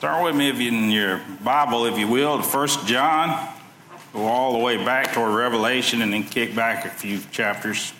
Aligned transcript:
Turn 0.00 0.22
with 0.22 0.36
me 0.36 0.48
if 0.48 0.60
you, 0.60 0.68
in 0.68 0.90
your 0.92 1.20
Bible, 1.42 1.84
if 1.86 1.98
you 1.98 2.06
will, 2.06 2.36
to 2.36 2.42
First 2.44 2.86
John. 2.86 3.52
Go 4.12 4.26
all 4.26 4.52
the 4.52 4.58
way 4.60 4.76
back 4.76 5.12
toward 5.12 5.34
Revelation 5.34 6.02
and 6.02 6.12
then 6.12 6.22
kick 6.22 6.54
back 6.54 6.84
a 6.84 6.88
few 6.88 7.18
chapters. 7.32 7.92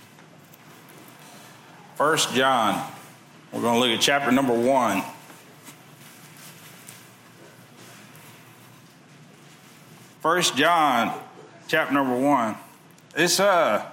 First 1.96 2.32
John. 2.34 2.88
We're 3.52 3.62
going 3.62 3.74
to 3.74 3.80
look 3.80 3.98
at 3.98 4.00
chapter 4.00 4.30
number 4.30 4.54
one. 4.54 5.02
First 10.20 10.56
John, 10.56 11.18
chapter 11.66 11.92
number 11.92 12.16
one. 12.16 12.56
It's 13.16 13.40
uh, 13.40 13.84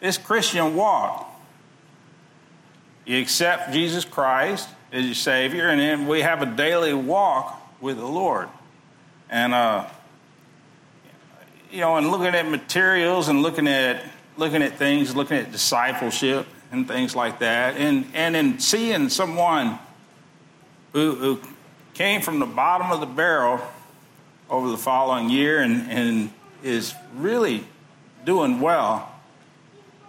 it's 0.00 0.16
Christian 0.16 0.74
walk. 0.74 1.38
You 3.04 3.20
accept 3.20 3.72
Jesus 3.72 4.06
Christ 4.06 4.68
as 4.92 5.04
your 5.04 5.14
Savior, 5.14 5.68
and 5.68 5.80
then 5.80 6.06
we 6.06 6.20
have 6.22 6.42
a 6.42 6.46
daily 6.46 6.94
walk 6.94 7.60
with 7.80 7.98
the 7.98 8.06
Lord. 8.06 8.48
And, 9.28 9.52
uh, 9.52 9.86
you 11.70 11.80
know, 11.80 11.96
and 11.96 12.10
looking 12.10 12.34
at 12.34 12.48
materials 12.48 13.28
and 13.28 13.42
looking 13.42 13.66
at 13.66 14.04
looking 14.36 14.62
at 14.62 14.76
things, 14.76 15.16
looking 15.16 15.38
at 15.38 15.50
discipleship 15.50 16.46
and 16.70 16.86
things 16.86 17.16
like 17.16 17.38
that, 17.40 17.76
and 17.76 18.06
and 18.14 18.36
in 18.36 18.58
seeing 18.58 19.08
someone 19.08 19.78
who, 20.92 21.14
who 21.14 21.40
came 21.94 22.20
from 22.20 22.38
the 22.38 22.46
bottom 22.46 22.90
of 22.90 23.00
the 23.00 23.06
barrel 23.06 23.60
over 24.48 24.70
the 24.70 24.76
following 24.76 25.28
year 25.28 25.60
and, 25.60 25.90
and 25.90 26.30
is 26.62 26.94
really 27.16 27.64
doing 28.24 28.60
well. 28.60 29.10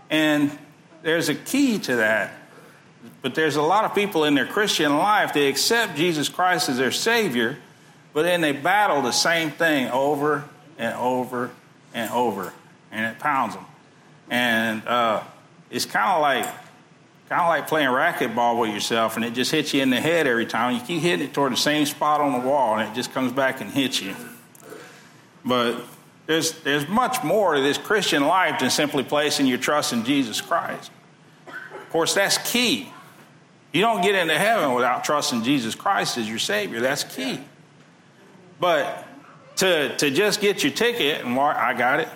And 0.10 0.58
there's 1.02 1.30
a 1.30 1.36
key 1.36 1.80
to 1.80 1.98
that 1.98 2.34
but 3.22 3.36
there's 3.36 3.56
a 3.56 3.62
lot 3.62 3.86
of 3.86 3.94
people 3.94 4.24
in 4.24 4.36
their 4.36 4.46
Christian 4.46 4.98
life, 4.98 5.34
they 5.34 5.48
accept 5.48 5.96
Jesus 5.96 6.30
Christ 6.30 6.70
as 6.70 6.78
their 6.78 6.92
Savior, 6.92 7.58
but 8.14 8.24
then 8.24 8.42
they 8.42 8.52
battle 8.52 9.02
the 9.02 9.12
same 9.12 9.52
thing 9.52 9.90
over 9.90 10.44
and 10.78 10.96
over 10.96 11.52
and 11.94 12.12
over, 12.12 12.54
and 12.92 13.06
it 13.06 13.20
pounds 13.20 13.56
them. 13.56 13.66
And 14.30 14.86
uh, 14.88 15.24
it's 15.70 15.86
kind 15.86 16.12
of 16.12 16.22
like 16.22 16.46
kind 17.30 17.42
of 17.42 17.48
like 17.48 17.68
playing 17.68 17.90
racquetball 17.90 18.60
with 18.60 18.74
yourself, 18.74 19.18
and 19.18 19.26
it 19.26 19.34
just 19.34 19.52
hits 19.52 19.74
you 19.74 19.82
in 19.82 19.90
the 19.90 20.00
head 20.00 20.28
every 20.28 20.46
time. 20.46 20.76
You 20.76 20.82
keep 20.82 21.02
hitting 21.02 21.28
it 21.28 21.34
toward 21.34 21.52
the 21.52 21.58
same 21.58 21.86
spot 21.86 22.22
on 22.22 22.34
the 22.34 22.48
wall, 22.48 22.78
and 22.78 22.90
it 22.90 22.96
just 22.96 23.14
comes 23.14 23.34
back 23.34 23.60
and 23.60 23.70
hits 23.70 24.02
you. 24.02 24.16
But 25.44 25.84
there's 26.26 26.54
there's 26.62 26.88
much 26.88 27.24
more 27.24 27.56
to 27.56 27.62
this 27.62 27.78
Christian 27.78 28.26
life 28.26 28.60
than 28.60 28.70
simply 28.70 29.04
placing 29.04 29.48
your 29.48 29.58
trust 29.58 29.94
in 29.94 30.06
Jesus 30.06 30.42
Christ. 30.42 30.92
Of 31.48 31.90
course, 31.90 32.14
that's 32.14 32.38
key. 32.52 32.92
You 33.78 33.84
don't 33.84 34.02
get 34.02 34.16
into 34.16 34.36
heaven 34.36 34.74
without 34.74 35.04
trusting 35.04 35.44
Jesus 35.44 35.76
Christ 35.76 36.18
as 36.18 36.28
your 36.28 36.40
Savior. 36.40 36.80
That's 36.80 37.04
key. 37.04 37.40
But 38.60 39.06
to, 39.58 39.96
to 39.98 40.10
just 40.10 40.42
get 40.42 40.64
your 40.64 40.72
ticket 40.72 41.24
and 41.24 41.40
I 41.40 41.76
got 41.76 42.00
it, 42.00 42.10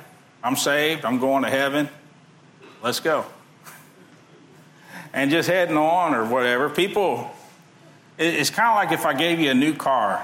I'm 0.43 0.55
saved, 0.55 1.05
I'm 1.05 1.19
going 1.19 1.43
to 1.43 1.51
heaven, 1.51 1.87
let's 2.81 2.99
go. 2.99 3.27
And 5.13 5.29
just 5.29 5.47
heading 5.47 5.77
on 5.77 6.15
or 6.15 6.25
whatever. 6.25 6.67
People, 6.67 7.29
it's 8.17 8.49
kind 8.49 8.69
of 8.69 8.75
like 8.75 8.91
if 8.91 9.05
I 9.05 9.13
gave 9.13 9.39
you 9.39 9.51
a 9.51 9.53
new 9.53 9.75
car. 9.75 10.19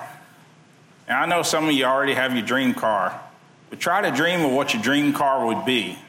And 1.07 1.19
I 1.19 1.27
know 1.27 1.43
some 1.43 1.65
of 1.65 1.71
you 1.71 1.85
already 1.85 2.15
have 2.15 2.33
your 2.33 2.47
dream 2.47 2.73
car, 2.73 3.21
but 3.69 3.79
try 3.79 4.01
to 4.01 4.09
dream 4.09 4.43
of 4.43 4.53
what 4.53 4.73
your 4.73 4.81
dream 4.81 5.13
car 5.13 5.45
would 5.45 5.65
be. 5.65 5.99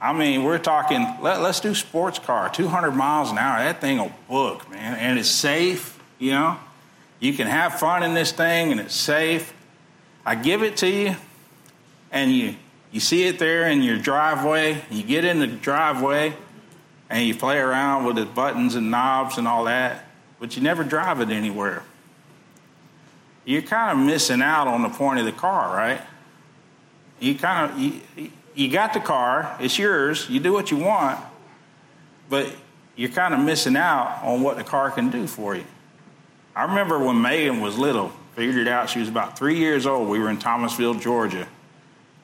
I 0.00 0.14
mean, 0.14 0.44
we're 0.44 0.58
talking, 0.58 1.02
let, 1.20 1.40
us 1.40 1.60
do 1.60 1.74
sports 1.74 2.18
car, 2.18 2.48
200 2.48 2.92
miles 2.92 3.30
an 3.30 3.38
hour. 3.38 3.58
That 3.62 3.80
thing 3.80 3.98
will 3.98 4.12
book, 4.28 4.70
man. 4.70 4.96
And 4.96 5.18
it's 5.18 5.28
safe, 5.28 6.02
you 6.18 6.30
know. 6.30 6.58
You 7.18 7.34
can 7.34 7.46
have 7.46 7.78
fun 7.78 8.02
in 8.02 8.14
this 8.14 8.32
thing 8.32 8.72
and 8.72 8.80
it's 8.80 8.94
safe. 8.94 9.52
I 10.24 10.34
give 10.34 10.62
it 10.62 10.78
to 10.78 10.88
you, 10.88 11.16
and 12.10 12.32
you, 12.32 12.54
you 12.92 13.00
see 13.00 13.24
it 13.24 13.38
there 13.38 13.68
in 13.68 13.82
your 13.82 13.98
driveway. 13.98 14.82
You 14.90 15.02
get 15.02 15.24
in 15.24 15.38
the 15.38 15.46
driveway 15.46 16.34
and 17.08 17.26
you 17.26 17.34
play 17.34 17.58
around 17.58 18.04
with 18.04 18.16
the 18.16 18.24
buttons 18.24 18.74
and 18.74 18.90
knobs 18.90 19.36
and 19.36 19.48
all 19.48 19.64
that, 19.64 20.04
but 20.38 20.56
you 20.56 20.62
never 20.62 20.84
drive 20.84 21.20
it 21.20 21.30
anywhere. 21.30 21.82
You're 23.44 23.62
kind 23.62 23.98
of 23.98 24.06
missing 24.06 24.42
out 24.42 24.68
on 24.68 24.82
the 24.82 24.88
point 24.88 25.18
of 25.18 25.24
the 25.24 25.32
car, 25.32 25.74
right? 25.74 26.00
You 27.18 27.34
kind 27.34 27.70
of, 27.70 27.78
you, 27.78 28.30
you 28.54 28.70
got 28.70 28.92
the 28.92 29.00
car, 29.00 29.56
it's 29.60 29.78
yours, 29.78 30.28
you 30.28 30.40
do 30.40 30.52
what 30.52 30.70
you 30.70 30.76
want, 30.76 31.20
but 32.28 32.52
you're 32.96 33.10
kind 33.10 33.32
of 33.32 33.40
missing 33.40 33.76
out 33.76 34.20
on 34.22 34.42
what 34.42 34.56
the 34.56 34.64
car 34.64 34.90
can 34.90 35.10
do 35.10 35.26
for 35.26 35.54
you. 35.54 35.64
I 36.54 36.64
remember 36.64 36.98
when 36.98 37.20
Megan 37.20 37.60
was 37.60 37.78
little, 37.78 38.12
figured 38.34 38.56
it 38.56 38.68
out 38.68 38.90
she 38.90 38.98
was 38.98 39.08
about 39.08 39.38
three 39.38 39.58
years 39.58 39.86
old. 39.86 40.08
We 40.08 40.18
were 40.18 40.30
in 40.30 40.38
Thomasville, 40.38 40.94
Georgia. 40.94 41.46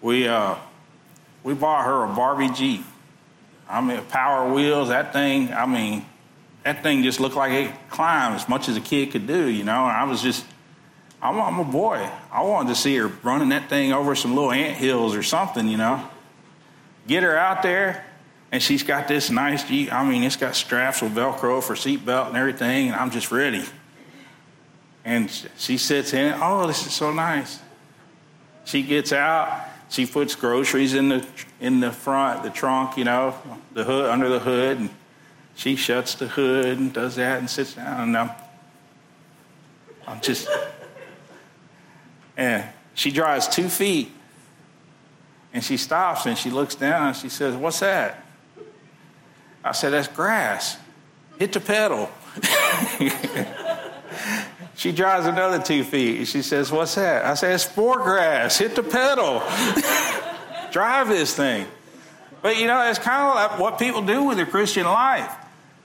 We, 0.03 0.27
uh, 0.27 0.57
we 1.43 1.55
bought 1.55 1.85
her 1.85 2.05
a 2.05 2.09
Barbie 2.09 2.51
Jeep. 2.51 2.85
I 3.69 3.81
mean, 3.81 4.01
power 4.07 4.53
wheels, 4.53 4.89
that 4.89 5.13
thing, 5.13 5.53
I 5.53 5.67
mean, 5.67 6.05
that 6.65 6.83
thing 6.83 7.03
just 7.03 7.21
looked 7.21 7.37
like 7.37 7.53
it 7.53 7.73
climbed 7.89 8.35
as 8.35 8.49
much 8.49 8.69
as 8.69 8.77
a 8.77 8.81
kid 8.81 9.13
could 9.13 9.27
do, 9.27 9.47
you 9.47 9.65
know. 9.65 9.85
And 9.87 9.97
I 9.97 10.05
was 10.05 10.21
just, 10.21 10.45
I'm, 11.23 11.41
I'm 11.41 11.59
a 11.61 11.65
boy. 11.65 12.09
I 12.31 12.43
wanted 12.43 12.71
to 12.71 12.75
see 12.75 12.97
her 12.97 13.09
running 13.23 13.49
that 13.51 13.69
thing 13.69 13.93
over 13.93 14.15
some 14.15 14.35
little 14.35 14.53
ant 14.53 14.77
hills 14.77 15.15
or 15.15 15.23
something, 15.23 15.69
you 15.69 15.77
know 15.77 16.09
get 17.07 17.23
her 17.23 17.37
out 17.37 17.63
there, 17.63 18.05
and 18.53 18.63
she's 18.63 18.83
got 18.83 19.09
this 19.09 19.31
nice. 19.31 19.65
I 19.71 20.09
mean, 20.09 20.23
it's 20.23 20.37
got 20.37 20.55
straps 20.55 21.03
with 21.03 21.15
Velcro 21.15 21.63
for 21.63 21.75
seatbelt 21.75 22.29
and 22.29 22.37
everything, 22.37 22.89
and 22.89 22.97
I'm 22.97 23.11
just 23.11 23.31
ready. 23.31 23.65
And 25.05 25.31
she 25.57 25.79
sits 25.79 26.13
in 26.13 26.33
it. 26.33 26.39
Oh, 26.41 26.67
this 26.67 26.87
is 26.87 26.93
so 26.93 27.13
nice. 27.13 27.61
She 28.65 28.83
gets 28.83 29.13
out. 29.13 29.69
She 29.89 30.05
puts 30.05 30.35
groceries 30.35 30.95
in 30.95 31.09
the 31.09 31.27
in 31.61 31.79
the 31.81 31.93
front, 31.93 32.43
the 32.43 32.51
trunk, 32.51 32.97
you 32.97 33.05
know, 33.05 33.37
the 33.73 33.85
hood 33.85 34.11
under 34.11 34.29
the 34.29 34.41
hood, 34.41 34.79
and 34.79 34.91
she 35.55 35.77
shuts 35.77 36.15
the 36.17 36.27
hood 36.27 36.79
and 36.79 36.93
does 36.93 37.17
that 37.17 37.39
and 37.39 37.49
sits 37.49 37.75
down. 37.75 38.09
And 38.09 38.17
I'm, 38.17 38.31
I'm 40.07 40.21
just, 40.21 40.49
and 42.37 42.65
she 42.95 43.11
drives 43.11 43.49
two 43.49 43.69
feet 43.69 44.13
and 45.57 45.65
she 45.65 45.79
stops 45.79 46.27
and 46.27 46.37
she 46.37 46.51
looks 46.51 46.75
down 46.75 47.09
and 47.09 47.17
she 47.17 47.31
says, 47.31 47.57
What's 47.57 47.81
that? 47.81 48.23
I 49.65 49.73
said, 49.73 49.95
That's 49.95 50.07
grass. 50.07 50.77
Hit 51.39 51.55
the 51.55 51.61
pedal. 51.61 52.11
she 54.77 54.93
drives 54.93 55.25
another 55.25 55.63
two 55.63 55.83
feet. 55.83 56.29
She 56.29 56.43
says, 56.43 56.71
What's 56.71 56.97
that? 56.97 57.25
I 57.25 57.33
said, 57.33 57.55
It's 57.55 57.65
sport 57.65 58.03
grass. 58.03 58.59
Hit 58.59 58.75
the 58.75 58.83
pedal. 58.83 59.43
Drive 60.73 61.09
this 61.09 61.35
thing. 61.35 61.67
But 62.43 62.59
you 62.59 62.67
know, 62.67 62.91
it's 62.91 62.99
kind 62.99 63.23
of 63.23 63.35
like 63.35 63.59
what 63.59 63.79
people 63.79 64.03
do 64.03 64.25
with 64.25 64.37
their 64.37 64.45
Christian 64.45 64.85
life. 64.85 65.35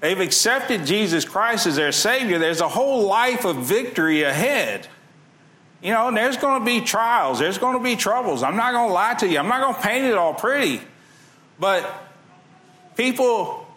They've 0.02 0.20
accepted 0.20 0.86
Jesus 0.86 1.24
Christ 1.24 1.66
as 1.66 1.78
their 1.78 1.94
Savior. 1.94 2.40
There's 2.40 2.60
a 2.60 2.68
whole 2.68 3.08
life 3.08 3.46
of 3.46 3.56
victory 3.56 4.24
ahead. 4.24 4.90
You 5.82 5.92
know, 5.92 6.12
there's 6.14 6.38
going 6.38 6.62
to 6.62 6.66
be 6.66 6.82
trials, 6.82 7.40
there's 7.40 7.58
going 7.58 7.78
to 7.78 7.84
be 7.84 7.96
troubles. 7.96 8.44
I'm 8.44 8.56
not 8.56 8.72
going 8.72 8.90
to 8.90 8.94
lie 8.94 9.16
to 9.16 9.28
you, 9.28 9.40
I'm 9.40 9.48
not 9.48 9.62
going 9.62 9.76
to 9.76 9.82
paint 9.82 10.06
it 10.06 10.14
all 10.14 10.34
pretty. 10.34 10.82
But 11.60 11.90
people 12.96 13.68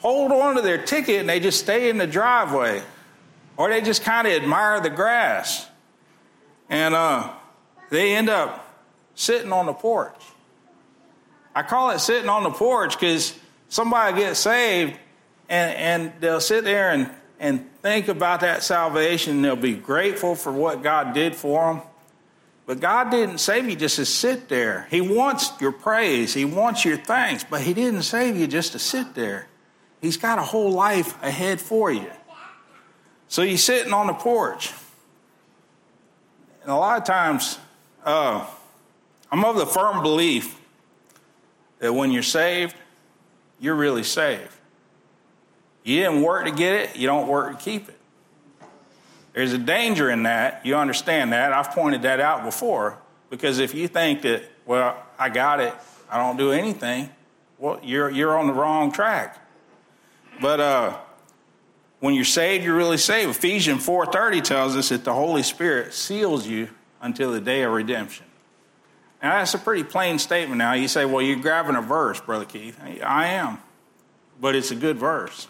hold 0.00 0.30
on 0.32 0.56
to 0.56 0.62
their 0.62 0.78
ticket 0.78 1.20
and 1.20 1.28
they 1.28 1.40
just 1.40 1.60
stay 1.60 1.90
in 1.90 1.98
the 1.98 2.06
driveway, 2.06 2.82
or 3.56 3.68
they 3.68 3.80
just 3.80 4.02
kind 4.02 4.26
of 4.26 4.32
admire 4.32 4.80
the 4.80 4.90
grass. 4.90 5.66
And 6.70 6.94
uh, 6.94 7.30
they 7.90 8.14
end 8.14 8.28
up 8.28 8.64
sitting 9.14 9.52
on 9.52 9.66
the 9.66 9.72
porch. 9.72 10.22
I 11.54 11.62
call 11.62 11.90
it 11.90 11.98
sitting 11.98 12.28
on 12.28 12.44
the 12.44 12.50
porch 12.50 12.94
because 12.94 13.36
somebody 13.68 14.16
gets 14.16 14.38
saved 14.38 14.96
and, 15.48 15.76
and 15.76 16.20
they'll 16.20 16.40
sit 16.40 16.62
there 16.62 16.90
and 16.90 17.10
and 17.40 17.68
think 17.82 18.08
about 18.08 18.40
that 18.40 18.62
salvation. 18.62 19.42
They'll 19.42 19.56
be 19.56 19.74
grateful 19.74 20.34
for 20.34 20.52
what 20.52 20.82
God 20.82 21.14
did 21.14 21.34
for 21.34 21.74
them. 21.74 21.82
But 22.66 22.80
God 22.80 23.10
didn't 23.10 23.38
save 23.38 23.68
you 23.68 23.76
just 23.76 23.96
to 23.96 24.04
sit 24.04 24.48
there. 24.48 24.86
He 24.90 25.00
wants 25.00 25.52
your 25.60 25.72
praise, 25.72 26.34
He 26.34 26.44
wants 26.44 26.84
your 26.84 26.98
thanks, 26.98 27.42
but 27.42 27.62
He 27.62 27.72
didn't 27.72 28.02
save 28.02 28.36
you 28.36 28.46
just 28.46 28.72
to 28.72 28.78
sit 28.78 29.14
there. 29.14 29.48
He's 30.00 30.16
got 30.16 30.38
a 30.38 30.42
whole 30.42 30.72
life 30.72 31.20
ahead 31.22 31.60
for 31.60 31.90
you. 31.90 32.10
So 33.28 33.42
you're 33.42 33.58
sitting 33.58 33.92
on 33.92 34.06
the 34.06 34.12
porch. 34.12 34.72
And 36.62 36.70
a 36.70 36.76
lot 36.76 36.98
of 36.98 37.04
times, 37.04 37.58
uh, 38.04 38.46
I'm 39.32 39.44
of 39.44 39.56
the 39.56 39.66
firm 39.66 40.02
belief 40.02 40.58
that 41.78 41.92
when 41.92 42.10
you're 42.10 42.22
saved, 42.22 42.74
you're 43.58 43.74
really 43.74 44.02
saved. 44.02 44.54
You 45.88 46.00
didn't 46.00 46.20
work 46.20 46.44
to 46.44 46.50
get 46.50 46.74
it, 46.74 46.96
you 46.96 47.06
don't 47.06 47.28
work 47.28 47.58
to 47.58 47.64
keep 47.64 47.88
it. 47.88 47.98
There's 49.32 49.54
a 49.54 49.58
danger 49.58 50.10
in 50.10 50.24
that. 50.24 50.66
You 50.66 50.76
understand 50.76 51.32
that. 51.32 51.52
I've 51.52 51.70
pointed 51.70 52.02
that 52.02 52.20
out 52.20 52.44
before. 52.44 52.98
Because 53.30 53.58
if 53.58 53.74
you 53.74 53.88
think 53.88 54.20
that, 54.22 54.42
well, 54.66 55.02
I 55.18 55.30
got 55.30 55.60
it, 55.60 55.72
I 56.10 56.18
don't 56.18 56.36
do 56.36 56.52
anything, 56.52 57.08
well, 57.56 57.80
you're, 57.82 58.10
you're 58.10 58.36
on 58.38 58.48
the 58.48 58.52
wrong 58.52 58.92
track. 58.92 59.38
But 60.42 60.60
uh, 60.60 60.96
When 62.00 62.14
you're 62.14 62.24
saved, 62.24 62.64
you're 62.64 62.76
really 62.76 62.98
saved. 62.98 63.30
Ephesians 63.30 63.84
4:30 63.84 64.42
tells 64.42 64.76
us 64.76 64.90
that 64.90 65.04
the 65.04 65.14
Holy 65.14 65.42
Spirit 65.42 65.92
seals 65.92 66.46
you 66.46 66.68
until 67.00 67.32
the 67.32 67.40
day 67.40 67.62
of 67.62 67.72
redemption. 67.72 68.26
Now 69.22 69.38
that's 69.38 69.54
a 69.54 69.58
pretty 69.58 69.82
plain 69.82 70.18
statement. 70.18 70.58
Now 70.58 70.74
you 70.74 70.86
say, 70.86 71.04
"Well, 71.04 71.22
you're 71.22 71.38
grabbing 71.40 71.74
a 71.74 71.82
verse, 71.82 72.20
brother 72.20 72.44
Keith." 72.44 72.78
I 73.02 73.26
am, 73.28 73.58
but 74.40 74.54
it's 74.54 74.70
a 74.70 74.76
good 74.76 74.96
verse. 74.96 75.48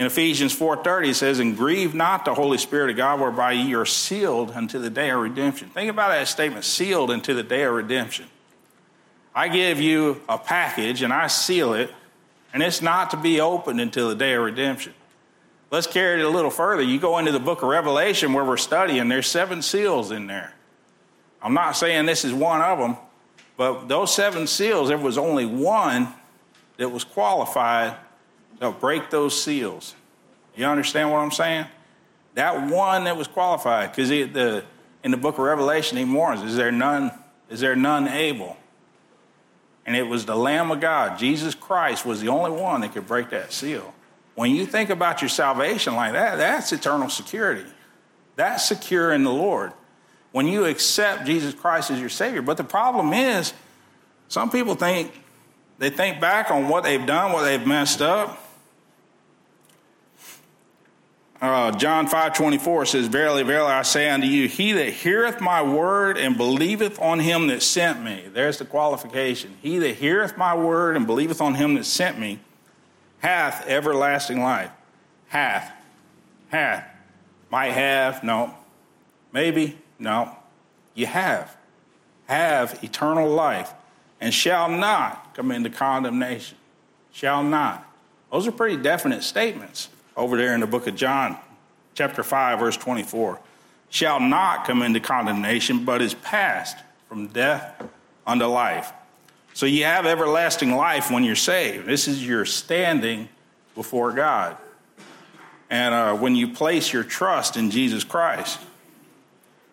In 0.00 0.06
Ephesians 0.06 0.54
4:30 0.54 1.10
it 1.10 1.14
says, 1.14 1.40
"And 1.40 1.54
grieve 1.54 1.94
not 1.94 2.24
the 2.24 2.32
Holy 2.32 2.56
Spirit 2.56 2.88
of 2.88 2.96
God, 2.96 3.20
whereby 3.20 3.52
ye 3.52 3.74
are 3.74 3.84
sealed 3.84 4.50
unto 4.52 4.78
the 4.78 4.88
day 4.88 5.10
of 5.10 5.20
redemption." 5.20 5.68
Think 5.74 5.90
about 5.90 6.08
that 6.08 6.26
statement: 6.26 6.64
sealed 6.64 7.10
unto 7.10 7.34
the 7.34 7.42
day 7.42 7.64
of 7.64 7.74
redemption. 7.74 8.30
I 9.34 9.48
give 9.48 9.78
you 9.78 10.22
a 10.26 10.38
package 10.38 11.02
and 11.02 11.12
I 11.12 11.26
seal 11.26 11.74
it, 11.74 11.92
and 12.54 12.62
it's 12.62 12.80
not 12.80 13.10
to 13.10 13.18
be 13.18 13.42
opened 13.42 13.78
until 13.78 14.08
the 14.08 14.14
day 14.14 14.32
of 14.32 14.42
redemption. 14.42 14.94
Let's 15.70 15.86
carry 15.86 16.18
it 16.18 16.24
a 16.24 16.30
little 16.30 16.50
further. 16.50 16.80
You 16.80 16.98
go 16.98 17.18
into 17.18 17.30
the 17.30 17.38
book 17.38 17.60
of 17.60 17.68
Revelation 17.68 18.32
where 18.32 18.42
we're 18.42 18.56
studying, 18.56 19.06
there's 19.10 19.28
seven 19.28 19.60
seals 19.60 20.10
in 20.10 20.28
there. 20.28 20.54
I'm 21.42 21.52
not 21.52 21.76
saying 21.76 22.06
this 22.06 22.24
is 22.24 22.32
one 22.32 22.62
of 22.62 22.78
them, 22.78 22.96
but 23.58 23.88
those 23.88 24.14
seven 24.14 24.46
seals, 24.46 24.88
there 24.88 24.96
was 24.96 25.18
only 25.18 25.44
one 25.44 26.14
that 26.78 26.88
was 26.88 27.04
qualified 27.04 27.96
to 28.58 28.72
break 28.72 29.10
those 29.10 29.40
seals. 29.40 29.94
You 30.56 30.66
understand 30.66 31.10
what 31.10 31.18
I'm 31.18 31.30
saying? 31.30 31.66
That 32.34 32.70
one 32.70 33.04
that 33.04 33.16
was 33.16 33.28
qualified, 33.28 33.92
because 33.92 34.08
the 34.08 34.64
in 35.02 35.10
the 35.10 35.16
book 35.16 35.34
of 35.34 35.44
Revelation 35.44 35.96
he 35.96 36.04
warns, 36.04 36.42
is 36.42 36.56
there 36.56 36.72
none, 36.72 37.10
is 37.48 37.60
there 37.60 37.76
none 37.76 38.08
able? 38.08 38.56
And 39.86 39.96
it 39.96 40.02
was 40.02 40.26
the 40.26 40.36
Lamb 40.36 40.70
of 40.70 40.80
God, 40.80 41.18
Jesus 41.18 41.54
Christ, 41.54 42.04
was 42.04 42.20
the 42.20 42.28
only 42.28 42.50
one 42.50 42.82
that 42.82 42.92
could 42.92 43.06
break 43.06 43.30
that 43.30 43.52
seal. 43.52 43.94
When 44.34 44.54
you 44.54 44.66
think 44.66 44.90
about 44.90 45.22
your 45.22 45.28
salvation 45.28 45.94
like 45.94 46.12
that, 46.12 46.36
that's 46.36 46.72
eternal 46.72 47.08
security. 47.08 47.64
That's 48.36 48.66
secure 48.66 49.12
in 49.12 49.24
the 49.24 49.32
Lord. 49.32 49.72
When 50.32 50.46
you 50.46 50.66
accept 50.66 51.26
Jesus 51.26 51.54
Christ 51.54 51.90
as 51.90 51.98
your 51.98 52.08
Savior. 52.08 52.42
But 52.42 52.56
the 52.56 52.64
problem 52.64 53.12
is, 53.12 53.52
some 54.28 54.50
people 54.50 54.76
think, 54.76 55.12
they 55.80 55.88
think 55.88 56.20
back 56.20 56.50
on 56.50 56.68
what 56.68 56.84
they've 56.84 57.04
done, 57.04 57.32
what 57.32 57.44
they've 57.44 57.66
messed 57.66 58.02
up. 58.02 58.38
Uh, 61.40 61.70
John 61.72 62.06
5 62.06 62.34
24 62.34 62.84
says, 62.84 63.06
Verily, 63.06 63.42
verily, 63.42 63.72
I 63.72 63.80
say 63.80 64.10
unto 64.10 64.26
you, 64.26 64.46
he 64.46 64.72
that 64.72 64.90
heareth 64.90 65.40
my 65.40 65.62
word 65.62 66.18
and 66.18 66.36
believeth 66.36 67.00
on 67.00 67.18
him 67.18 67.46
that 67.46 67.62
sent 67.62 68.02
me. 68.02 68.26
There's 68.30 68.58
the 68.58 68.66
qualification. 68.66 69.56
He 69.62 69.78
that 69.78 69.94
heareth 69.94 70.36
my 70.36 70.54
word 70.54 70.98
and 70.98 71.06
believeth 71.06 71.40
on 71.40 71.54
him 71.54 71.76
that 71.76 71.86
sent 71.86 72.18
me 72.18 72.40
hath 73.20 73.66
everlasting 73.66 74.42
life. 74.42 74.70
Hath. 75.28 75.72
Hath. 76.48 76.84
Might 77.50 77.72
have. 77.72 78.22
No. 78.22 78.54
Maybe. 79.32 79.78
No. 79.98 80.36
You 80.94 81.06
have. 81.06 81.56
Have 82.26 82.84
eternal 82.84 83.30
life 83.30 83.72
and 84.20 84.32
shall 84.34 84.68
not 84.68 85.34
come 85.34 85.50
into 85.50 85.70
condemnation. 85.70 86.56
Shall 87.12 87.42
not. 87.42 87.86
Those 88.30 88.46
are 88.46 88.52
pretty 88.52 88.76
definite 88.76 89.22
statements 89.22 89.88
over 90.16 90.36
there 90.36 90.54
in 90.54 90.60
the 90.60 90.66
book 90.66 90.86
of 90.86 90.94
John, 90.94 91.36
chapter 91.94 92.22
5, 92.22 92.58
verse 92.58 92.76
24. 92.76 93.40
Shall 93.88 94.20
not 94.20 94.66
come 94.66 94.82
into 94.82 95.00
condemnation, 95.00 95.84
but 95.84 96.00
is 96.02 96.14
passed 96.14 96.76
from 97.08 97.28
death 97.28 97.82
unto 98.26 98.44
life. 98.44 98.92
So 99.54 99.66
you 99.66 99.84
have 99.84 100.06
everlasting 100.06 100.76
life 100.76 101.10
when 101.10 101.24
you're 101.24 101.34
saved. 101.34 101.86
This 101.86 102.06
is 102.06 102.24
your 102.24 102.44
standing 102.44 103.28
before 103.74 104.12
God. 104.12 104.56
And 105.68 105.94
uh, 105.94 106.14
when 106.14 106.36
you 106.36 106.48
place 106.48 106.92
your 106.92 107.04
trust 107.04 107.56
in 107.56 107.70
Jesus 107.70 108.04
Christ. 108.04 108.60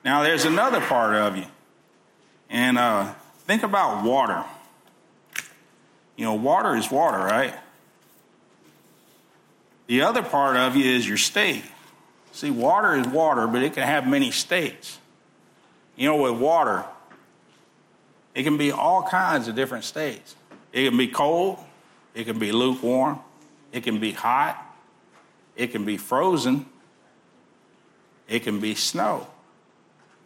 Now, 0.03 0.23
there's 0.23 0.45
another 0.45 0.81
part 0.81 1.15
of 1.15 1.38
you. 1.38 1.45
And 2.49 2.77
uh, 2.77 3.13
think 3.47 3.63
about 3.63 4.03
water. 4.03 4.44
You 6.15 6.25
know, 6.25 6.35
water 6.35 6.75
is 6.75 6.91
water, 6.91 7.17
right? 7.17 7.55
The 9.88 10.01
other 10.01 10.21
part 10.21 10.57
of 10.57 10.75
you 10.75 10.85
is 10.85 11.07
your 11.07 11.17
state. 11.17 11.63
See, 12.33 12.51
water 12.51 12.95
is 12.95 13.07
water, 13.07 13.47
but 13.47 13.63
it 13.63 13.73
can 13.73 13.83
have 13.83 14.05
many 14.05 14.31
states. 14.31 14.99
You 15.95 16.09
know, 16.09 16.17
with 16.17 16.39
water, 16.39 16.85
it 18.35 18.44
can 18.44 18.57
be 18.57 18.71
all 18.71 19.01
kinds 19.01 19.47
of 19.47 19.55
different 19.55 19.85
states. 19.85 20.35
It 20.73 20.89
can 20.89 20.97
be 20.97 21.07
cold, 21.07 21.57
it 22.13 22.25
can 22.25 22.38
be 22.38 22.51
lukewarm, 22.51 23.19
it 23.71 23.83
can 23.83 23.99
be 23.99 24.11
hot, 24.11 24.63
it 25.55 25.71
can 25.71 25.85
be 25.85 25.97
frozen, 25.97 26.67
it 28.27 28.44
can 28.44 28.59
be 28.59 28.75
snow. 28.75 29.27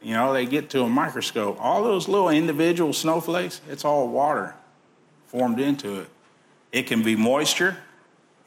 You 0.01 0.13
know, 0.13 0.33
they 0.33 0.45
get 0.45 0.71
to 0.71 0.81
a 0.81 0.89
microscope. 0.89 1.57
All 1.59 1.83
those 1.83 2.07
little 2.07 2.30
individual 2.30 2.94
snowflakes, 2.94 3.62
it's 3.69 3.86
all 3.86 4.07
water 4.07 4.56
formed 5.27 5.59
into 5.59 6.00
it. 6.00 6.09
It 6.71 6.88
can 6.88 7.03
be 7.03 7.15
moisture, 7.15 7.77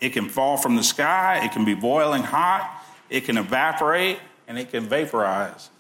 it 0.01 0.11
can 0.11 0.29
fall 0.29 0.57
from 0.57 0.77
the 0.77 0.83
sky, 0.83 1.45
it 1.45 1.53
can 1.53 1.65
be 1.65 1.75
boiling 1.75 2.23
hot, 2.23 2.83
it 3.09 3.25
can 3.25 3.37
evaporate, 3.39 4.19
and 4.49 4.59
it 4.59 4.71
can 4.71 4.85
vaporize. 4.85 5.71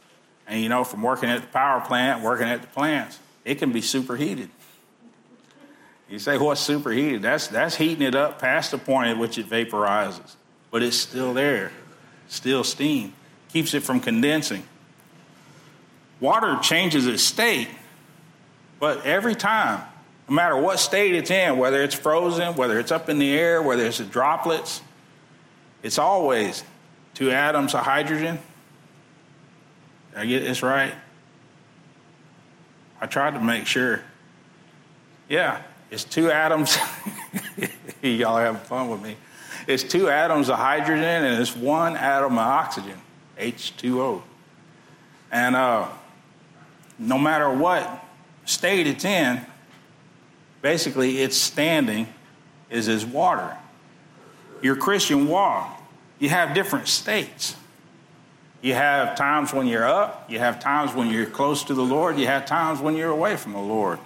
And 0.46 0.60
you 0.60 0.68
know, 0.68 0.84
from 0.84 1.02
working 1.02 1.28
at 1.28 1.40
the 1.40 1.46
power 1.48 1.80
plant, 1.80 2.22
working 2.22 2.48
at 2.48 2.60
the 2.60 2.68
plants, 2.68 3.18
it 3.44 3.56
can 3.56 3.72
be 3.72 3.80
superheated. 3.80 4.50
You 6.08 6.18
say, 6.18 6.38
what's 6.38 6.60
superheated? 6.60 7.22
That's, 7.22 7.48
that's 7.48 7.76
heating 7.76 8.02
it 8.02 8.14
up 8.14 8.38
past 8.38 8.70
the 8.70 8.78
point 8.78 9.08
at 9.08 9.18
which 9.18 9.38
it 9.38 9.48
vaporizes. 9.48 10.36
But 10.70 10.82
it's 10.82 10.96
still 10.96 11.32
there, 11.34 11.72
still 12.28 12.62
steam, 12.62 13.14
keeps 13.48 13.74
it 13.74 13.82
from 13.82 14.00
condensing. 14.00 14.64
Water 16.20 16.58
changes 16.62 17.06
its 17.06 17.22
state, 17.22 17.68
but 18.80 19.04
every 19.04 19.34
time, 19.34 19.82
no 20.28 20.34
matter 20.34 20.56
what 20.56 20.78
state 20.78 21.14
it's 21.14 21.30
in, 21.30 21.58
whether 21.58 21.82
it's 21.82 21.94
frozen, 21.94 22.54
whether 22.54 22.78
it's 22.78 22.92
up 22.92 23.08
in 23.08 23.18
the 23.18 23.32
air, 23.32 23.62
whether 23.62 23.84
it's 23.84 23.98
droplets, 23.98 24.80
it's 25.82 25.98
always 25.98 26.64
two 27.12 27.30
atoms 27.30 27.74
of 27.74 27.80
hydrogen. 27.80 28.38
Did 30.12 30.18
I 30.18 30.26
get 30.26 30.40
this 30.40 30.62
right? 30.62 30.94
I 33.00 33.06
tried 33.06 33.34
to 33.34 33.40
make 33.40 33.66
sure. 33.66 34.00
Yeah, 35.28 35.62
it's 35.90 36.04
two 36.04 36.30
atoms. 36.30 36.78
Y'all 38.02 38.36
are 38.36 38.44
having 38.44 38.60
fun 38.62 38.88
with 38.88 39.02
me. 39.02 39.16
It's 39.66 39.82
two 39.82 40.08
atoms 40.08 40.48
of 40.48 40.56
hydrogen 40.56 41.04
and 41.04 41.40
it's 41.40 41.56
one 41.56 41.96
atom 41.96 42.32
of 42.32 42.38
oxygen, 42.38 43.00
H2O. 43.38 44.22
And 45.32 45.56
uh, 45.56 45.88
no 46.98 47.18
matter 47.18 47.50
what 47.50 48.04
state 48.44 48.86
it's 48.86 49.04
in, 49.04 49.44
basically 50.62 51.22
its 51.22 51.36
standing 51.36 52.06
is 52.70 52.88
as 52.88 53.04
water. 53.04 53.56
Your 54.62 54.76
Christian 54.76 55.28
walk, 55.28 55.82
you 56.18 56.28
have 56.28 56.54
different 56.54 56.88
states. 56.88 57.56
You 58.62 58.72
have 58.74 59.14
times 59.16 59.52
when 59.52 59.66
you're 59.66 59.86
up, 59.86 60.30
you 60.30 60.38
have 60.38 60.58
times 60.58 60.94
when 60.94 61.10
you're 61.10 61.26
close 61.26 61.64
to 61.64 61.74
the 61.74 61.82
Lord, 61.82 62.18
you 62.18 62.26
have 62.26 62.46
times 62.46 62.80
when 62.80 62.96
you're 62.96 63.10
away 63.10 63.36
from 63.36 63.52
the 63.52 63.58
Lord. 63.58 63.98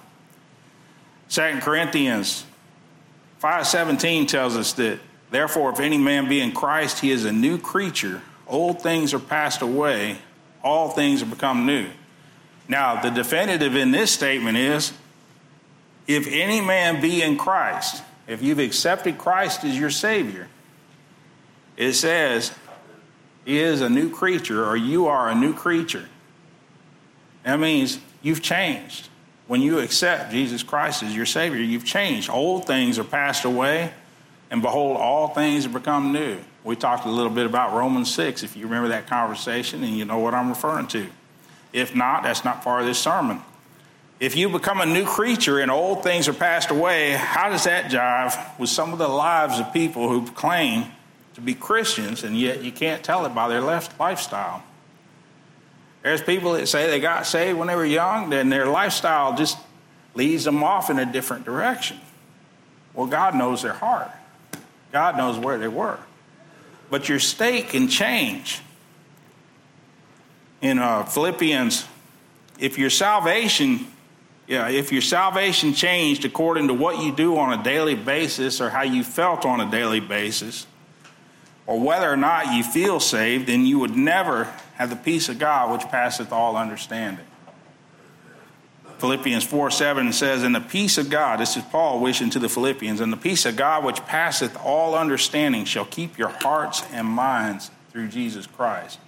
2 1.28 1.60
Corinthians 1.60 2.44
5:17 3.42 4.26
tells 4.26 4.56
us 4.56 4.72
that 4.72 4.98
therefore 5.30 5.70
if 5.70 5.78
any 5.78 5.98
man 5.98 6.28
be 6.28 6.40
in 6.40 6.52
Christ 6.52 7.00
he 7.00 7.10
is 7.10 7.24
a 7.24 7.32
new 7.32 7.58
creature 7.58 8.22
old 8.46 8.82
things 8.82 9.12
are 9.12 9.18
passed 9.18 9.60
away 9.60 10.18
all 10.64 10.88
things 10.88 11.20
have 11.20 11.30
become 11.30 11.66
new 11.66 11.86
now 12.68 13.00
the 13.00 13.10
definitive 13.10 13.74
in 13.74 13.90
this 13.90 14.12
statement 14.12 14.56
is 14.56 14.92
if 16.06 16.28
any 16.28 16.60
man 16.60 17.00
be 17.00 17.22
in 17.22 17.36
Christ 17.36 18.02
if 18.26 18.42
you've 18.42 18.58
accepted 18.58 19.18
Christ 19.18 19.64
as 19.64 19.78
your 19.78 19.90
savior 19.90 20.48
it 21.76 21.94
says 21.94 22.52
he 23.48 23.60
is 23.60 23.80
a 23.80 23.88
new 23.88 24.10
creature 24.10 24.66
or 24.66 24.76
you 24.76 25.06
are 25.06 25.30
a 25.30 25.34
new 25.34 25.54
creature. 25.54 26.06
That 27.44 27.58
means 27.58 27.98
you've 28.20 28.42
changed. 28.42 29.08
When 29.46 29.62
you 29.62 29.78
accept 29.78 30.32
Jesus 30.32 30.62
Christ 30.62 31.02
as 31.02 31.16
your 31.16 31.24
Savior, 31.24 31.62
you've 31.62 31.86
changed. 31.86 32.28
Old 32.28 32.66
things 32.66 32.98
are 32.98 33.04
passed 33.04 33.46
away, 33.46 33.94
and 34.50 34.60
behold, 34.60 34.98
all 34.98 35.28
things 35.28 35.64
have 35.64 35.72
become 35.72 36.12
new. 36.12 36.36
We 36.62 36.76
talked 36.76 37.06
a 37.06 37.10
little 37.10 37.32
bit 37.32 37.46
about 37.46 37.72
Romans 37.72 38.14
6, 38.14 38.42
if 38.42 38.54
you 38.54 38.64
remember 38.64 38.88
that 38.88 39.06
conversation, 39.06 39.82
and 39.82 39.96
you 39.96 40.04
know 40.04 40.18
what 40.18 40.34
I'm 40.34 40.50
referring 40.50 40.88
to. 40.88 41.08
If 41.78 41.94
not, 41.94 42.22
that's 42.22 42.44
not 42.44 42.62
part 42.62 42.80
of 42.80 42.86
this 42.86 42.98
sermon. 42.98 43.40
If 44.20 44.36
you 44.36 44.48
become 44.48 44.80
a 44.80 44.86
new 44.86 45.06
creature 45.06 45.60
and 45.60 45.70
old 45.70 46.02
things 46.02 46.26
are 46.28 46.32
passed 46.32 46.70
away, 46.70 47.12
how 47.12 47.48
does 47.50 47.64
that 47.64 47.90
jive 47.90 48.58
with 48.58 48.68
some 48.68 48.92
of 48.92 48.98
the 48.98 49.08
lives 49.08 49.60
of 49.60 49.72
people 49.72 50.08
who 50.08 50.26
claim 50.32 50.86
to 51.34 51.40
be 51.40 51.54
Christians, 51.54 52.24
and 52.24 52.36
yet 52.36 52.64
you 52.64 52.72
can't 52.72 53.04
tell 53.04 53.24
it 53.24 53.32
by 53.32 53.46
their 53.46 53.60
lifestyle. 53.60 54.64
There's 56.02 56.20
people 56.20 56.54
that 56.54 56.66
say 56.66 56.90
they 56.90 56.98
got 56.98 57.28
saved 57.28 57.56
when 57.56 57.68
they 57.68 57.76
were 57.76 57.84
young, 57.84 58.30
then 58.30 58.48
their 58.48 58.66
lifestyle 58.66 59.36
just 59.36 59.56
leads 60.14 60.42
them 60.42 60.64
off 60.64 60.90
in 60.90 60.98
a 60.98 61.06
different 61.06 61.44
direction. 61.44 62.00
Well, 62.92 63.06
God 63.06 63.36
knows 63.36 63.62
their 63.62 63.72
heart, 63.72 64.10
God 64.90 65.16
knows 65.16 65.38
where 65.38 65.58
they 65.58 65.68
were. 65.68 65.98
but 66.90 67.08
your 67.08 67.18
state 67.18 67.68
can 67.68 67.88
change. 67.88 68.60
In 70.60 70.78
uh, 70.78 71.04
Philippians, 71.04 71.86
if 72.58 72.78
your 72.78 72.90
salvation, 72.90 73.86
yeah, 74.46 74.68
if 74.68 74.90
your 74.92 75.02
salvation 75.02 75.72
changed 75.72 76.24
according 76.24 76.68
to 76.68 76.74
what 76.74 77.02
you 77.02 77.14
do 77.14 77.36
on 77.38 77.58
a 77.58 77.62
daily 77.62 77.94
basis 77.94 78.60
or 78.60 78.70
how 78.70 78.82
you 78.82 79.04
felt 79.04 79.44
on 79.44 79.60
a 79.60 79.70
daily 79.70 80.00
basis, 80.00 80.66
or 81.66 81.78
whether 81.78 82.10
or 82.10 82.16
not 82.16 82.54
you 82.54 82.64
feel 82.64 82.98
saved, 82.98 83.46
then 83.46 83.66
you 83.66 83.78
would 83.78 83.94
never 83.94 84.44
have 84.74 84.90
the 84.90 84.96
peace 84.96 85.28
of 85.28 85.38
God 85.38 85.70
which 85.70 85.88
passeth 85.90 86.32
all 86.32 86.56
understanding. 86.56 87.26
Philippians 88.98 89.44
4 89.44 89.70
7 89.70 90.12
says, 90.12 90.42
And 90.42 90.54
the 90.54 90.60
peace 90.60 90.98
of 90.98 91.08
God, 91.08 91.38
this 91.38 91.56
is 91.56 91.62
Paul 91.64 92.00
wishing 92.00 92.30
to 92.30 92.38
the 92.38 92.48
Philippians, 92.48 93.00
and 93.00 93.12
the 93.12 93.16
peace 93.16 93.46
of 93.46 93.54
God 93.54 93.84
which 93.84 94.04
passeth 94.06 94.56
all 94.64 94.96
understanding 94.96 95.64
shall 95.64 95.84
keep 95.84 96.18
your 96.18 96.30
hearts 96.30 96.82
and 96.90 97.06
minds 97.06 97.70
through 97.92 98.08
Jesus 98.08 98.46
Christ. 98.46 98.98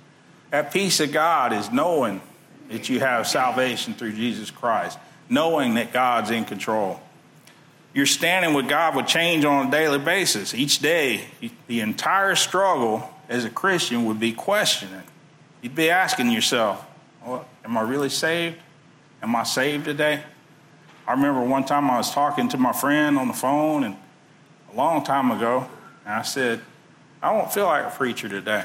That 0.50 0.72
peace 0.72 1.00
of 1.00 1.12
God 1.12 1.52
is 1.52 1.70
knowing 1.70 2.20
that 2.68 2.88
you 2.88 3.00
have 3.00 3.26
salvation 3.26 3.94
through 3.94 4.12
Jesus 4.12 4.50
Christ, 4.50 4.98
knowing 5.28 5.74
that 5.74 5.92
God's 5.92 6.30
in 6.30 6.44
control. 6.44 7.00
Your 7.92 8.06
standing 8.06 8.54
with 8.54 8.68
God 8.68 8.94
would 8.94 9.08
change 9.08 9.44
on 9.44 9.66
a 9.66 9.70
daily 9.70 9.98
basis. 9.98 10.54
Each 10.54 10.78
day, 10.78 11.26
the 11.66 11.80
entire 11.80 12.36
struggle 12.36 13.08
as 13.28 13.44
a 13.44 13.50
Christian 13.50 14.04
would 14.06 14.20
be 14.20 14.32
questioning. 14.32 15.02
You'd 15.62 15.74
be 15.74 15.90
asking 15.90 16.30
yourself, 16.30 16.84
well, 17.24 17.46
Am 17.70 17.76
I 17.78 17.82
really 17.82 18.08
saved? 18.08 18.56
Am 19.22 19.36
I 19.36 19.44
saved 19.44 19.84
today? 19.84 20.24
I 21.06 21.12
remember 21.12 21.42
one 21.42 21.64
time 21.64 21.90
I 21.90 21.98
was 21.98 22.10
talking 22.10 22.48
to 22.48 22.58
my 22.58 22.72
friend 22.72 23.16
on 23.16 23.28
the 23.28 23.34
phone, 23.34 23.84
and 23.84 23.96
a 24.72 24.76
long 24.76 25.04
time 25.04 25.30
ago, 25.30 25.68
and 26.04 26.14
I 26.14 26.22
said, 26.22 26.60
I 27.22 27.32
don't 27.32 27.52
feel 27.52 27.66
like 27.66 27.84
a 27.84 27.90
preacher 27.90 28.28
today. 28.28 28.64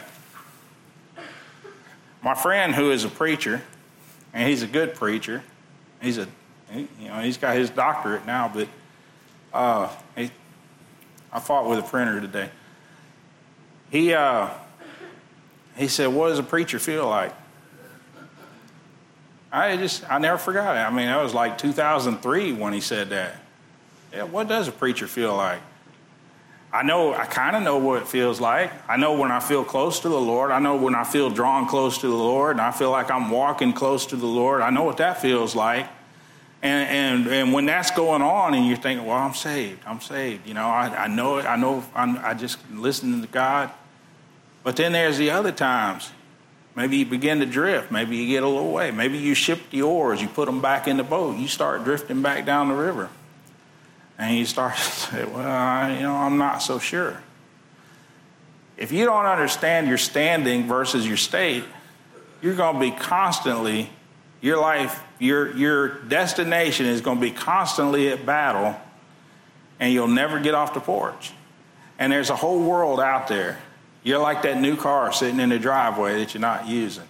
My 2.26 2.34
friend, 2.34 2.74
who 2.74 2.90
is 2.90 3.04
a 3.04 3.08
preacher, 3.08 3.62
and 4.34 4.50
he's 4.50 4.64
a 4.64 4.68
good 4.68 4.96
preacher, 4.96 5.44
he's 6.02 6.18
a, 6.18 6.28
you 6.74 6.88
know, 7.08 7.20
he's 7.20 7.38
got 7.38 7.56
his 7.56 7.70
doctorate 7.70 8.26
now, 8.26 8.52
but 8.52 8.68
uh, 9.54 9.96
he, 10.18 10.32
I 11.32 11.40
fought 11.40 11.70
with 11.70 11.78
a 11.78 11.84
printer 11.84 12.20
today. 12.20 12.50
He, 13.92 14.12
uh, 14.16 14.50
he 15.78 15.88
said, 15.88 16.08
What 16.08 16.30
does 16.30 16.40
a 16.40 16.44
preacher 16.44 16.80
feel 16.80 17.08
like? 17.08 17.32
I 19.52 19.78
just, 19.78 20.12
I 20.12 20.18
never 20.18 20.40
forgot 20.40 20.76
it. 20.78 20.80
I 20.80 20.90
mean, 20.90 21.06
that 21.06 21.22
was 21.22 21.36
like 21.36 21.60
2003 21.60 22.54
when 22.54 22.74
he 22.74 22.82
said 22.82 23.10
that. 23.10 23.36
Yeah, 24.12 24.24
what 24.24 24.48
does 24.48 24.68
a 24.68 24.72
preacher 24.72 25.06
feel 25.06 25.36
like? 25.36 25.62
I 26.76 26.84
know, 26.84 27.14
I 27.14 27.26
kind 27.26 27.56
of 27.56 27.64
know 27.64 27.78
what 27.78 28.02
it 28.02 28.08
feels 28.08 28.42
like. 28.42 28.72
I 28.90 28.98
know 28.98 29.18
when 29.18 29.32
I 29.32 29.40
feel 29.40 29.64
close 29.64 30.02
to 30.02 30.10
the 30.10 30.20
Lord. 30.20 30.52
I 30.52 30.60
know 30.60 30.76
when 30.76 30.94
I 30.94 31.04
feel 31.04 31.30
drawn 31.30 31.68
close 31.68 32.00
to 32.00 32.08
the 32.08 32.14
Lord 32.14 32.58
and 32.58 32.62
I 32.62 32.72
feel 32.72 32.92
like 32.92 33.10
I'm 33.10 33.30
walking 33.30 33.74
close 33.74 34.06
to 34.08 34.16
the 34.16 34.26
Lord. 34.26 34.62
I 34.62 34.70
know 34.70 34.84
what 34.84 34.98
that 34.98 35.22
feels 35.22 35.56
like. 35.56 35.88
And, 36.62 36.90
and, 37.24 37.34
and 37.34 37.54
when 37.54 37.66
that's 37.66 37.92
going 37.92 38.22
on 38.22 38.54
and 38.54 38.68
you're 38.68 38.78
thinking, 38.78 39.06
well, 39.06 39.18
I'm 39.18 39.34
saved, 39.34 39.84
I'm 39.86 40.02
saved. 40.02 40.48
You 40.48 40.54
know, 40.54 40.68
I, 40.68 41.06
I 41.06 41.08
know 41.08 41.38
it. 41.38 41.46
I 41.46 41.56
know 41.56 41.84
I'm, 41.96 42.18
I 42.18 42.34
just 42.34 42.58
listening 42.72 43.22
to 43.22 43.28
God. 43.28 43.72
But 44.64 44.76
then 44.76 44.92
there's 44.92 45.18
the 45.18 45.30
other 45.30 45.52
times 45.52 46.12
Maybe 46.76 46.98
you 46.98 47.06
begin 47.06 47.40
to 47.40 47.46
drift. 47.46 47.90
Maybe 47.90 48.18
you 48.18 48.28
get 48.28 48.44
a 48.44 48.48
little 48.48 48.72
way. 48.72 48.92
Maybe 48.92 49.18
you 49.18 49.34
ship 49.34 49.70
the 49.72 49.82
oars, 49.82 50.22
you 50.22 50.28
put 50.28 50.46
them 50.46 50.62
back 50.62 50.88
in 50.88 50.98
the 50.98 51.04
boat, 51.04 51.38
you 51.38 51.48
start 51.48 51.86
drifting 51.86 52.22
back 52.22 52.46
down 52.46 52.68
the 52.68 52.76
river. 52.76 53.10
And 54.18 54.32
he 54.32 54.46
start 54.46 54.76
to 54.76 54.82
say, 54.82 55.26
well, 55.26 55.94
you 55.94 56.02
know, 56.02 56.16
I'm 56.16 56.38
not 56.38 56.62
so 56.62 56.80
sure. 56.80 57.22
If 58.78 58.92
you 58.92 59.06
don't 59.06 59.26
understand 59.26 59.88
your 59.88 59.98
standing 59.98 60.68
versus 60.68 61.08
your 61.08 61.18
state, 61.18 61.64
you're 62.42 62.56
going 62.56 62.76
to 62.76 62.80
be 62.80 62.92
constantly, 62.92 63.90
your 64.42 64.60
life, 64.60 65.02
your, 65.20 65.56
your 65.56 65.88
destination 65.88 66.86
is 66.86 67.02
going 67.02 67.18
to 67.18 67.22
be 67.22 67.32
constantly 67.32 68.10
at 68.10 68.26
battle, 68.26 68.80
and 69.80 69.94
you'll 69.94 70.08
never 70.08 70.40
get 70.40 70.54
off 70.54 70.74
the 70.74 70.82
porch. 70.82 71.32
And 71.98 72.12
there's 72.12 72.30
a 72.30 72.36
whole 72.36 72.62
world 72.62 73.00
out 73.00 73.28
there 73.28 73.58
you're 74.06 74.20
like 74.20 74.44
that 74.44 74.62
new 74.62 74.78
car 74.78 75.12
sitting 75.12 75.40
in 75.40 75.50
the 75.50 75.58
driveway 75.58 76.20
that 76.20 76.36
you're 76.36 76.42
not 76.42 76.68
using. 76.68 77.08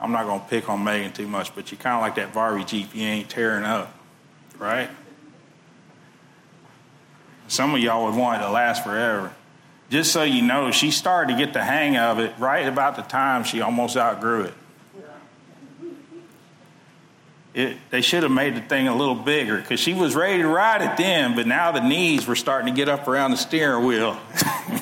I'm 0.00 0.12
not 0.12 0.24
going 0.24 0.40
to 0.40 0.46
pick 0.46 0.68
on 0.68 0.84
Megan 0.84 1.12
too 1.12 1.26
much, 1.26 1.52
but 1.52 1.72
you're 1.72 1.80
kind 1.80 1.96
of 1.96 2.00
like 2.00 2.14
that 2.14 2.32
Barbie 2.32 2.64
Jeep 2.64 2.94
you 2.94 3.02
ain't 3.02 3.28
tearing 3.28 3.64
up, 3.64 3.92
right? 4.56 4.88
Some 7.54 7.74
of 7.74 7.80
y'all 7.80 8.06
would 8.06 8.16
want 8.16 8.42
it 8.42 8.44
to 8.44 8.50
last 8.50 8.82
forever. 8.82 9.32
Just 9.90 10.12
so 10.12 10.22
you 10.22 10.42
know, 10.42 10.70
she 10.70 10.90
started 10.90 11.32
to 11.32 11.38
get 11.38 11.52
the 11.52 11.62
hang 11.62 11.96
of 11.96 12.18
it 12.18 12.34
right 12.38 12.66
about 12.66 12.96
the 12.96 13.02
time 13.02 13.44
she 13.44 13.60
almost 13.60 13.96
outgrew 13.96 14.42
it. 14.42 14.54
It, 17.54 17.76
they 17.90 18.00
should 18.00 18.24
have 18.24 18.32
made 18.32 18.56
the 18.56 18.60
thing 18.60 18.88
a 18.88 18.96
little 18.96 19.14
bigger 19.14 19.58
because 19.58 19.78
she 19.78 19.94
was 19.94 20.16
ready 20.16 20.42
to 20.42 20.48
ride 20.48 20.82
it 20.82 20.96
then, 20.96 21.36
but 21.36 21.46
now 21.46 21.70
the 21.70 21.86
knees 21.86 22.26
were 22.26 22.34
starting 22.34 22.74
to 22.74 22.76
get 22.76 22.88
up 22.88 23.06
around 23.06 23.30
the 23.30 23.36
steering 23.36 23.86
wheel. 23.86 24.18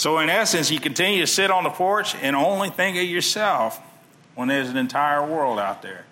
So, 0.00 0.18
in 0.20 0.30
essence, 0.30 0.70
you 0.70 0.80
continue 0.80 1.20
to 1.20 1.26
sit 1.26 1.50
on 1.50 1.62
the 1.62 1.68
porch 1.68 2.14
and 2.22 2.34
only 2.34 2.70
think 2.70 2.96
of 2.96 3.02
yourself 3.02 3.78
when 4.34 4.48
there's 4.48 4.70
an 4.70 4.78
entire 4.78 5.22
world 5.22 5.58
out 5.58 5.82
there. 5.82 6.06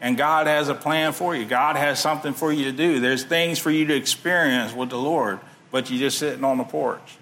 And 0.00 0.16
God 0.16 0.46
has 0.46 0.68
a 0.68 0.74
plan 0.74 1.12
for 1.12 1.36
you, 1.36 1.44
God 1.44 1.76
has 1.76 2.00
something 2.00 2.32
for 2.32 2.52
you 2.52 2.64
to 2.64 2.72
do. 2.72 3.00
There's 3.00 3.24
things 3.24 3.58
for 3.58 3.70
you 3.70 3.86
to 3.86 3.94
experience 3.94 4.72
with 4.72 4.90
the 4.90 4.98
Lord, 4.98 5.40
but 5.70 5.90
you're 5.90 5.98
just 5.98 6.18
sitting 6.18 6.44
on 6.44 6.58
the 6.58 6.64
porch. 6.64 7.16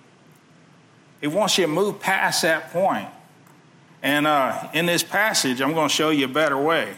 He 1.20 1.26
wants 1.26 1.58
you 1.58 1.66
to 1.66 1.72
move 1.72 1.98
past 1.98 2.42
that 2.42 2.72
point. 2.72 3.08
And 4.02 4.28
uh, 4.28 4.68
in 4.72 4.86
this 4.86 5.02
passage, 5.02 5.60
I'm 5.60 5.74
going 5.74 5.88
to 5.88 5.94
show 5.94 6.10
you 6.10 6.26
a 6.26 6.28
better 6.28 6.56
way. 6.56 6.94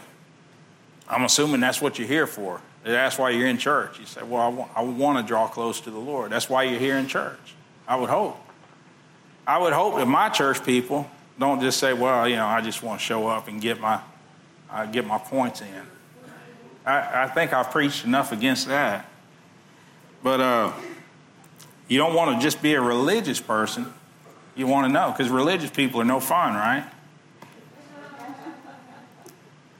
I'm 1.09 1.23
assuming 1.23 1.59
that's 1.61 1.81
what 1.81 1.97
you're 1.97 2.07
here 2.07 2.27
for. 2.27 2.61
That's 2.83 3.17
why 3.17 3.31
you're 3.31 3.47
in 3.47 3.57
church. 3.57 3.99
You 3.99 4.05
say, 4.05 4.21
Well, 4.23 4.41
I 4.41 4.47
want, 4.47 4.71
I 4.75 4.81
want 4.83 5.17
to 5.17 5.27
draw 5.27 5.47
close 5.47 5.81
to 5.81 5.91
the 5.91 5.99
Lord. 5.99 6.31
That's 6.31 6.49
why 6.49 6.63
you're 6.63 6.79
here 6.79 6.97
in 6.97 7.07
church. 7.07 7.55
I 7.87 7.95
would 7.95 8.09
hope. 8.09 8.37
I 9.45 9.57
would 9.57 9.73
hope 9.73 9.95
that 9.95 10.05
my 10.05 10.29
church 10.29 10.63
people 10.63 11.09
don't 11.39 11.59
just 11.59 11.79
say, 11.79 11.93
well, 11.93 12.27
you 12.27 12.35
know, 12.35 12.45
I 12.45 12.61
just 12.61 12.83
want 12.83 12.99
to 12.99 13.05
show 13.05 13.27
up 13.27 13.47
and 13.47 13.59
get 13.59 13.79
my, 13.79 13.99
uh, 14.71 14.85
get 14.85 15.05
my 15.05 15.17
points 15.17 15.61
in. 15.61 15.83
I, 16.85 17.23
I, 17.23 17.27
think 17.27 17.53
I've 17.53 17.71
preached 17.71 18.05
enough 18.05 18.31
against 18.31 18.67
that. 18.67 19.05
But 20.23 20.41
uh, 20.41 20.73
you 21.87 21.97
don't 21.97 22.13
want 22.13 22.39
to 22.39 22.43
just 22.43 22.61
be 22.61 22.73
a 22.73 22.81
religious 22.81 23.39
person. 23.39 23.93
You 24.55 24.67
want 24.67 24.87
to 24.87 24.93
know, 24.93 25.11
because 25.11 25.29
religious 25.29 25.71
people 25.71 26.01
are 26.01 26.05
no 26.05 26.19
fun, 26.19 26.53
right? 26.53 26.85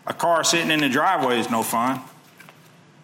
A 0.07 0.13
car 0.13 0.43
sitting 0.43 0.71
in 0.71 0.79
the 0.79 0.89
driveway 0.89 1.39
is 1.39 1.49
no 1.49 1.63
fun. 1.63 2.01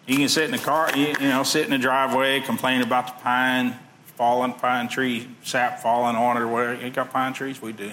You 0.06 0.16
can 0.16 0.28
sit 0.28 0.44
in 0.44 0.50
the 0.50 0.58
car, 0.58 0.90
you, 0.96 1.08
you 1.08 1.28
know, 1.28 1.42
sit 1.42 1.64
in 1.64 1.70
the 1.70 1.78
driveway, 1.78 2.40
complain 2.40 2.82
about 2.82 3.06
the 3.06 3.22
pine 3.22 3.76
falling, 4.16 4.52
pine 4.54 4.88
tree, 4.88 5.28
sap 5.42 5.80
falling 5.80 6.16
on 6.16 6.36
it 6.36 6.40
or 6.40 6.48
whatever. 6.48 6.84
You 6.84 6.90
got 6.90 7.12
pine 7.12 7.32
trees? 7.34 7.62
We 7.62 7.72
do. 7.72 7.92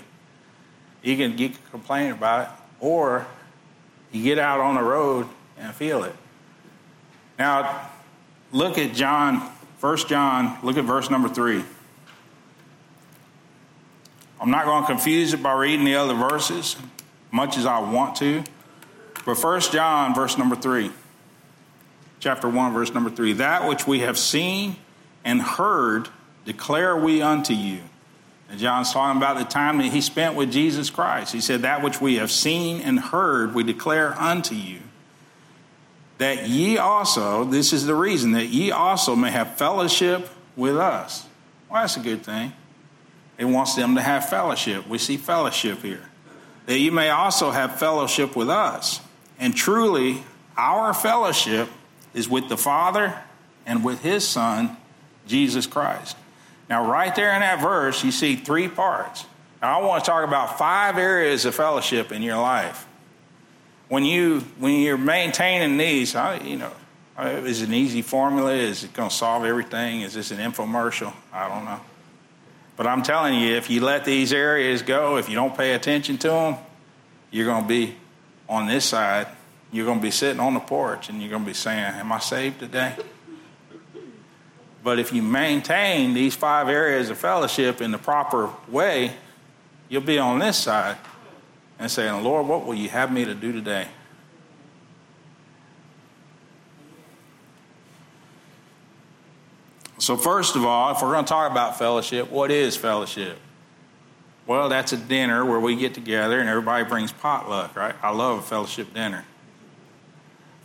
You 1.04 1.18
can, 1.18 1.38
you 1.38 1.50
can 1.50 1.60
complain 1.70 2.12
about 2.12 2.48
it, 2.48 2.50
or 2.80 3.28
you 4.16 4.24
get 4.24 4.40
out 4.40 4.62
on 4.62 4.76
the 4.76 4.82
road 4.82 5.28
and 5.58 5.74
feel 5.76 6.04
it. 6.06 6.16
Now, 7.38 7.90
look 8.54 8.78
at 8.78 8.94
John, 8.94 9.42
1 9.82 9.98
John, 10.08 10.58
look 10.64 10.78
at 10.78 10.86
verse 10.86 11.10
number 11.10 11.28
3. 11.28 11.64
I'm 14.40 14.52
not 14.52 14.66
going 14.66 14.84
to 14.84 14.88
confuse 14.88 15.34
it 15.34 15.44
by 15.44 15.54
reading 15.54 15.86
the 15.86 15.96
other 15.96 16.14
verses, 16.14 16.78
much 17.32 17.58
as 17.58 17.66
I 17.66 17.80
want 17.80 18.16
to. 18.18 18.44
But 19.26 19.38
1 19.38 19.62
John, 19.62 20.16
verse 20.16 20.38
number 20.38 20.56
3, 20.56 20.92
chapter 22.20 22.48
1, 22.48 22.74
verse 22.74 22.94
number 22.94 23.10
3 23.10 23.34
that 23.34 23.68
which 23.68 23.86
we 23.86 24.00
have 24.00 24.18
seen 24.18 24.78
and 25.26 25.42
heard 25.42 26.08
declare 26.46 26.96
we 26.96 27.22
unto 27.22 27.54
you. 27.54 27.82
And 28.50 28.60
John's 28.60 28.94
talking 28.94 29.18
about 29.18 29.38
the 29.38 29.46
time 29.46 29.80
that 29.80 29.92
he 29.92 30.02
spent 30.02 30.36
with 30.36 30.52
Jesus 30.52 30.90
Christ. 30.90 31.34
He 31.34 31.42
said, 31.42 31.64
That 31.64 31.84
which 31.84 32.00
we 32.00 32.16
have 32.16 32.32
seen 32.32 32.82
and 32.82 33.00
heard, 33.00 33.56
we 33.56 33.64
declare 33.64 34.14
unto 34.20 34.56
you. 34.56 34.80
That 36.18 36.48
ye 36.48 36.78
also, 36.78 37.44
this 37.44 37.74
is 37.74 37.86
the 37.86 37.96
reason, 37.96 38.32
that 38.34 38.48
ye 38.48 38.72
also 38.72 39.16
may 39.16 39.32
have 39.32 39.58
fellowship 39.58 40.30
with 40.56 40.78
us. 40.78 41.26
Well, 41.70 41.82
that's 41.82 41.98
a 41.98 42.02
good 42.02 42.24
thing. 42.24 42.54
He 43.38 43.44
wants 43.44 43.76
them 43.76 43.96
to 43.96 44.02
have 44.02 44.30
fellowship. 44.30 44.88
We 44.88 44.98
see 44.98 45.18
fellowship 45.18 45.82
here. 45.82 46.10
That 46.68 46.80
you 46.80 46.92
may 46.92 47.10
also 47.10 47.52
have 47.52 47.78
fellowship 47.78 48.36
with 48.36 48.50
us. 48.50 49.02
And 49.38 49.56
truly, 49.56 50.24
our 50.56 50.94
fellowship 50.94 51.70
is 52.14 52.30
with 52.30 52.48
the 52.48 52.58
Father 52.58 53.22
and 53.66 53.84
with 53.84 54.02
his 54.02 54.26
Son, 54.26 54.78
Jesus 55.28 55.68
Christ. 55.68 56.16
Now, 56.70 56.90
right 56.90 57.16
there 57.16 57.34
in 57.34 57.42
that 57.42 57.62
verse, 57.62 58.04
you 58.04 58.12
see 58.12 58.36
three 58.36 58.68
parts. 58.68 59.26
Now, 59.62 59.80
I 59.80 59.86
want 59.86 60.04
to 60.04 60.10
talk 60.10 60.28
about 60.28 60.58
five 60.58 60.98
areas 60.98 61.46
of 61.46 61.56
fellowship 61.56 62.12
in 62.12 62.22
your 62.22 62.38
life. 62.38 62.88
When 63.88 64.04
you 64.04 64.40
when 64.58 64.80
you're 64.80 64.98
maintaining 64.98 65.78
these, 65.78 66.16
I, 66.16 66.40
you 66.40 66.58
know, 66.58 66.72
uh, 67.18 67.42
Is 67.46 67.62
it 67.62 67.70
an 67.70 67.74
easy 67.74 68.02
formula? 68.02 68.52
Is 68.52 68.84
it 68.84 68.94
going 68.94 69.10
to 69.10 69.16
solve 69.16 69.46
everything? 69.46 70.02
Is 70.02 70.14
this 70.14 70.32
an 70.32 70.38
infomercial? 70.38 71.14
I 71.32 71.48
don't 71.48 71.64
know. 71.64 71.80
But 72.76 72.88
I'm 72.88 73.04
telling 73.04 73.40
you, 73.40 73.56
if 73.56 73.70
you 73.70 73.80
let 73.80 74.04
these 74.04 74.34
areas 74.34 74.82
go, 74.82 75.18
if 75.18 75.30
you 75.30 75.36
don't 75.36 75.56
pay 75.56 75.74
attention 75.76 76.18
to 76.20 76.28
them, 76.28 76.56
you're 77.32 77.46
going 77.46 77.64
to 77.64 77.68
be 77.68 77.96
on 78.50 78.68
this 78.68 78.84
side. 78.84 79.28
You're 79.72 79.86
going 79.86 80.00
to 80.00 80.04
be 80.04 80.12
sitting 80.12 80.42
on 80.42 80.54
the 80.54 80.60
porch 80.60 81.08
and 81.08 81.22
you're 81.22 81.30
going 81.30 81.44
to 81.44 81.48
be 81.48 81.54
saying, 81.54 81.80
Am 81.80 82.12
I 82.12 82.20
saved 82.20 82.60
today? 82.60 82.96
But 84.86 85.00
if 85.00 85.12
you 85.12 85.24
maintain 85.24 86.14
these 86.14 86.36
five 86.36 86.70
areas 86.70 87.10
of 87.10 87.18
fellowship 87.18 87.82
in 87.82 87.90
the 87.90 87.98
proper 87.98 88.52
way, 88.68 89.14
you'll 89.90 90.04
be 90.04 90.20
on 90.20 90.38
this 90.38 90.60
side 90.60 90.98
and 91.80 91.90
saying, 91.90 92.24
Lord, 92.24 92.46
what 92.46 92.68
will 92.68 92.76
you 92.76 92.90
have 92.90 93.12
me 93.12 93.26
to 93.26 93.34
do 93.34 93.52
today? 93.52 93.88
So, 99.98 100.16
first 100.16 100.56
of 100.56 100.64
all, 100.64 100.92
if 100.92 101.02
we're 101.02 101.14
going 101.14 101.26
to 101.26 101.30
talk 101.30 101.50
about 101.50 101.80
fellowship, 101.80 102.30
what 102.30 102.52
is 102.52 102.78
fellowship? 102.78 103.40
Well, 104.46 104.70
that's 104.70 104.94
a 104.94 104.98
dinner 104.98 105.44
where 105.44 105.60
we 105.60 105.76
get 105.78 105.96
together 105.96 106.40
and 106.40 106.48
everybody 106.48 106.84
brings 106.84 107.12
potluck, 107.12 107.76
right? 107.76 107.96
I 108.04 108.12
love 108.12 108.38
a 108.38 108.42
fellowship 108.44 108.94
dinner. 108.94 109.26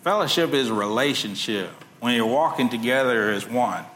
Fellowship 0.03 0.53
is 0.53 0.69
a 0.69 0.75
relationship 0.75 1.71
when 2.01 2.15
you're 2.15 2.27
walking 2.27 2.69
together 2.69 3.31
as 3.31 3.49
one. 3.49 3.87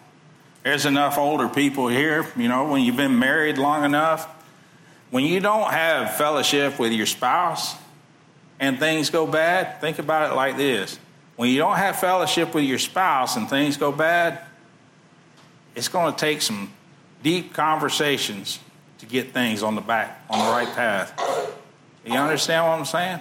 There's 0.65 0.87
enough 0.87 1.19
older 1.19 1.47
people 1.47 1.89
here, 1.89 2.27
you 2.37 2.49
know, 2.49 2.69
when 2.69 2.83
you've 2.83 2.97
been 2.97 3.19
married 3.19 3.59
long 3.59 3.85
enough, 3.85 4.27
when 5.11 5.25
you 5.25 5.39
don't 5.39 5.71
have 5.71 6.17
fellowship 6.17 6.79
with 6.79 6.91
your 6.91 7.05
spouse 7.05 7.77
and 8.59 8.79
things 8.79 9.11
go 9.11 9.27
bad, 9.27 9.79
think 9.83 9.99
about 9.99 10.33
it 10.33 10.35
like 10.35 10.57
this. 10.57 10.99
When 11.37 11.51
you 11.51 11.59
don't 11.59 11.77
have 11.77 11.97
fellowship 11.97 12.55
with 12.55 12.65
your 12.65 12.79
spouse 12.79 13.37
and 13.37 13.47
things 13.47 13.77
go 13.77 13.93
bad, 13.93 14.41
it's 15.75 15.89
going 15.89 16.15
to 16.15 16.19
take 16.19 16.41
some 16.41 16.73
deep 17.23 17.53
conversations 17.53 18.59
to 18.99 19.07
get 19.07 19.33
things 19.33 19.63
on 19.63 19.75
the 19.75 19.83
back, 19.83 20.19
on 20.31 20.39
the 20.39 20.51
right 20.51 20.75
path. 20.75 21.13
You 22.07 22.15
understand 22.15 22.67
what 22.67 22.79
I'm 22.79 22.87
saying? 22.87 23.21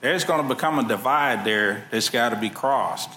There's 0.00 0.24
going 0.24 0.42
to 0.48 0.54
become 0.54 0.78
a 0.78 0.88
divide 0.88 1.44
there 1.44 1.86
that's 1.90 2.08
got 2.08 2.30
to 2.30 2.36
be 2.36 2.48
crossed 2.48 3.10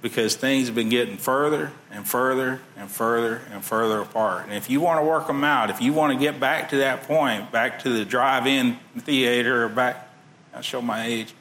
because 0.00 0.36
things 0.36 0.66
have 0.66 0.74
been 0.74 0.88
getting 0.88 1.16
further 1.16 1.72
and 1.90 2.06
further 2.06 2.60
and 2.76 2.90
further 2.90 3.42
and 3.50 3.64
further 3.64 4.00
apart. 4.00 4.44
And 4.44 4.54
if 4.54 4.70
you 4.70 4.80
want 4.80 5.00
to 5.00 5.04
work 5.04 5.26
them 5.26 5.42
out, 5.42 5.70
if 5.70 5.80
you 5.80 5.92
want 5.92 6.12
to 6.12 6.18
get 6.18 6.38
back 6.38 6.70
to 6.70 6.76
that 6.76 7.02
point, 7.02 7.50
back 7.50 7.80
to 7.80 7.90
the 7.90 8.04
drive-in 8.04 8.78
theater, 8.98 9.64
or 9.64 9.68
back, 9.68 10.08
I'll 10.54 10.62
show 10.62 10.80
my 10.80 11.04
age, 11.04 11.34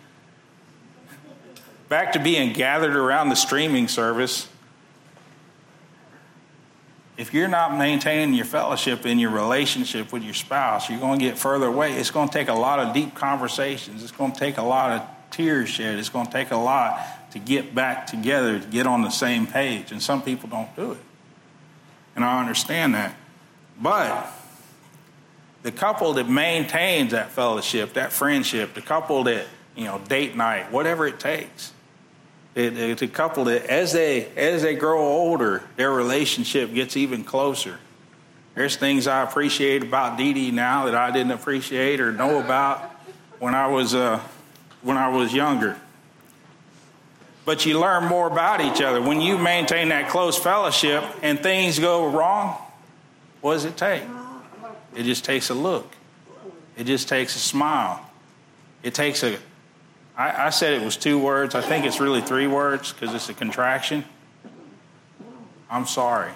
back 1.87 2.13
to 2.13 2.19
being 2.19 2.53
gathered 2.53 2.95
around 2.95 3.29
the 3.29 3.35
streaming 3.35 3.87
service, 3.87 4.49
if 7.15 7.33
you're 7.33 7.47
not 7.47 7.77
maintaining 7.77 8.35
your 8.35 8.45
fellowship 8.45 9.05
in 9.05 9.17
your 9.17 9.31
relationship 9.31 10.13
with 10.13 10.23
your 10.23 10.35
spouse, 10.35 10.87
you're 10.89 10.99
going 10.99 11.19
to 11.19 11.25
get 11.25 11.37
further 11.37 11.65
away. 11.65 11.93
It's 11.93 12.11
going 12.11 12.27
to 12.27 12.33
take 12.33 12.47
a 12.47 12.53
lot 12.53 12.79
of 12.79 12.93
deep 12.93 13.15
conversations. 13.15 14.03
It's 14.03 14.11
going 14.11 14.33
to 14.33 14.39
take 14.39 14.57
a 14.57 14.63
lot 14.63 14.91
of 14.91 15.31
tears 15.31 15.69
shed. 15.69 15.97
It's 15.97 16.09
going 16.09 16.27
to 16.27 16.31
take 16.31 16.51
a 16.51 16.57
lot 16.57 16.99
to 17.31 17.39
get 17.39 17.75
back 17.75 18.07
together, 18.07 18.59
to 18.59 18.67
get 18.67 18.87
on 18.87 19.01
the 19.01 19.09
same 19.09 19.47
page. 19.47 19.91
And 19.91 20.01
some 20.01 20.21
people 20.21 20.49
don't 20.49 20.73
do 20.75 20.93
it. 20.93 21.01
And 22.15 22.23
I 22.23 22.39
understand 22.39 22.95
that. 22.95 23.15
But 23.79 24.31
the 25.63 25.71
couple 25.71 26.13
that 26.13 26.29
maintains 26.29 27.11
that 27.11 27.31
fellowship, 27.31 27.93
that 27.93 28.11
friendship, 28.11 28.73
the 28.73 28.81
couple 28.81 29.23
that, 29.25 29.45
you 29.75 29.85
know, 29.85 29.99
date 30.07 30.35
night, 30.35 30.71
whatever 30.71 31.05
it 31.05 31.19
takes, 31.19 31.73
a 32.55 32.95
couple 33.07 33.43
that 33.45 33.65
as 33.67 33.93
they 33.93 34.25
as 34.35 34.63
they 34.63 34.75
grow 34.75 34.99
older, 34.99 35.61
their 35.75 35.91
relationship 35.91 36.73
gets 36.73 36.97
even 36.97 37.23
closer. 37.23 37.77
There's 38.55 38.75
things 38.75 39.05
I 39.05 39.21
appreciate 39.21 39.83
about 39.83 40.17
Dee 40.17 40.33
Dee 40.33 40.49
now 40.49 40.85
that 40.85 40.95
I 40.95 41.11
didn't 41.11 41.33
appreciate 41.33 41.99
or 41.99 42.11
know 42.11 42.39
about 42.39 42.79
when 43.37 43.53
I 43.53 43.67
was 43.67 43.93
uh, 43.93 44.19
when 44.81 44.97
I 44.97 45.09
was 45.09 45.31
younger. 45.33 45.77
But 47.47 47.65
you 47.65 47.79
learn 47.79 48.03
more 48.03 48.27
about 48.27 48.59
each 48.59 48.81
other 48.81 49.01
when 49.01 49.21
you 49.21 49.37
maintain 49.37 49.87
that 49.87 50.09
close 50.09 50.37
fellowship 50.37 51.01
and 51.21 51.39
things 51.39 51.79
go 51.79 52.05
wrong. 52.05 52.57
What 53.39 53.53
does 53.53 53.63
it 53.63 53.77
take? 53.77 54.03
It 54.93 55.03
just 55.03 55.23
takes 55.23 55.49
a 55.49 55.53
look. 55.53 55.89
It 56.75 56.83
just 56.83 57.07
takes 57.07 57.37
a 57.37 57.39
smile. 57.39 58.05
It 58.83 58.93
takes 58.93 59.23
a 59.23 59.37
I, 60.17 60.47
I 60.47 60.49
said 60.49 60.73
it 60.73 60.83
was 60.83 60.97
two 60.97 61.17
words. 61.17 61.55
I 61.55 61.61
think 61.61 61.85
it's 61.85 62.01
really 62.01 62.19
three 62.19 62.47
words 62.47 62.91
because 62.91 63.15
it's 63.15 63.29
a 63.29 63.33
contraction. 63.33 64.03
I'm 65.71 65.85
sorry. 65.85 66.33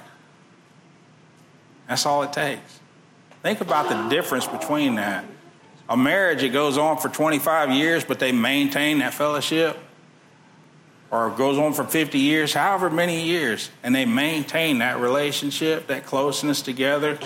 That's 1.89 2.05
all 2.05 2.23
it 2.23 2.31
takes. 2.31 2.79
Think 3.43 3.59
about 3.59 3.89
the 3.89 4.07
difference 4.07 4.47
between 4.47 4.95
that. 4.95 5.25
A 5.89 5.97
marriage, 5.97 6.41
it 6.41 6.53
goes 6.53 6.77
on 6.77 6.99
for 6.99 7.09
25 7.09 7.71
years, 7.71 8.05
but 8.05 8.19
they 8.19 8.31
maintain 8.31 8.99
that 8.99 9.13
fellowship, 9.13 9.77
or 11.11 11.29
goes 11.29 11.57
on 11.57 11.73
for 11.73 11.83
50 11.83 12.17
years, 12.17 12.53
however 12.53 12.89
many 12.89 13.25
years, 13.25 13.69
and 13.83 13.93
they 13.93 14.05
maintain 14.05 14.77
that 14.77 14.99
relationship, 14.99 15.87
that 15.87 16.05
closeness 16.05 16.61
together, 16.61 17.19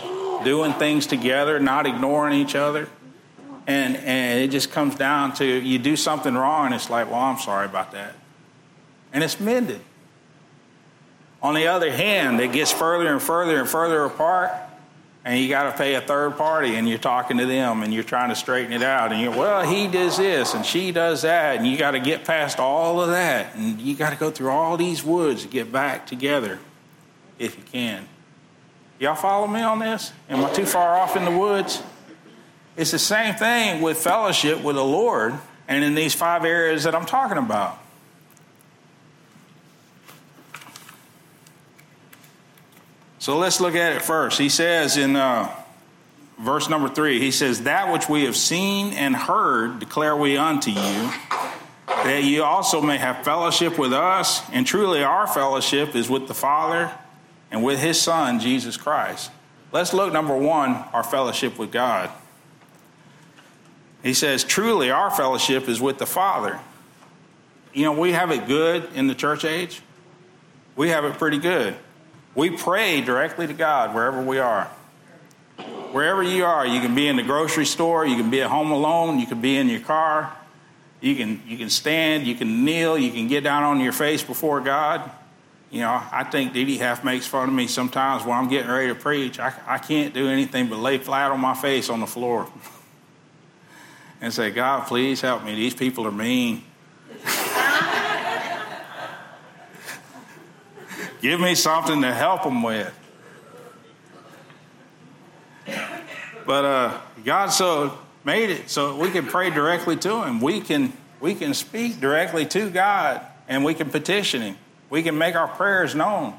doing 0.44 0.74
things 0.74 1.06
together, 1.06 1.60
not 1.60 1.86
ignoring 1.86 2.34
each 2.40 2.56
other. 2.56 2.90
And, 3.68 3.96
and 3.98 4.42
it 4.42 4.50
just 4.50 4.72
comes 4.72 4.96
down 4.96 5.34
to 5.36 5.46
you 5.46 5.78
do 5.78 5.96
something 5.96 6.34
wrong, 6.34 6.66
and 6.68 6.76
it's 6.76 6.90
like, 6.90 7.10
well, 7.10 7.20
I'm 7.20 7.38
sorry 7.38 7.66
about 7.66 7.92
that. 7.92 8.16
And 9.14 9.24
it's 9.24 9.40
mended. 9.40 9.82
On 11.42 11.54
the 11.54 11.68
other 11.68 11.92
hand, 11.92 12.40
it 12.42 12.52
gets 12.52 12.72
further 12.72 13.08
and 13.08 13.22
further 13.22 13.60
and 13.60 13.70
further 13.70 14.04
apart, 14.04 14.52
and 15.26 15.40
you 15.40 15.50
got 15.50 15.64
to 15.64 15.78
pay 15.78 15.96
a 15.96 16.02
third 16.02 16.38
party, 16.38 16.76
and 16.76 16.88
you're 16.88 17.00
talking 17.00 17.40
to 17.40 17.48
them, 17.48 17.82
and 17.82 17.92
you're 17.92 18.04
trying 18.04 18.30
to 18.30 18.36
straighten 18.36 18.72
it 18.72 18.84
out. 18.84 19.12
And 19.12 19.20
you're, 19.20 19.36
well, 19.36 19.68
he 19.68 19.88
does 19.88 20.18
this, 20.18 20.54
and 20.54 20.64
she 20.64 20.92
does 20.92 21.24
that, 21.24 21.58
and 21.58 21.66
you 21.66 21.78
got 21.78 21.92
to 21.92 22.00
get 22.00 22.26
past 22.26 22.60
all 22.60 23.02
of 23.02 23.10
that, 23.10 23.56
and 23.56 23.82
you 23.82 23.96
got 23.96 24.12
to 24.12 24.16
go 24.16 24.30
through 24.30 24.50
all 24.50 24.78
these 24.78 25.04
woods 25.04 25.42
to 25.42 25.48
get 25.48 25.72
back 25.72 26.06
together 26.06 26.60
if 27.40 27.58
you 27.58 27.64
can. 27.64 28.08
Y'all 29.00 29.16
follow 29.16 29.48
me 29.48 29.62
on 29.62 29.80
this? 29.80 30.14
Am 30.30 30.46
I 30.46 30.54
too 30.54 30.66
far 30.66 30.96
off 30.96 31.18
in 31.18 31.26
the 31.26 31.38
woods? 31.38 31.82
It's 32.78 32.92
the 32.92 33.00
same 33.00 33.34
thing 33.34 33.82
with 33.82 33.98
fellowship 33.98 34.62
with 34.62 34.76
the 34.76 34.86
Lord 34.86 35.34
and 35.68 35.84
in 35.84 35.96
these 35.96 36.14
five 36.14 36.46
areas 36.46 36.84
that 36.84 36.94
I'm 36.94 37.06
talking 37.06 37.38
about. 37.38 37.80
So 43.26 43.40
let's 43.40 43.60
look 43.60 43.74
at 43.74 43.94
it 43.94 44.04
first. 44.04 44.38
He 44.38 44.50
says 44.50 44.98
in 44.98 45.16
uh, 45.16 45.52
verse 46.38 46.70
number 46.70 46.88
three, 46.88 47.20
he 47.20 47.32
says, 47.32 47.64
That 47.64 47.92
which 47.92 48.08
we 48.08 48.26
have 48.26 48.36
seen 48.36 48.94
and 48.94 49.16
heard 49.16 49.80
declare 49.80 50.16
we 50.16 50.38
unto 50.38 50.70
you, 50.70 51.12
that 51.88 52.24
you 52.24 52.44
also 52.44 52.82
may 52.82 53.00
have 53.00 53.26
fellowship 53.26 53.80
with 53.80 53.94
us. 53.94 54.48
And 54.52 54.68
truly, 54.68 55.04
our 55.04 55.26
fellowship 55.26 55.96
is 55.96 56.08
with 56.08 56.28
the 56.28 56.36
Father 56.36 56.92
and 57.50 57.64
with 57.64 57.80
his 57.80 58.00
Son, 58.00 58.40
Jesus 58.40 58.78
Christ. 58.78 59.32
Let's 59.72 59.92
look, 59.92 60.14
number 60.14 60.38
one, 60.38 60.76
our 60.94 61.04
fellowship 61.04 61.58
with 61.58 61.72
God. 61.72 62.12
He 64.04 64.14
says, 64.14 64.44
truly, 64.44 64.92
our 64.92 65.10
fellowship 65.10 65.68
is 65.68 65.82
with 65.82 65.98
the 65.98 66.06
Father. 66.06 66.60
You 67.74 67.86
know, 67.86 68.00
we 68.00 68.12
have 68.12 68.30
it 68.30 68.46
good 68.46 68.88
in 68.94 69.08
the 69.08 69.16
church 69.16 69.44
age. 69.46 69.82
We 70.76 70.90
have 70.90 71.06
it 71.06 71.18
pretty 71.18 71.40
good. 71.40 71.76
We 72.36 72.52
pray 72.52 73.02
directly 73.02 73.48
to 73.48 73.54
God 73.54 73.96
wherever 73.96 74.22
we 74.22 74.40
are. 74.40 74.66
Wherever 75.92 76.22
you 76.22 76.44
are, 76.44 76.68
you 76.68 76.82
can 76.82 76.94
be 76.94 77.08
in 77.08 77.16
the 77.16 77.24
grocery 77.24 77.66
store, 77.66 78.06
you 78.06 78.18
can 78.18 78.30
be 78.30 78.42
at 78.42 78.50
home 78.50 78.72
alone, 78.72 79.18
you 79.18 79.26
can 79.26 79.40
be 79.40 79.56
in 79.56 79.70
your 79.70 79.80
car, 79.80 80.36
you 81.00 81.16
can, 81.16 81.42
you 81.48 81.58
can 81.58 81.70
stand, 81.70 82.28
you 82.28 82.36
can 82.36 82.66
kneel, 82.66 82.98
you 82.98 83.12
can 83.12 83.30
get 83.30 83.46
down 83.46 83.64
on 83.64 83.80
your 83.80 83.94
face 83.94 84.22
before 84.22 84.60
God. 84.60 85.10
You 85.72 85.80
know, 85.82 86.04
I 86.12 86.26
think 86.26 86.54
Dee 86.54 86.78
half 86.78 87.04
makes 87.06 87.26
fun 87.26 87.48
of 87.48 87.56
me 87.56 87.68
sometimes 87.68 88.26
when 88.26 88.38
I'm 88.38 88.50
getting 88.50 88.70
ready 88.70 88.90
to 88.90 88.96
preach. 88.96 89.40
I, 89.40 89.54
I 89.66 89.78
can't 89.78 90.14
do 90.14 90.28
anything 90.28 90.68
but 90.68 90.80
lay 90.80 90.98
flat 90.98 91.32
on 91.32 91.40
my 91.40 91.54
face 91.54 91.90
on 91.90 92.02
the 92.02 92.08
floor. 92.08 92.50
and 94.22 94.34
say, 94.34 94.52
God, 94.52 94.88
please 94.88 95.22
help 95.22 95.44
me. 95.44 95.56
These 95.56 95.76
people 95.76 96.06
are 96.08 96.12
mean. 96.12 96.64
Give 101.26 101.40
me 101.40 101.56
something 101.56 102.04
to 102.04 102.14
help 102.14 102.44
them 102.44 102.62
with. 102.62 102.94
But 106.46 106.66
uh, 106.66 107.02
God 107.24 107.48
so 107.48 107.98
made 108.24 108.52
it 108.52 108.70
so 108.70 108.96
we 108.96 109.10
can 109.10 109.26
pray 109.26 109.50
directly 109.50 109.96
to 109.98 110.24
Him. 110.24 110.40
We 110.40 110.62
can 110.62 110.94
we 111.20 111.34
can 111.34 111.56
speak 111.56 112.00
directly 112.00 112.46
to 112.46 112.70
God, 112.70 113.26
and 113.48 113.66
we 113.66 113.74
can 113.74 113.90
petition 113.90 114.44
Him. 114.44 114.58
We 114.92 115.02
can 115.02 115.18
make 115.18 115.34
our 115.34 115.48
prayers 115.48 115.96
known. 115.96 116.36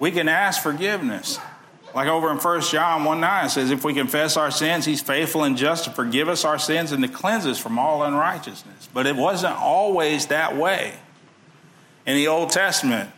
We 0.00 0.10
can 0.10 0.28
ask 0.28 0.60
forgiveness. 0.60 1.38
Like 1.94 2.08
over 2.08 2.28
in 2.32 2.38
1 2.38 2.60
John 2.62 3.04
1 3.04 3.20
9 3.20 3.46
it 3.46 3.50
says, 3.50 3.70
If 3.70 3.84
we 3.84 3.94
confess 3.94 4.36
our 4.36 4.50
sins, 4.50 4.84
he's 4.84 5.00
faithful 5.00 5.44
and 5.44 5.56
just 5.56 5.84
to 5.84 5.90
forgive 5.90 6.28
us 6.28 6.44
our 6.44 6.58
sins 6.58 6.90
and 6.90 7.00
to 7.04 7.08
cleanse 7.08 7.46
us 7.46 7.60
from 7.60 7.78
all 7.78 8.02
unrighteousness. 8.02 8.88
But 8.92 9.06
it 9.06 9.14
wasn't 9.14 9.54
always 9.54 10.26
that 10.26 10.56
way. 10.56 10.94
in 12.04 12.16
the 12.16 12.26
Old 12.26 12.50
Testament. 12.50 13.10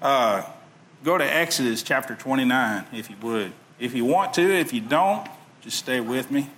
Uh, 0.00 0.42
go 1.02 1.18
to 1.18 1.24
Exodus 1.24 1.82
chapter 1.82 2.14
29, 2.14 2.84
if 2.92 3.10
you 3.10 3.16
would. 3.22 3.52
If 3.78 3.94
you 3.94 4.04
want 4.04 4.34
to, 4.34 4.42
if 4.42 4.72
you 4.72 4.80
don't, 4.80 5.28
just 5.60 5.78
stay 5.78 6.00
with 6.00 6.30
me. 6.30 6.50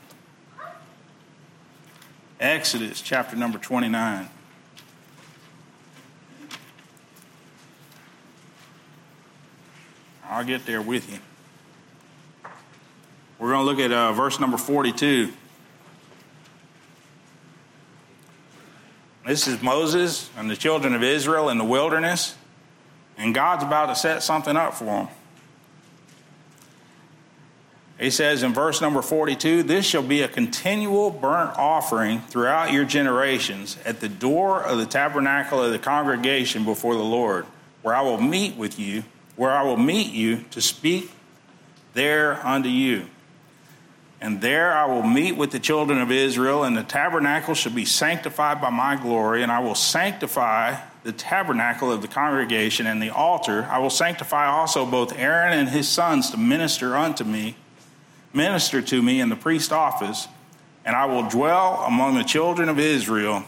Exodus 2.38 3.00
chapter 3.00 3.36
number 3.36 3.58
29. 3.58 4.28
I'll 10.24 10.44
get 10.44 10.64
there 10.64 10.80
with 10.80 11.10
you. 11.10 11.18
We're 13.38 13.50
going 13.50 13.64
to 13.64 13.70
look 13.70 13.80
at 13.80 13.90
uh, 13.90 14.12
verse 14.12 14.38
number 14.38 14.56
42. 14.56 15.32
This 19.26 19.46
is 19.46 19.62
Moses 19.62 20.30
and 20.36 20.50
the 20.50 20.56
children 20.56 20.94
of 20.94 21.02
Israel 21.02 21.48
in 21.48 21.58
the 21.58 21.64
wilderness, 21.64 22.36
and 23.20 23.34
God's 23.34 23.62
about 23.62 23.86
to 23.86 23.94
set 23.94 24.22
something 24.22 24.56
up 24.56 24.74
for 24.74 24.84
them. 24.84 25.08
He 28.00 28.10
says 28.10 28.42
in 28.42 28.54
verse 28.54 28.80
number 28.80 29.02
42 29.02 29.62
This 29.62 29.84
shall 29.84 30.02
be 30.02 30.22
a 30.22 30.28
continual 30.28 31.10
burnt 31.10 31.56
offering 31.56 32.20
throughout 32.22 32.72
your 32.72 32.84
generations 32.84 33.76
at 33.84 34.00
the 34.00 34.08
door 34.08 34.62
of 34.62 34.78
the 34.78 34.86
tabernacle 34.86 35.62
of 35.62 35.70
the 35.70 35.78
congregation 35.78 36.64
before 36.64 36.94
the 36.94 37.04
Lord, 37.04 37.44
where 37.82 37.94
I 37.94 38.00
will 38.00 38.20
meet 38.20 38.56
with 38.56 38.78
you 38.78 39.04
where 39.40 39.52
I 39.52 39.62
will 39.62 39.78
meet 39.78 40.12
you 40.12 40.44
to 40.50 40.60
speak 40.60 41.10
there 41.94 42.46
unto 42.46 42.68
you. 42.68 43.06
And 44.20 44.42
there 44.42 44.70
I 44.70 44.84
will 44.84 45.02
meet 45.02 45.32
with 45.32 45.50
the 45.50 45.58
children 45.58 45.98
of 45.98 46.12
Israel, 46.12 46.62
and 46.62 46.76
the 46.76 46.82
tabernacle 46.82 47.54
shall 47.54 47.72
be 47.72 47.86
sanctified 47.86 48.60
by 48.60 48.68
my 48.68 48.96
glory, 48.96 49.42
and 49.42 49.50
I 49.50 49.60
will 49.60 49.74
sanctify 49.74 50.76
the 51.02 51.12
tabernacle 51.12 51.90
of 51.90 52.02
the 52.02 52.08
congregation 52.08 52.86
and 52.86 53.02
the 53.02 53.10
altar. 53.10 53.66
I 53.70 53.78
will 53.78 53.90
sanctify 53.90 54.46
also 54.46 54.84
both 54.84 55.18
Aaron 55.18 55.58
and 55.58 55.68
his 55.68 55.88
sons 55.88 56.30
to 56.30 56.36
minister 56.36 56.96
unto 56.96 57.24
me, 57.24 57.56
minister 58.32 58.82
to 58.82 59.02
me 59.02 59.20
in 59.20 59.28
the 59.28 59.36
priest 59.36 59.72
office, 59.72 60.28
and 60.84 60.94
I 60.94 61.06
will 61.06 61.28
dwell 61.28 61.84
among 61.86 62.14
the 62.14 62.24
children 62.24 62.68
of 62.68 62.78
Israel 62.78 63.44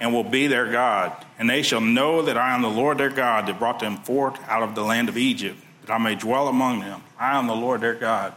and 0.00 0.12
will 0.12 0.24
be 0.24 0.46
their 0.46 0.70
God. 0.70 1.12
And 1.38 1.48
they 1.48 1.62
shall 1.62 1.80
know 1.80 2.22
that 2.22 2.36
I 2.36 2.54
am 2.54 2.62
the 2.62 2.68
Lord 2.68 2.98
their 2.98 3.10
God 3.10 3.46
that 3.46 3.58
brought 3.58 3.80
them 3.80 3.96
forth 3.98 4.38
out 4.48 4.62
of 4.62 4.74
the 4.74 4.82
land 4.82 5.08
of 5.08 5.16
Egypt, 5.16 5.58
that 5.82 5.92
I 5.92 5.98
may 5.98 6.14
dwell 6.14 6.48
among 6.48 6.80
them. 6.80 7.02
I 7.18 7.38
am 7.38 7.46
the 7.46 7.54
Lord 7.54 7.80
their 7.80 7.94
God. 7.94 8.34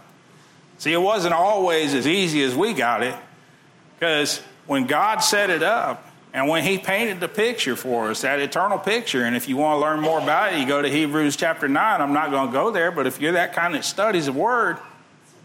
See, 0.78 0.94
it 0.94 1.02
wasn't 1.02 1.34
always 1.34 1.94
as 1.94 2.08
easy 2.08 2.44
as 2.44 2.56
we 2.56 2.74
got 2.74 3.02
it, 3.02 3.16
because 3.96 4.40
when 4.68 4.86
God 4.86 5.20
set 5.20 5.50
it 5.50 5.64
up, 5.64 6.07
and 6.34 6.48
when 6.48 6.64
he 6.64 6.78
painted 6.78 7.20
the 7.20 7.28
picture 7.28 7.76
for 7.76 8.10
us, 8.10 8.22
that 8.22 8.40
eternal 8.40 8.78
picture, 8.78 9.24
and 9.24 9.36
if 9.36 9.48
you 9.48 9.58
want 9.58 9.78
to 9.78 9.82
learn 9.82 10.02
more 10.02 10.20
about 10.20 10.54
it, 10.54 10.60
you 10.60 10.68
go 10.68 10.82
to 10.82 10.90
Hebrews 10.90 11.36
chapter 11.36 11.68
9. 11.68 12.02
I'm 12.02 12.14
not 12.14 12.32
going 12.32 12.48
to 12.48 12.54
go 12.54 12.70
there, 12.70 12.92
but 12.92 13.08
if 13.08 13.20
you're 13.22 13.32
that 13.34 13.54
kind 13.54 13.74
that 13.76 13.86
studies 13.86 14.28
of 14.28 14.36
word, 14.36 14.78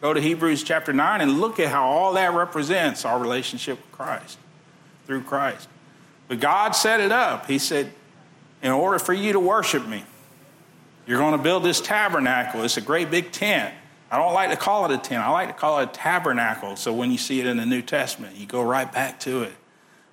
go 0.01 0.13
to 0.13 0.21
Hebrews 0.21 0.63
chapter 0.65 0.93
9 0.93 1.21
and 1.21 1.41
look 1.41 1.61
at 1.61 1.69
how 1.69 1.85
all 1.85 2.15
that 2.15 2.35
represents 2.35 3.05
our 3.05 3.19
relationship 3.19 3.79
with 3.79 3.93
Christ, 3.93 4.39
through 5.07 5.23
Christ. 5.23 5.69
But 6.29 6.41
God 6.41 6.73
set 6.73 7.01
it 7.01 7.13
up. 7.13 7.47
He 7.47 7.59
said, 7.59 7.93
in 8.63 8.73
order 8.73 8.99
for 8.99 9.13
you 9.13 9.33
to 9.33 9.41
worship 9.41 9.87
me, 9.87 10.05
you're 11.07 11.19
going 11.19 11.37
to 11.37 11.43
build 11.43 11.63
this 11.63 11.81
tabernacle. 11.81 12.63
It's 12.65 12.77
a 12.77 12.83
great 12.83 13.11
big 13.11 13.33
tent. 13.33 13.75
I 14.11 14.19
don't 14.19 14.35
like 14.35 14.51
to 14.51 14.57
call 14.57 14.85
it 14.85 14.95
a 14.95 14.99
tent, 14.99 15.25
I 15.25 15.31
like 15.31 15.49
to 15.49 15.55
call 15.55 15.81
it 15.81 15.85
a 15.85 15.93
tabernacle. 15.93 16.77
So 16.77 16.93
when 16.93 17.11
you 17.11 17.19
see 17.19 17.41
it 17.41 17.47
in 17.47 17.57
the 17.57 17.65
New 17.65 17.81
Testament, 17.81 18.37
you 18.37 18.47
go 18.47 18.63
right 18.63 18.93
back 18.93 19.19
to 19.21 19.43
it. 19.43 19.53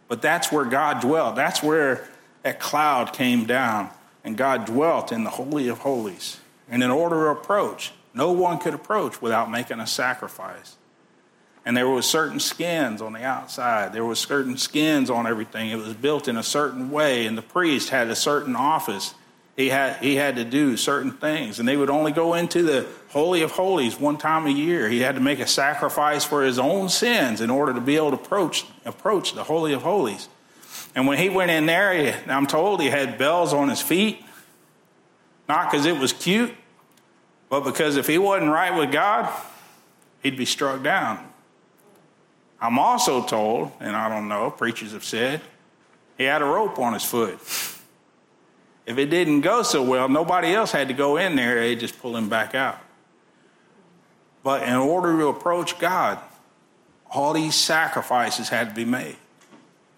But 0.09 0.21
that's 0.21 0.51
where 0.51 0.65
God 0.65 0.99
dwelt. 0.99 1.37
That's 1.37 1.63
where 1.63 2.05
that 2.43 2.59
cloud 2.59 3.13
came 3.13 3.45
down, 3.45 3.89
and 4.25 4.35
God 4.35 4.65
dwelt 4.65 5.13
in 5.13 5.23
the 5.23 5.29
Holy 5.29 5.69
of 5.69 5.79
Holies. 5.79 6.41
And 6.69 6.83
in 6.83 6.91
order 6.91 7.15
to 7.15 7.27
approach, 7.27 7.93
no 8.13 8.31
one 8.31 8.57
could 8.57 8.73
approach 8.73 9.21
without 9.21 9.49
making 9.49 9.79
a 9.79 9.87
sacrifice. 9.87 10.75
And 11.65 11.77
there 11.77 11.87
was 11.87 12.05
certain 12.05 12.39
skins 12.39 13.01
on 13.01 13.13
the 13.13 13.23
outside. 13.23 13.93
There 13.93 14.05
was 14.05 14.19
certain 14.19 14.57
skins 14.57 15.09
on 15.09 15.27
everything. 15.27 15.69
It 15.69 15.75
was 15.75 15.93
built 15.93 16.27
in 16.27 16.37
a 16.37 16.43
certain 16.43 16.89
way 16.89 17.25
and 17.27 17.37
the 17.37 17.43
priest 17.43 17.89
had 17.89 18.07
a 18.07 18.15
certain 18.15 18.55
office 18.55 19.13
he 19.59 19.67
had 19.67 19.97
he 19.97 20.15
had 20.15 20.37
to 20.37 20.45
do 20.45 20.77
certain 20.77 21.11
things. 21.11 21.59
And 21.59 21.67
they 21.67 21.75
would 21.75 21.89
only 21.89 22.13
go 22.13 22.33
into 22.33 22.63
the 22.63 22.87
holy 23.09 23.41
of 23.41 23.51
holies 23.51 23.99
one 23.99 24.15
time 24.17 24.45
a 24.45 24.49
year. 24.49 24.87
He 24.87 25.01
had 25.01 25.15
to 25.15 25.21
make 25.21 25.39
a 25.39 25.47
sacrifice 25.47 26.23
for 26.23 26.43
his 26.43 26.57
own 26.57 26.87
sins 26.87 27.41
in 27.41 27.49
order 27.49 27.73
to 27.73 27.81
be 27.81 27.97
able 27.97 28.11
to 28.11 28.15
approach 28.15 28.65
approach 28.85 29.33
the 29.33 29.43
holy 29.43 29.73
of 29.73 29.81
holies. 29.81 30.29
And 30.95 31.07
when 31.07 31.17
he 31.17 31.27
went 31.27 31.51
in 31.51 31.65
there 31.65 31.93
he, 31.93 32.31
i'm 32.31 32.47
told 32.47 32.79
he 32.79 32.87
had 32.87 33.17
bells 33.17 33.51
on 33.51 33.67
his 33.67 33.81
feet. 33.81 34.23
Not 35.49 35.69
because 35.69 35.85
it 35.85 35.97
was 35.97 36.13
cute 36.13 36.53
but 37.49 37.65
because 37.65 37.97
if 37.97 38.07
he 38.07 38.17
wasn't 38.17 38.51
right 38.51 38.73
with 38.73 38.93
god 38.93 39.29
he'd 40.23 40.37
be 40.37 40.45
struck 40.45 40.81
down. 40.83 41.19
I'm 42.61 42.79
also 42.79 43.25
told, 43.25 43.73
and 43.81 43.93
I 43.93 44.07
don't 44.07 44.29
know, 44.29 44.51
preachers 44.51 44.93
have 44.93 45.03
said, 45.03 45.41
he 46.17 46.23
had 46.23 46.41
a 46.41 46.45
rope 46.45 46.79
on 46.79 46.93
his 46.93 47.03
foot. 47.03 47.39
If 48.89 48.97
it 48.97 49.11
didn't 49.11 49.41
go 49.41 49.61
so 49.61 49.83
well, 49.83 50.09
nobody 50.09 50.51
else 50.51 50.71
had 50.71 50.87
to 50.87 50.95
go 50.95 51.17
in 51.17 51.35
there, 51.35 51.59
they 51.59 51.75
just 51.75 52.01
pull 52.01 52.17
him 52.17 52.27
back 52.27 52.55
out. 52.55 52.79
But 54.41 54.63
in 54.63 54.73
order 54.73 55.15
to 55.19 55.27
approach 55.27 55.77
God, 55.77 56.17
all 57.11 57.33
these 57.33 57.53
sacrifices 57.53 58.49
had 58.49 58.69
to 58.69 58.73
be 58.73 58.85
made. 58.85 59.17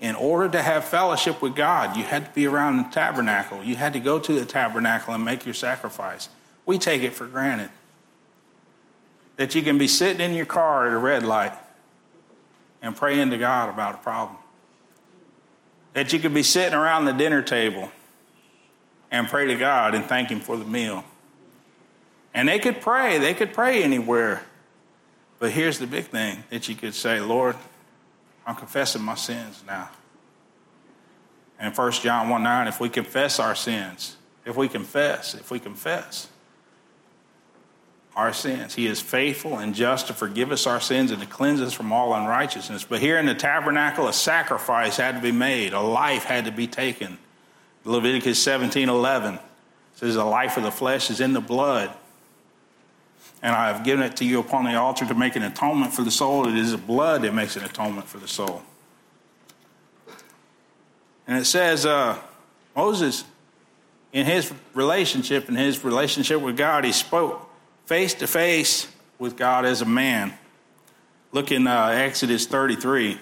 In 0.02 0.14
order 0.14 0.50
to 0.50 0.62
have 0.62 0.84
fellowship 0.84 1.42
with 1.42 1.56
God, 1.56 1.96
you 1.96 2.04
had 2.04 2.26
to 2.26 2.32
be 2.32 2.46
around 2.46 2.80
the 2.80 2.84
tabernacle. 2.92 3.64
You 3.64 3.78
had 3.78 3.94
to 3.94 4.02
go 4.02 4.20
to 4.20 4.34
the 4.34 4.46
tabernacle 4.46 5.14
and 5.14 5.24
make 5.24 5.46
your 5.46 5.54
sacrifice. 5.54 6.28
We 6.66 6.78
take 6.78 7.02
it 7.02 7.14
for 7.14 7.28
granted 7.28 7.70
that 9.38 9.56
you 9.56 9.62
can 9.62 9.78
be 9.78 9.88
sitting 9.88 10.20
in 10.20 10.36
your 10.36 10.46
car 10.46 10.86
at 10.86 10.92
a 10.92 10.98
red 10.98 11.24
light 11.24 11.54
and 12.82 12.94
praying 12.94 13.30
to 13.30 13.38
God 13.38 13.70
about 13.70 13.96
a 13.96 14.00
problem. 14.00 14.38
That 15.94 16.12
you 16.12 16.20
could 16.20 16.34
be 16.34 16.44
sitting 16.44 16.78
around 16.78 17.06
the 17.06 17.14
dinner 17.14 17.42
table 17.42 17.90
and 19.12 19.28
pray 19.28 19.46
to 19.48 19.56
God 19.56 19.94
and 19.94 20.06
thank 20.06 20.30
Him 20.30 20.40
for 20.40 20.58
the 20.58 20.66
meal. 20.66 21.04
And 22.34 22.48
they 22.48 22.60
could 22.60 22.82
pray, 22.82 23.18
they 23.18 23.34
could 23.34 23.54
pray 23.54 23.84
anywhere. 23.84 24.44
But 25.40 25.52
here's 25.52 25.80
the 25.80 25.88
big 25.88 26.06
thing 26.06 26.44
that 26.50 26.70
you 26.70 26.76
could 26.76 26.96
say, 26.96 27.20
Lord, 27.20 27.56
I'm 28.46 28.56
confessing 28.56 29.02
my 29.02 29.16
sins 29.16 29.64
now. 29.68 29.90
And 31.60 31.76
1 31.76 31.92
John 31.94 32.30
1 32.30 32.42
9, 32.42 32.68
if 32.68 32.80
we 32.80 32.90
confess 32.90 33.40
our 33.40 33.54
sins, 33.54 34.16
if 34.46 34.56
we 34.56 34.68
confess, 34.68 35.36
if 35.36 35.52
we 35.52 35.60
confess, 35.60 36.28
our 38.16 38.34
sins. 38.34 38.76
He 38.76 38.88
is 38.88 39.00
faithful 39.00 39.58
and 39.58 39.74
just 39.74 40.08
to 40.08 40.14
forgive 40.14 40.52
us 40.52 40.68
our 40.68 40.82
sins 40.82 41.12
and 41.12 41.22
to 41.22 41.28
cleanse 41.28 41.62
us 41.62 41.74
from 41.74 41.94
all 41.94 42.14
unrighteousness. 42.14 42.84
But 42.84 43.00
here 43.00 43.18
in 43.18 43.26
the 43.26 43.36
tabernacle, 43.36 44.08
a 44.08 44.14
sacrifice 44.14 44.98
had 44.98 45.16
to 45.16 45.22
be 45.22 45.32
made, 45.32 45.74
a 45.74 45.80
life 45.80 46.24
had 46.24 46.46
to 46.46 46.52
be 46.52 46.68
taken. 46.68 47.18
Leviticus 47.84 48.42
17 48.42 48.90
11 48.90 49.40
says, 49.96 50.16
The 50.16 50.24
life 50.24 50.58
of 50.58 50.64
the 50.64 50.72
flesh 50.72 51.10
is 51.10 51.20
in 51.20 51.34
the 51.34 51.42
blood. 51.42 51.92
And 53.44 53.56
I 53.56 53.70
have 53.70 53.84
given 53.84 54.04
it 54.04 54.18
to 54.18 54.26
you 54.26 54.40
upon 54.40 54.66
the 54.66 54.76
altar 54.76 55.06
to 55.06 55.16
make 55.16 55.36
an 55.36 55.42
atonement 55.42 55.94
for 55.94 56.04
the 56.04 56.12
soul. 56.12 56.48
It 56.48 56.56
is 56.56 56.72
the 56.72 56.78
blood 56.78 57.24
that 57.24 57.34
makes 57.34 57.56
an 57.56 57.64
atonement 57.64 58.08
for 58.08 58.20
the 58.20 58.28
soul. 58.28 58.62
And 61.28 61.40
it 61.40 61.46
says, 61.46 61.86
uh, 61.86 62.20
Moses, 62.76 63.24
in 64.14 64.26
his 64.26 64.54
relationship, 64.74 65.50
in 65.50 65.56
his 65.56 65.84
relationship 65.84 66.40
with 66.42 66.56
God, 66.56 66.84
he 66.84 66.92
spoke 66.92 67.50
face 67.86 68.14
to 68.16 68.28
face 68.28 68.88
with 69.18 69.38
God 69.38 69.66
as 69.66 69.82
a 69.82 69.86
man. 69.86 70.34
Look 71.32 71.52
in 71.52 71.66
uh, 71.66 71.88
Exodus 71.88 72.46
33. 72.46 73.20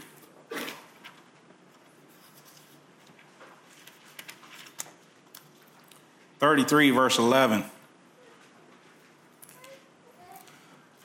Thirty-three, 6.39 6.91
verse 6.91 7.17
eleven. 7.17 7.65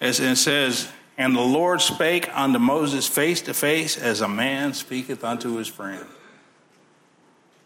As 0.00 0.20
it 0.20 0.36
says, 0.36 0.88
"And 1.18 1.34
the 1.34 1.40
Lord 1.40 1.80
spake 1.80 2.28
unto 2.32 2.58
Moses 2.58 3.06
face 3.06 3.40
to 3.42 3.54
face, 3.54 3.96
as 3.96 4.20
a 4.20 4.28
man 4.28 4.74
speaketh 4.74 5.24
unto 5.24 5.56
his 5.56 5.68
friend." 5.68 6.06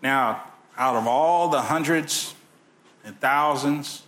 Now, 0.02 0.44
out 0.76 0.96
of 0.96 1.06
all 1.06 1.48
the 1.48 1.62
hundreds 1.62 2.34
and 3.04 3.18
thousands 3.20 4.02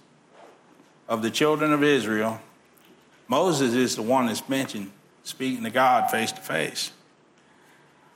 of 1.09 1.23
the 1.23 1.31
children 1.31 1.73
of 1.73 1.83
Israel, 1.83 2.41
Moses 3.29 3.75
is 3.75 3.97
the 3.97 4.03
one 4.03 4.27
that's 4.27 4.49
mentioned 4.49 4.93
speaking 5.25 5.65
to 5.65 5.71
God 5.71 6.11
face 6.11 6.33
to 6.33 6.41
face, 6.41 6.93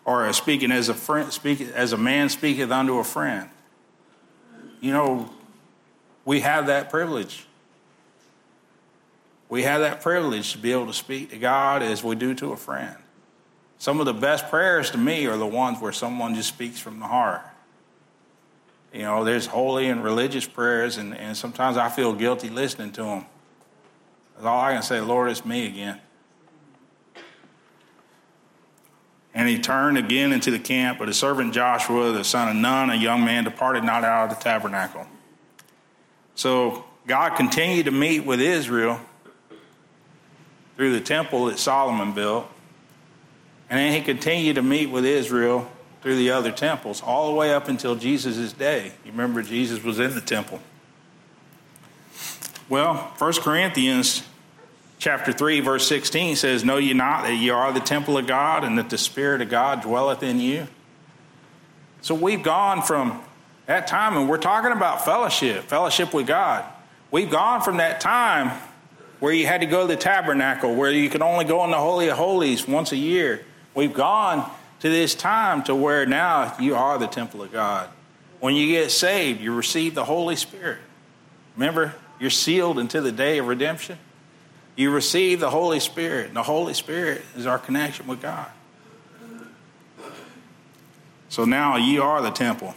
or 0.04 0.32
speaking 0.32 0.72
as 0.72 0.88
a 0.88 0.94
friend, 0.94 1.32
speaking 1.32 1.70
as 1.74 1.92
a 1.92 1.98
man 1.98 2.28
speaketh 2.28 2.70
unto 2.70 2.98
a 2.98 3.04
friend. 3.04 3.50
You 4.84 4.92
know, 4.92 5.30
we 6.26 6.40
have 6.40 6.66
that 6.66 6.90
privilege. 6.90 7.46
We 9.48 9.62
have 9.62 9.80
that 9.80 10.02
privilege 10.02 10.52
to 10.52 10.58
be 10.58 10.72
able 10.72 10.88
to 10.88 10.92
speak 10.92 11.30
to 11.30 11.38
God 11.38 11.82
as 11.82 12.04
we 12.04 12.16
do 12.16 12.34
to 12.34 12.52
a 12.52 12.56
friend. 12.58 12.94
Some 13.78 13.98
of 13.98 14.04
the 14.04 14.12
best 14.12 14.50
prayers 14.50 14.90
to 14.90 14.98
me 14.98 15.24
are 15.24 15.38
the 15.38 15.46
ones 15.46 15.80
where 15.80 15.90
someone 15.90 16.34
just 16.34 16.50
speaks 16.50 16.78
from 16.78 17.00
the 17.00 17.06
heart. 17.06 17.40
You 18.92 19.04
know, 19.04 19.24
there's 19.24 19.46
holy 19.46 19.88
and 19.88 20.04
religious 20.04 20.46
prayers, 20.46 20.98
and, 20.98 21.16
and 21.16 21.34
sometimes 21.34 21.78
I 21.78 21.88
feel 21.88 22.12
guilty 22.12 22.50
listening 22.50 22.92
to 22.92 23.04
them. 23.04 23.26
That's 24.34 24.44
all 24.44 24.60
I 24.60 24.74
can 24.74 24.82
say, 24.82 25.00
Lord, 25.00 25.30
it's 25.30 25.46
me 25.46 25.66
again. 25.66 25.98
And 29.44 29.50
he 29.50 29.58
turned 29.58 29.98
again 29.98 30.32
into 30.32 30.50
the 30.50 30.58
camp, 30.58 30.98
but 30.98 31.08
his 31.08 31.18
servant 31.18 31.52
Joshua, 31.52 32.12
the 32.12 32.24
son 32.24 32.48
of 32.48 32.56
Nun, 32.56 32.88
a 32.88 32.94
young 32.94 33.26
man, 33.26 33.44
departed 33.44 33.84
not 33.84 34.02
out 34.02 34.30
of 34.30 34.38
the 34.38 34.42
tabernacle. 34.42 35.06
So 36.34 36.86
God 37.06 37.36
continued 37.36 37.84
to 37.84 37.90
meet 37.90 38.20
with 38.20 38.40
Israel 38.40 38.98
through 40.78 40.94
the 40.94 41.00
temple 41.02 41.44
that 41.44 41.58
Solomon 41.58 42.14
built. 42.14 42.48
And 43.68 43.78
then 43.78 43.92
he 43.92 44.00
continued 44.00 44.54
to 44.54 44.62
meet 44.62 44.86
with 44.86 45.04
Israel 45.04 45.70
through 46.00 46.16
the 46.16 46.30
other 46.30 46.50
temples, 46.50 47.02
all 47.02 47.28
the 47.28 47.34
way 47.34 47.52
up 47.52 47.68
until 47.68 47.96
Jesus' 47.96 48.54
day. 48.54 48.94
You 49.04 49.10
remember 49.10 49.42
Jesus 49.42 49.84
was 49.84 50.00
in 50.00 50.14
the 50.14 50.22
temple. 50.22 50.58
Well, 52.70 53.12
1 53.18 53.32
Corinthians 53.42 54.22
chapter 55.04 55.34
3, 55.34 55.60
verse 55.60 55.86
16 55.86 56.34
says, 56.34 56.64
Know 56.64 56.78
ye 56.78 56.94
not 56.94 57.24
that 57.24 57.34
ye 57.34 57.50
are 57.50 57.70
the 57.74 57.80
temple 57.80 58.16
of 58.16 58.26
God 58.26 58.64
and 58.64 58.78
that 58.78 58.88
the 58.88 58.96
Spirit 58.96 59.42
of 59.42 59.50
God 59.50 59.82
dwelleth 59.82 60.22
in 60.22 60.40
you? 60.40 60.66
So 62.00 62.14
we've 62.14 62.42
gone 62.42 62.80
from 62.80 63.20
that 63.66 63.86
time, 63.86 64.16
and 64.16 64.30
we're 64.30 64.38
talking 64.38 64.72
about 64.72 65.04
fellowship, 65.04 65.64
fellowship 65.64 66.14
with 66.14 66.26
God. 66.26 66.64
We've 67.10 67.30
gone 67.30 67.60
from 67.60 67.76
that 67.76 68.00
time 68.00 68.58
where 69.20 69.30
you 69.30 69.46
had 69.46 69.60
to 69.60 69.66
go 69.66 69.82
to 69.82 69.94
the 69.94 70.00
tabernacle, 70.00 70.74
where 70.74 70.90
you 70.90 71.10
could 71.10 71.20
only 71.20 71.44
go 71.44 71.62
in 71.66 71.70
the 71.70 71.76
Holy 71.76 72.08
of 72.08 72.16
Holies 72.16 72.66
once 72.66 72.90
a 72.92 72.96
year. 72.96 73.44
We've 73.74 73.92
gone 73.92 74.50
to 74.80 74.88
this 74.88 75.14
time 75.14 75.62
to 75.64 75.74
where 75.74 76.06
now 76.06 76.56
you 76.58 76.76
are 76.76 76.96
the 76.98 77.08
temple 77.08 77.42
of 77.42 77.52
God. 77.52 77.90
When 78.40 78.54
you 78.54 78.68
get 78.68 78.90
saved, 78.90 79.42
you 79.42 79.54
receive 79.54 79.94
the 79.94 80.04
Holy 80.06 80.36
Spirit. 80.36 80.78
Remember, 81.56 81.94
you're 82.18 82.30
sealed 82.30 82.78
until 82.78 83.02
the 83.02 83.12
day 83.12 83.36
of 83.36 83.48
redemption. 83.48 83.98
You 84.76 84.90
receive 84.90 85.40
the 85.40 85.50
Holy 85.50 85.78
Spirit, 85.78 86.28
and 86.28 86.36
the 86.36 86.42
Holy 86.42 86.74
Spirit 86.74 87.22
is 87.36 87.46
our 87.46 87.58
connection 87.58 88.06
with 88.06 88.20
God. 88.20 88.48
So 91.28 91.44
now 91.44 91.76
you 91.76 92.02
are 92.02 92.20
the 92.22 92.30
temple. 92.30 92.74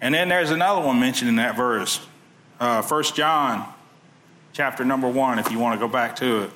And 0.00 0.14
then 0.14 0.28
there's 0.28 0.50
another 0.50 0.80
one 0.80 1.00
mentioned 1.00 1.28
in 1.28 1.36
that 1.36 1.56
verse, 1.56 2.06
uh, 2.60 2.82
1 2.82 3.02
John 3.14 3.72
chapter 4.52 4.84
number 4.84 5.08
1, 5.08 5.38
if 5.38 5.50
you 5.50 5.58
want 5.58 5.78
to 5.78 5.86
go 5.86 5.90
back 5.90 6.16
to 6.16 6.44
it. 6.44 6.50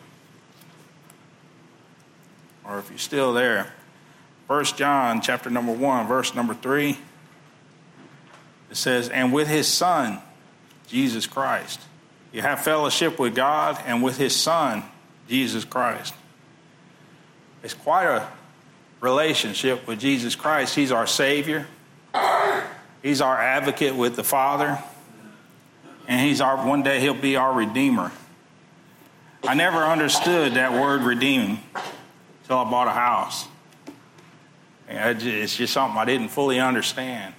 Or 2.65 2.79
if 2.79 2.89
you're 2.89 2.99
still 2.99 3.33
there. 3.33 3.73
1 4.47 4.65
John 4.65 5.21
chapter 5.21 5.51
number 5.51 5.73
1, 5.73 6.07
verse 6.07 6.35
number 6.35 6.55
3. 6.55 6.99
It 8.71 8.77
says, 8.77 9.09
And 9.09 9.33
with 9.33 9.49
his 9.49 9.67
Son, 9.67 10.21
Jesus 10.87 11.27
Christ 11.27 11.81
you 12.33 12.43
have 12.43 12.63
fellowship 12.63 13.19
with 13.19 13.35
God 13.35 13.81
and 13.87 14.03
with 14.03 14.17
His 14.17 14.35
Son, 14.35 14.83
Jesus 15.29 15.65
Christ. 15.65 16.15
It's 17.63 17.75
quite 17.75 18.07
a 18.07 18.29
relationship 19.01 19.87
with 19.87 20.01
Jesus 20.01 20.35
Christ. 20.35 20.75
He's 20.75 20.93
our 20.93 21.07
Savior, 21.07 21.67
He's 23.03 23.21
our 23.21 23.39
advocate 23.39 23.97
with 23.97 24.17
the 24.17 24.25
Father, 24.25 24.83
and 26.07 26.21
He's 26.21 26.41
our, 26.41 26.67
one 26.67 26.83
day 26.83 27.01
He'll 27.01 27.15
be 27.15 27.37
our 27.37 27.53
Redeemer. 27.53 28.13
I 29.45 29.55
never 29.55 29.79
understood 29.79 30.55
that 30.55 30.73
word 30.73 31.03
redeem 31.03 31.61
until 32.43 32.59
I 32.59 32.71
bought 32.71 32.89
a 32.89 32.93
house. 32.93 33.47
It's 34.87 35.57
just 35.57 35.73
something 35.73 35.99
I 35.99 36.05
didn't 36.05 36.29
fully 36.29 36.61
understand. 36.61 37.35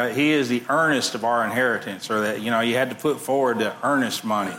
Uh, 0.00 0.08
he 0.08 0.30
is 0.30 0.48
the 0.48 0.62
earnest 0.70 1.14
of 1.14 1.24
our 1.24 1.44
inheritance, 1.44 2.10
or 2.10 2.22
that, 2.22 2.40
you 2.40 2.50
know, 2.50 2.60
you 2.60 2.74
had 2.74 2.88
to 2.88 2.96
put 2.96 3.20
forward 3.20 3.58
the 3.58 3.74
earnest 3.82 4.24
money. 4.24 4.56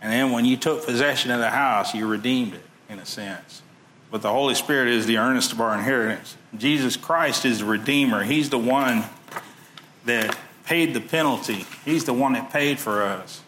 And 0.00 0.10
then 0.10 0.32
when 0.32 0.46
you 0.46 0.56
took 0.56 0.86
possession 0.86 1.30
of 1.30 1.40
the 1.40 1.50
house, 1.50 1.94
you 1.94 2.06
redeemed 2.06 2.54
it, 2.54 2.62
in 2.88 2.98
a 2.98 3.04
sense. 3.04 3.60
But 4.10 4.22
the 4.22 4.30
Holy 4.30 4.54
Spirit 4.54 4.88
is 4.88 5.04
the 5.04 5.18
earnest 5.18 5.52
of 5.52 5.60
our 5.60 5.74
inheritance. 5.74 6.38
Jesus 6.56 6.96
Christ 6.96 7.44
is 7.44 7.58
the 7.58 7.66
Redeemer. 7.66 8.24
He's 8.24 8.48
the 8.48 8.56
one 8.56 9.04
that 10.06 10.38
paid 10.64 10.94
the 10.94 11.02
penalty, 11.02 11.66
He's 11.84 12.04
the 12.04 12.14
one 12.14 12.32
that 12.32 12.50
paid 12.50 12.78
for 12.78 13.02
us. 13.02 13.42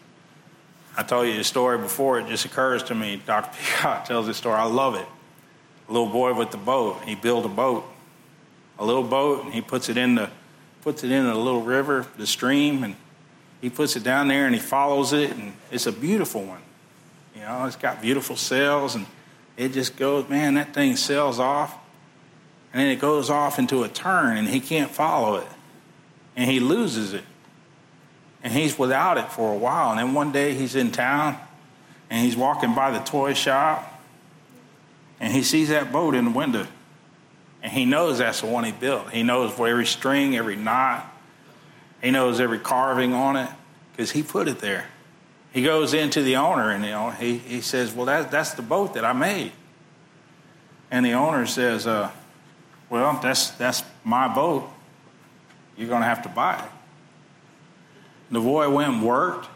I 0.95 1.01
told 1.01 1.27
you 1.27 1.35
the 1.35 1.43
story 1.43 1.79
before, 1.79 2.19
it 2.19 2.27
just 2.27 2.45
occurs 2.45 2.83
to 2.83 2.93
me. 2.93 3.19
Dr. 3.25 3.49
Peacock 3.57 4.05
tells 4.05 4.27
this 4.27 4.37
story. 4.37 4.57
I 4.57 4.65
love 4.65 4.93
it. 4.93 5.07
A 5.89 5.91
little 5.91 6.09
boy 6.09 6.35
with 6.35 6.51
the 6.51 6.57
boat, 6.57 7.01
he 7.03 7.15
built 7.15 7.47
a 7.47 7.49
boat, 7.49 7.83
a 8.77 8.85
little 8.85 9.01
boat, 9.01 9.43
and 9.43 9.51
he 9.55 9.61
puts 9.61 9.89
it 9.89 9.97
in 9.97 10.13
the 10.13 10.29
puts 10.83 11.03
it 11.03 11.11
in 11.11 11.25
a 11.25 11.35
little 11.35 11.61
river, 11.61 12.05
the 12.17 12.27
stream, 12.27 12.83
and 12.83 12.95
he 13.61 13.69
puts 13.69 13.95
it 13.95 14.03
down 14.03 14.27
there 14.27 14.45
and 14.45 14.53
he 14.53 14.59
follows 14.59 15.13
it, 15.13 15.31
and 15.31 15.53
it's 15.71 15.87
a 15.87 15.91
beautiful 15.91 16.43
one. 16.43 16.61
You 17.33 17.41
know, 17.41 17.65
it's 17.65 17.77
got 17.77 18.01
beautiful 18.01 18.35
sails, 18.35 18.95
and 18.95 19.05
it 19.55 19.71
just 19.71 19.95
goes, 19.95 20.27
man, 20.27 20.55
that 20.55 20.73
thing 20.73 20.97
sails 20.97 21.39
off, 21.39 21.77
and 22.73 22.81
then 22.81 22.89
it 22.89 22.99
goes 22.99 23.29
off 23.29 23.59
into 23.59 23.83
a 23.83 23.87
turn, 23.87 24.35
and 24.35 24.47
he 24.47 24.59
can't 24.59 24.91
follow 24.91 25.37
it, 25.37 25.47
and 26.35 26.51
he 26.51 26.59
loses 26.59 27.13
it. 27.13 27.23
And 28.43 28.51
he's 28.51 28.77
without 28.77 29.17
it 29.17 29.31
for 29.31 29.53
a 29.53 29.57
while. 29.57 29.91
And 29.91 29.99
then 29.99 30.13
one 30.13 30.33
day 30.33 30.53
he's 30.53 30.75
in 30.75 30.91
town, 30.91 31.37
and 32.09 32.25
he's 32.25 32.35
walking 32.35 32.75
by 32.75 32.91
the 32.91 32.99
toy 32.99 33.33
shop, 33.33 34.01
and 35.21 35.31
he 35.31 35.43
sees 35.43 35.69
that 35.69 35.93
boat 35.93 36.13
in 36.13 36.25
the 36.25 36.31
window. 36.31 36.67
And 37.63 37.71
he 37.71 37.85
knows 37.85 38.17
that's 38.17 38.41
the 38.41 38.47
one 38.47 38.65
he 38.65 38.73
built. 38.73 39.09
He 39.09 39.23
knows 39.23 39.57
every 39.57 39.85
string, 39.85 40.35
every 40.35 40.57
knot. 40.57 41.09
He 42.01 42.11
knows 42.11 42.41
every 42.41 42.59
carving 42.59 43.13
on 43.13 43.37
it 43.37 43.49
because 43.91 44.11
he 44.11 44.21
put 44.21 44.49
it 44.49 44.59
there. 44.59 44.85
He 45.53 45.63
goes 45.63 45.93
into 45.93 46.21
the 46.21 46.35
owner 46.35 46.71
and 46.71 47.15
he, 47.15 47.37
he 47.37 47.61
says, 47.61 47.93
Well, 47.93 48.07
that, 48.07 48.29
that's 48.29 48.53
the 48.55 48.61
boat 48.61 48.95
that 48.95 49.05
I 49.05 49.13
made. 49.13 49.53
And 50.91 51.05
the 51.05 51.13
owner 51.13 51.45
says, 51.45 51.87
uh, 51.87 52.11
Well, 52.89 53.17
that's, 53.23 53.51
that's 53.51 53.83
my 54.03 54.27
boat. 54.27 54.69
You're 55.77 55.87
going 55.87 56.01
to 56.01 56.07
have 56.07 56.23
to 56.23 56.29
buy 56.29 56.57
it. 56.57 56.69
The 58.29 58.41
boy 58.41 58.69
went 58.69 58.93
and 58.93 59.03
worked 59.03 59.47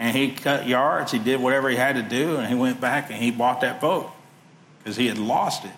and 0.00 0.16
he 0.16 0.32
cut 0.32 0.66
yards. 0.66 1.12
He 1.12 1.20
did 1.20 1.38
whatever 1.38 1.68
he 1.68 1.76
had 1.76 1.94
to 1.94 2.02
do 2.02 2.38
and 2.38 2.48
he 2.48 2.56
went 2.56 2.80
back 2.80 3.10
and 3.10 3.22
he 3.22 3.30
bought 3.30 3.60
that 3.60 3.80
boat 3.80 4.10
because 4.78 4.96
he 4.96 5.06
had 5.06 5.18
lost 5.18 5.64
it. 5.64 5.70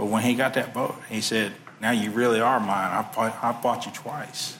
But 0.00 0.06
when 0.06 0.22
he 0.22 0.32
got 0.32 0.54
that 0.54 0.72
boat, 0.72 0.96
he 1.10 1.20
said, 1.20 1.52
Now 1.78 1.90
you 1.90 2.10
really 2.10 2.40
are 2.40 2.58
mine. 2.58 2.90
I 2.90 3.02
bought, 3.14 3.44
I 3.44 3.52
bought 3.52 3.84
you 3.84 3.92
twice. 3.92 4.56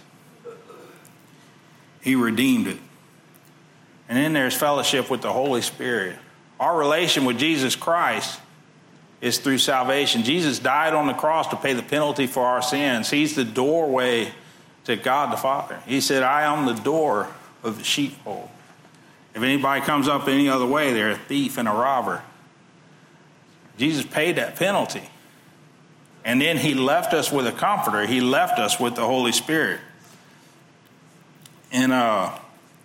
He 2.03 2.15
redeemed 2.15 2.67
it. 2.67 2.77
And 4.07 4.19
then 4.19 4.35
there's 4.35 4.55
fellowship 4.55 5.09
with 5.09 5.23
the 5.23 5.33
Holy 5.33 5.63
Spirit. 5.63 6.19
Our 6.61 6.77
relation 6.77 7.25
with 7.25 7.39
Jesus 7.39 7.75
Christ 7.75 8.39
is 9.23 9.39
through 9.39 9.57
salvation. 9.57 10.25
Jesus 10.25 10.59
died 10.59 10.93
on 10.93 11.07
the 11.07 11.15
cross 11.15 11.49
to 11.49 11.57
pay 11.57 11.73
the 11.73 11.83
penalty 11.83 12.27
for 12.27 12.45
our 12.45 12.61
sins. 12.61 13.09
He's 13.09 13.35
the 13.35 13.45
doorway 13.47 14.33
to 14.85 14.97
God 14.97 15.33
the 15.33 15.39
Father. 15.39 15.81
He 15.87 16.03
said, 16.03 16.23
I 16.23 16.43
am 16.43 16.67
the 16.67 16.83
door 16.83 17.29
of 17.63 17.79
the 17.79 17.85
sheepfold. 17.85 18.51
If 19.35 19.41
anybody 19.41 19.81
comes 19.87 20.07
up 20.07 20.29
any 20.29 20.51
other 20.51 20.67
way, 20.67 20.93
they're 20.93 21.13
a 21.13 21.17
thief 21.17 21.57
and 21.57 21.67
a 21.67 21.73
robber. 21.73 22.21
Jesus 23.79 24.05
paid 24.05 24.37
that 24.37 24.57
penalty. 24.57 25.09
And 26.25 26.41
then 26.41 26.59
he 26.59 26.75
left 26.75 27.15
us 27.15 27.33
with 27.33 27.47
a 27.47 27.53
comforter. 27.53 28.07
He 28.07 28.21
left 28.21 28.59
us 28.59 28.79
with 28.79 28.95
the 28.95 29.05
Holy 29.05 29.33
Spirit. 29.33 29.81
And 31.73 31.93
uh, 31.93 32.39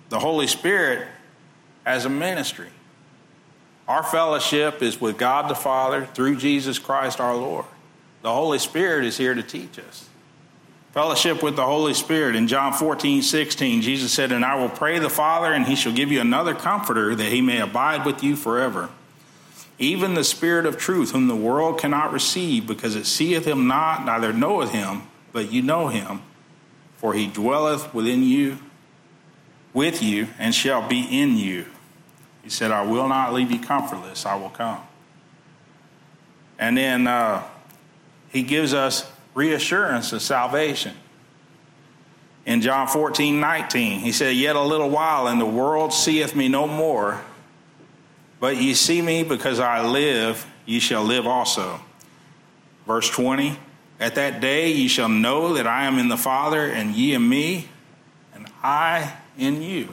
the 0.09 0.19
Holy 0.19 0.47
Spirit 0.47 1.07
as 1.85 2.05
a 2.05 2.09
ministry. 2.09 2.69
Our 3.87 4.03
fellowship 4.03 4.81
is 4.81 4.99
with 4.99 5.17
God 5.17 5.49
the 5.49 5.55
Father 5.55 6.05
through 6.05 6.37
Jesus 6.37 6.79
Christ 6.79 7.19
our 7.19 7.35
Lord. 7.35 7.65
The 8.21 8.33
Holy 8.33 8.57
Spirit 8.57 9.05
is 9.05 9.17
here 9.17 9.33
to 9.33 9.43
teach 9.43 9.77
us. 9.77 10.09
Fellowship 10.93 11.43
with 11.43 11.55
the 11.55 11.65
Holy 11.65 11.93
Spirit. 11.93 12.35
In 12.35 12.47
John 12.47 12.73
14, 12.73 13.21
16, 13.21 13.81
Jesus 13.81 14.13
said, 14.13 14.31
And 14.31 14.45
I 14.45 14.55
will 14.55 14.69
pray 14.69 14.97
the 14.97 15.09
Father, 15.09 15.51
and 15.51 15.65
he 15.65 15.75
shall 15.75 15.91
give 15.91 16.11
you 16.11 16.21
another 16.21 16.55
comforter 16.55 17.13
that 17.15 17.31
he 17.31 17.41
may 17.41 17.59
abide 17.59 18.05
with 18.05 18.23
you 18.23 18.35
forever 18.35 18.89
even 19.77 20.13
the 20.13 20.23
Spirit 20.23 20.65
of 20.65 20.77
truth, 20.77 21.11
whom 21.11 21.27
the 21.27 21.35
world 21.35 21.79
cannot 21.79 22.13
receive, 22.13 22.65
because 22.65 22.95
it 22.95 23.05
seeth 23.05 23.45
him 23.45 23.67
not, 23.67 24.05
neither 24.05 24.31
knoweth 24.31 24.71
him, 24.71 25.03
but 25.33 25.51
you 25.51 25.61
know 25.61 25.89
him, 25.89 26.21
for 26.97 27.13
he 27.13 27.27
dwelleth 27.27 27.93
within 27.93 28.23
you, 28.23 28.57
with 29.73 30.01
you, 30.01 30.27
and 30.39 30.55
shall 30.55 30.87
be 30.87 31.01
in 31.01 31.37
you. 31.37 31.65
He 32.41 32.49
said, 32.49 32.71
I 32.71 32.83
will 32.83 33.09
not 33.09 33.33
leave 33.33 33.51
you 33.51 33.59
comfortless, 33.59 34.25
I 34.25 34.35
will 34.35 34.49
come. 34.49 34.79
And 36.57 36.77
then 36.77 37.05
uh, 37.07 37.43
he 38.29 38.43
gives 38.43 38.73
us 38.73 39.11
reassurance 39.33 40.13
of 40.13 40.21
salvation. 40.21 40.93
In 42.45 42.61
John 42.61 42.87
14, 42.87 43.39
19, 43.41 43.99
he 43.99 44.11
said, 44.13 44.35
Yet 44.35 44.55
a 44.55 44.61
little 44.61 44.89
while, 44.89 45.27
and 45.27 45.41
the 45.41 45.45
world 45.45 45.91
seeth 45.91 46.33
me 46.33 46.47
no 46.47 46.65
more 46.65 47.21
but 48.39 48.57
ye 48.57 48.73
see 48.73 49.01
me 49.01 49.23
because 49.23 49.59
I 49.59 49.85
live, 49.85 50.45
ye 50.65 50.79
shall 50.79 51.03
live 51.03 51.25
also. 51.27 51.79
Verse 52.85 53.09
20 53.09 53.57
At 53.99 54.15
that 54.15 54.41
day 54.41 54.71
ye 54.71 54.87
shall 54.87 55.09
know 55.09 55.53
that 55.53 55.67
I 55.67 55.85
am 55.85 55.97
in 55.97 56.09
the 56.09 56.17
Father, 56.17 56.65
and 56.65 56.95
ye 56.95 57.13
in 57.13 57.27
me, 57.27 57.69
and 58.33 58.47
I 58.63 59.13
in 59.37 59.61
you. 59.61 59.89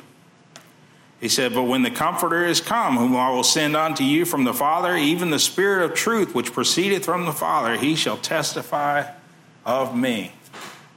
He 1.22 1.28
said, 1.28 1.54
But 1.54 1.62
when 1.62 1.82
the 1.82 1.90
Comforter 1.90 2.44
is 2.44 2.60
come, 2.60 2.96
whom 2.96 3.16
I 3.16 3.30
will 3.30 3.44
send 3.44 3.76
unto 3.76 4.02
you 4.02 4.24
from 4.24 4.42
the 4.42 4.52
Father, 4.52 4.96
even 4.96 5.30
the 5.30 5.38
Spirit 5.38 5.84
of 5.84 5.94
truth 5.94 6.34
which 6.34 6.52
proceedeth 6.52 7.04
from 7.04 7.26
the 7.26 7.32
Father, 7.32 7.76
he 7.76 7.94
shall 7.94 8.16
testify 8.16 9.04
of 9.64 9.96
me. 9.96 10.32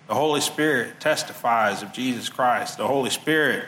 The 0.08 0.16
Holy 0.16 0.42
Spirit 0.42 1.00
testifies 1.00 1.84
of 1.84 1.94
Jesus 1.94 2.28
Christ. 2.28 2.80
The 2.80 2.88
Holy 2.88 3.12
Spirit 3.12 3.66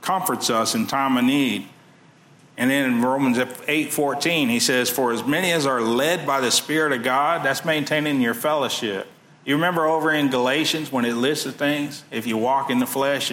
comforts 0.00 0.48
us 0.48 0.74
in 0.74 0.86
time 0.86 1.18
of 1.18 1.24
need. 1.24 1.68
And 2.62 2.70
then 2.70 2.84
in 2.84 3.02
Romans 3.02 3.38
8:14 3.38 4.48
he 4.48 4.60
says 4.60 4.88
for 4.88 5.12
as 5.12 5.24
many 5.24 5.50
as 5.50 5.66
are 5.66 5.80
led 5.80 6.24
by 6.24 6.40
the 6.40 6.52
spirit 6.52 6.92
of 6.92 7.02
God 7.02 7.44
that's 7.44 7.64
maintaining 7.64 8.20
your 8.20 8.34
fellowship. 8.34 9.08
You 9.44 9.56
remember 9.56 9.84
over 9.84 10.12
in 10.12 10.30
Galatians 10.30 10.92
when 10.92 11.04
it 11.04 11.14
lists 11.14 11.42
the 11.42 11.50
things 11.50 12.04
if 12.12 12.24
you 12.24 12.36
walk 12.36 12.70
in 12.70 12.78
the 12.78 12.86
flesh 12.86 13.32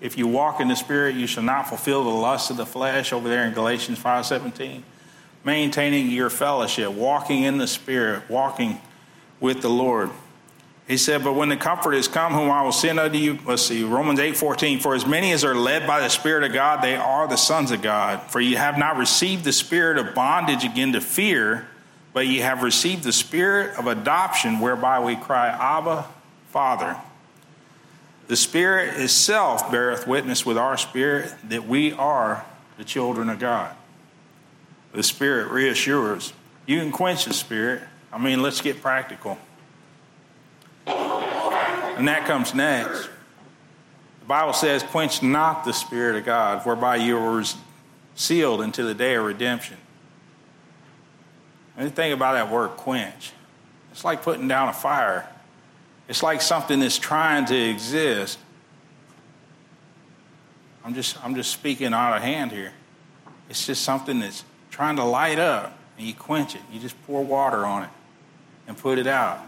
if 0.00 0.18
you 0.18 0.26
walk 0.26 0.58
in 0.58 0.66
the 0.66 0.74
spirit 0.74 1.14
you 1.14 1.28
shall 1.28 1.44
not 1.44 1.68
fulfill 1.68 2.02
the 2.02 2.10
lust 2.10 2.50
of 2.50 2.56
the 2.56 2.66
flesh 2.66 3.12
over 3.12 3.28
there 3.28 3.44
in 3.44 3.54
Galatians 3.54 4.00
5:17. 4.00 4.82
Maintaining 5.44 6.10
your 6.10 6.28
fellowship, 6.28 6.90
walking 6.90 7.44
in 7.44 7.58
the 7.58 7.68
spirit, 7.68 8.28
walking 8.28 8.80
with 9.38 9.62
the 9.62 9.70
Lord. 9.70 10.10
He 10.88 10.96
said, 10.96 11.22
But 11.22 11.34
when 11.34 11.50
the 11.50 11.56
Comforter 11.56 11.96
is 11.96 12.08
come, 12.08 12.32
whom 12.32 12.50
I 12.50 12.62
will 12.62 12.72
send 12.72 12.98
unto 12.98 13.18
you, 13.18 13.38
let's 13.44 13.66
see, 13.66 13.84
Romans 13.84 14.18
8 14.18 14.36
14, 14.36 14.80
for 14.80 14.94
as 14.94 15.06
many 15.06 15.32
as 15.32 15.44
are 15.44 15.54
led 15.54 15.86
by 15.86 16.00
the 16.00 16.08
Spirit 16.08 16.44
of 16.44 16.54
God, 16.54 16.82
they 16.82 16.96
are 16.96 17.28
the 17.28 17.36
sons 17.36 17.70
of 17.70 17.82
God. 17.82 18.22
For 18.22 18.40
you 18.40 18.56
have 18.56 18.78
not 18.78 18.96
received 18.96 19.44
the 19.44 19.52
spirit 19.52 19.98
of 19.98 20.14
bondage 20.14 20.64
again 20.64 20.92
to 20.94 21.02
fear, 21.02 21.68
but 22.14 22.26
ye 22.26 22.38
have 22.38 22.62
received 22.62 23.04
the 23.04 23.12
spirit 23.12 23.78
of 23.78 23.86
adoption, 23.86 24.60
whereby 24.60 24.98
we 24.98 25.14
cry, 25.14 25.48
Abba, 25.48 26.06
Father. 26.48 26.96
The 28.28 28.36
Spirit 28.36 29.00
itself 29.00 29.70
beareth 29.70 30.06
witness 30.06 30.44
with 30.44 30.58
our 30.58 30.76
spirit 30.76 31.32
that 31.48 31.66
we 31.66 31.92
are 31.92 32.44
the 32.78 32.84
children 32.84 33.28
of 33.28 33.38
God. 33.38 33.74
The 34.92 35.02
Spirit 35.02 35.50
reassures. 35.50 36.32
You 36.66 36.78
can 36.80 36.92
quench 36.92 37.26
the 37.26 37.34
Spirit. 37.34 37.82
I 38.10 38.18
mean, 38.18 38.42
let's 38.42 38.62
get 38.62 38.80
practical. 38.80 39.38
And 40.88 42.06
that 42.08 42.26
comes 42.26 42.54
next. 42.54 43.08
The 44.20 44.26
Bible 44.26 44.52
says, 44.52 44.82
Quench 44.82 45.22
not 45.22 45.64
the 45.64 45.72
Spirit 45.72 46.16
of 46.16 46.24
God, 46.24 46.64
whereby 46.64 46.96
you 46.96 47.18
were 47.18 47.44
sealed 48.14 48.60
until 48.60 48.86
the 48.86 48.94
day 48.94 49.14
of 49.14 49.24
redemption. 49.24 49.76
And 51.76 51.94
think 51.94 52.14
about 52.14 52.32
that 52.34 52.50
word 52.50 52.70
quench. 52.70 53.32
It's 53.92 54.04
like 54.04 54.22
putting 54.22 54.48
down 54.48 54.68
a 54.68 54.72
fire. 54.72 55.28
It's 56.08 56.22
like 56.22 56.40
something 56.40 56.80
that's 56.80 56.98
trying 56.98 57.46
to 57.46 57.56
exist. 57.56 58.38
I'm 60.84 60.94
just, 60.94 61.22
I'm 61.24 61.34
just 61.34 61.52
speaking 61.52 61.92
out 61.92 62.16
of 62.16 62.22
hand 62.22 62.50
here. 62.50 62.72
It's 63.50 63.66
just 63.66 63.82
something 63.82 64.20
that's 64.20 64.44
trying 64.70 64.96
to 64.96 65.04
light 65.04 65.38
up, 65.38 65.76
and 65.96 66.06
you 66.06 66.14
quench 66.14 66.54
it. 66.54 66.60
You 66.72 66.80
just 66.80 67.00
pour 67.06 67.24
water 67.24 67.66
on 67.66 67.84
it 67.84 67.90
and 68.66 68.76
put 68.76 68.98
it 68.98 69.06
out. 69.06 69.40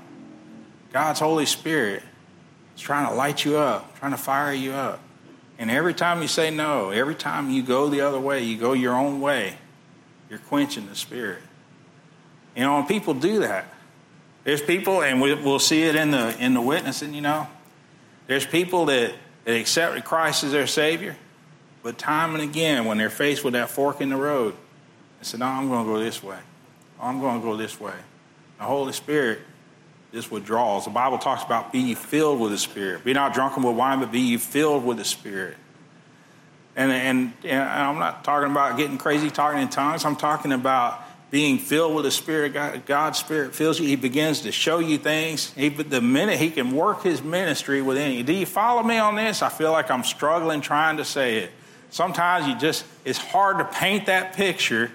God's 0.92 1.20
Holy 1.20 1.46
Spirit 1.46 2.02
is 2.74 2.82
trying 2.82 3.08
to 3.08 3.14
light 3.14 3.44
you 3.44 3.56
up, 3.56 3.98
trying 3.98 4.12
to 4.12 4.18
fire 4.18 4.52
you 4.52 4.72
up. 4.72 5.00
And 5.58 5.70
every 5.70 5.94
time 5.94 6.22
you 6.22 6.28
say 6.28 6.50
no, 6.50 6.90
every 6.90 7.14
time 7.14 7.50
you 7.50 7.62
go 7.62 7.88
the 7.88 8.00
other 8.00 8.18
way, 8.18 8.42
you 8.42 8.56
go 8.56 8.72
your 8.72 8.94
own 8.94 9.20
way, 9.20 9.56
you're 10.28 10.38
quenching 10.38 10.86
the 10.88 10.94
spirit. 10.94 11.42
You 12.56 12.62
know, 12.62 12.78
and 12.78 12.88
people 12.88 13.14
do 13.14 13.40
that. 13.40 13.66
There's 14.44 14.62
people, 14.62 15.02
and 15.02 15.20
we'll 15.20 15.58
see 15.58 15.82
it 15.82 15.94
in 15.94 16.10
the 16.10 16.36
in 16.42 16.54
the 16.54 16.62
witnessing. 16.62 17.12
You 17.12 17.20
know, 17.20 17.46
there's 18.26 18.46
people 18.46 18.86
that 18.86 19.12
that 19.44 19.54
accept 19.54 20.02
Christ 20.04 20.44
as 20.44 20.52
their 20.52 20.66
Savior, 20.66 21.16
but 21.82 21.98
time 21.98 22.34
and 22.34 22.42
again, 22.42 22.86
when 22.86 22.98
they're 22.98 23.10
faced 23.10 23.44
with 23.44 23.52
that 23.52 23.68
fork 23.68 24.00
in 24.00 24.08
the 24.08 24.16
road, 24.16 24.54
they 25.18 25.24
say, 25.24 25.38
"No, 25.38 25.46
I'm 25.46 25.68
going 25.68 25.84
to 25.84 25.92
go 25.92 25.98
this 25.98 26.22
way. 26.22 26.38
I'm 27.00 27.20
going 27.20 27.40
to 27.40 27.46
go 27.46 27.56
this 27.56 27.78
way." 27.78 27.94
The 28.58 28.64
Holy 28.64 28.92
Spirit 28.92 29.40
this 30.12 30.30
withdrawals. 30.30 30.84
The 30.84 30.90
Bible 30.90 31.18
talks 31.18 31.44
about 31.44 31.72
be 31.72 31.94
filled 31.94 32.40
with 32.40 32.52
the 32.52 32.58
Spirit. 32.58 33.04
Be 33.04 33.12
not 33.12 33.34
drunken 33.34 33.62
with 33.62 33.76
wine, 33.76 34.00
but 34.00 34.10
be 34.10 34.36
filled 34.36 34.84
with 34.84 34.96
the 34.96 35.04
Spirit. 35.04 35.56
And, 36.76 36.90
and, 36.92 37.32
and 37.44 37.62
I'm 37.62 37.98
not 37.98 38.24
talking 38.24 38.50
about 38.50 38.76
getting 38.76 38.98
crazy 38.98 39.30
talking 39.30 39.60
in 39.60 39.68
tongues. 39.68 40.04
I'm 40.04 40.16
talking 40.16 40.52
about 40.52 41.02
being 41.30 41.58
filled 41.58 41.94
with 41.94 42.04
the 42.04 42.10
Spirit. 42.10 42.54
God, 42.54 42.86
God's 42.86 43.18
Spirit 43.18 43.54
fills 43.54 43.78
you. 43.78 43.86
He 43.86 43.96
begins 43.96 44.40
to 44.40 44.52
show 44.52 44.78
you 44.78 44.98
things. 44.98 45.52
He, 45.52 45.68
the 45.68 46.00
minute 46.00 46.38
He 46.38 46.50
can 46.50 46.72
work 46.72 47.02
His 47.02 47.22
ministry 47.22 47.82
within 47.82 48.12
you. 48.12 48.22
Do 48.22 48.32
you 48.32 48.46
follow 48.46 48.82
me 48.82 48.98
on 48.98 49.14
this? 49.14 49.42
I 49.42 49.48
feel 49.48 49.70
like 49.70 49.90
I'm 49.90 50.04
struggling 50.04 50.60
trying 50.60 50.96
to 50.96 51.04
say 51.04 51.38
it. 51.38 51.50
Sometimes 51.90 52.46
you 52.46 52.56
just, 52.58 52.84
it's 53.04 53.18
hard 53.18 53.58
to 53.58 53.64
paint 53.64 54.06
that 54.06 54.34
picture 54.34 54.90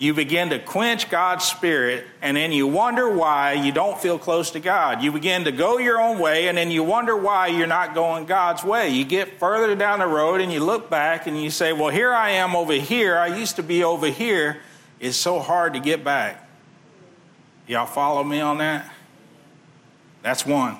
you 0.00 0.14
begin 0.14 0.48
to 0.48 0.58
quench 0.58 1.10
God's 1.10 1.44
Spirit, 1.44 2.06
and 2.22 2.34
then 2.34 2.52
you 2.52 2.66
wonder 2.66 3.10
why 3.10 3.52
you 3.52 3.70
don't 3.70 4.00
feel 4.00 4.18
close 4.18 4.50
to 4.52 4.60
God. 4.60 5.02
You 5.02 5.12
begin 5.12 5.44
to 5.44 5.52
go 5.52 5.76
your 5.76 6.00
own 6.00 6.18
way, 6.18 6.48
and 6.48 6.56
then 6.56 6.70
you 6.70 6.82
wonder 6.82 7.14
why 7.14 7.48
you're 7.48 7.66
not 7.66 7.94
going 7.94 8.24
God's 8.24 8.64
way. 8.64 8.88
You 8.88 9.04
get 9.04 9.38
further 9.38 9.76
down 9.76 9.98
the 9.98 10.06
road, 10.06 10.40
and 10.40 10.50
you 10.50 10.60
look 10.60 10.88
back, 10.88 11.26
and 11.26 11.40
you 11.40 11.50
say, 11.50 11.74
Well, 11.74 11.90
here 11.90 12.14
I 12.14 12.30
am 12.30 12.56
over 12.56 12.72
here. 12.72 13.18
I 13.18 13.26
used 13.26 13.56
to 13.56 13.62
be 13.62 13.84
over 13.84 14.06
here. 14.06 14.62
It's 15.00 15.18
so 15.18 15.38
hard 15.38 15.74
to 15.74 15.80
get 15.80 16.02
back. 16.02 16.48
Y'all 17.66 17.84
follow 17.84 18.24
me 18.24 18.40
on 18.40 18.56
that? 18.56 18.90
That's 20.22 20.46
one. 20.46 20.78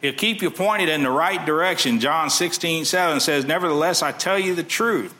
He'll 0.00 0.12
keep 0.12 0.42
you 0.42 0.50
pointed 0.50 0.88
in 0.88 1.02
the 1.02 1.10
right 1.10 1.44
direction. 1.44 2.00
John 2.00 2.30
16, 2.30 2.84
7 2.84 3.20
says, 3.20 3.44
Nevertheless, 3.44 4.02
I 4.02 4.12
tell 4.12 4.38
you 4.38 4.54
the 4.54 4.62
truth. 4.62 5.14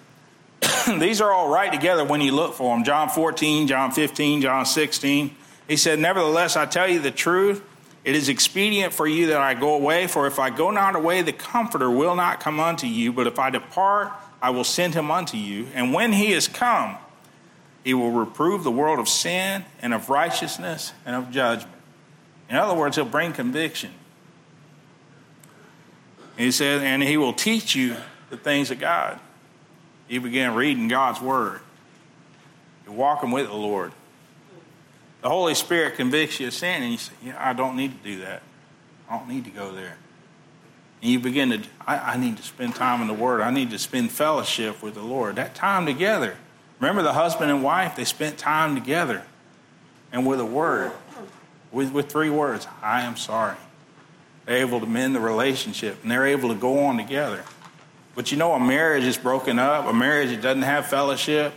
These 0.98 1.20
are 1.20 1.32
all 1.32 1.48
right 1.48 1.72
together 1.72 2.04
when 2.04 2.20
you 2.20 2.32
look 2.32 2.54
for 2.54 2.74
them. 2.74 2.84
John 2.84 3.08
14, 3.08 3.68
John 3.68 3.90
15, 3.90 4.42
John 4.42 4.66
16. 4.66 5.34
He 5.68 5.76
said, 5.76 5.98
Nevertheless, 5.98 6.56
I 6.56 6.66
tell 6.66 6.88
you 6.88 7.00
the 7.00 7.10
truth. 7.10 7.62
It 8.04 8.14
is 8.14 8.28
expedient 8.28 8.92
for 8.92 9.06
you 9.08 9.28
that 9.28 9.40
I 9.40 9.54
go 9.54 9.74
away, 9.74 10.06
for 10.06 10.28
if 10.28 10.38
I 10.38 10.50
go 10.50 10.70
not 10.70 10.94
away, 10.94 11.22
the 11.22 11.32
Comforter 11.32 11.90
will 11.90 12.14
not 12.14 12.38
come 12.38 12.60
unto 12.60 12.86
you. 12.86 13.12
But 13.12 13.26
if 13.26 13.38
I 13.38 13.50
depart, 13.50 14.12
I 14.40 14.50
will 14.50 14.64
send 14.64 14.94
him 14.94 15.10
unto 15.10 15.36
you. 15.36 15.66
And 15.74 15.92
when 15.92 16.12
he 16.12 16.32
is 16.32 16.46
come, 16.46 16.98
he 17.82 17.94
will 17.94 18.12
reprove 18.12 18.62
the 18.62 18.70
world 18.70 19.00
of 19.00 19.08
sin 19.08 19.64
and 19.80 19.92
of 19.92 20.08
righteousness 20.08 20.92
and 21.04 21.16
of 21.16 21.32
judgment. 21.32 21.74
In 22.48 22.56
other 22.56 22.74
words, 22.74 22.94
he'll 22.94 23.04
bring 23.04 23.32
conviction. 23.32 23.90
He 26.36 26.50
said, 26.50 26.82
and 26.82 27.02
he 27.02 27.16
will 27.16 27.32
teach 27.32 27.74
you 27.74 27.96
the 28.30 28.36
things 28.36 28.70
of 28.70 28.78
God. 28.78 29.18
You 30.08 30.20
begin 30.20 30.54
reading 30.54 30.88
God's 30.88 31.20
word. 31.20 31.60
You're 32.84 32.94
walking 32.94 33.30
with 33.30 33.46
the 33.46 33.54
Lord. 33.54 33.92
The 35.22 35.28
Holy 35.28 35.54
Spirit 35.54 35.96
convicts 35.96 36.38
you 36.38 36.48
of 36.48 36.54
sin, 36.54 36.82
and 36.82 36.92
you 36.92 36.98
say, 36.98 37.12
Yeah, 37.24 37.36
I 37.38 37.52
don't 37.52 37.76
need 37.76 37.96
to 37.96 38.08
do 38.08 38.20
that. 38.20 38.42
I 39.10 39.18
don't 39.18 39.28
need 39.28 39.44
to 39.44 39.50
go 39.50 39.72
there. 39.72 39.96
And 41.02 41.10
you 41.10 41.18
begin 41.18 41.50
to, 41.50 41.62
I, 41.86 42.12
I 42.12 42.16
need 42.16 42.36
to 42.36 42.42
spend 42.42 42.74
time 42.74 43.00
in 43.00 43.08
the 43.08 43.14
Word. 43.14 43.40
I 43.40 43.50
need 43.50 43.70
to 43.70 43.78
spend 43.78 44.12
fellowship 44.12 44.82
with 44.82 44.94
the 44.94 45.02
Lord. 45.02 45.36
That 45.36 45.54
time 45.54 45.86
together. 45.86 46.36
Remember 46.78 47.02
the 47.02 47.14
husband 47.14 47.50
and 47.50 47.62
wife, 47.62 47.96
they 47.96 48.04
spent 48.04 48.36
time 48.36 48.74
together 48.74 49.22
and 50.12 50.26
with 50.26 50.40
a 50.40 50.44
word, 50.44 50.92
with, 51.72 51.92
with 51.92 52.10
three 52.10 52.30
words 52.30 52.66
I 52.82 53.02
am 53.02 53.16
sorry. 53.16 53.56
They're 54.46 54.58
able 54.58 54.80
to 54.80 54.86
mend 54.86 55.14
the 55.14 55.20
relationship 55.20 55.98
and 56.02 56.10
they're 56.10 56.26
able 56.26 56.48
to 56.48 56.54
go 56.54 56.78
on 56.84 56.96
together. 56.96 57.44
But 58.14 58.32
you 58.32 58.38
know, 58.38 58.54
a 58.54 58.60
marriage 58.60 59.04
is 59.04 59.18
broken 59.18 59.58
up, 59.58 59.86
a 59.86 59.92
marriage 59.92 60.30
that 60.30 60.40
doesn't 60.40 60.62
have 60.62 60.86
fellowship, 60.86 61.52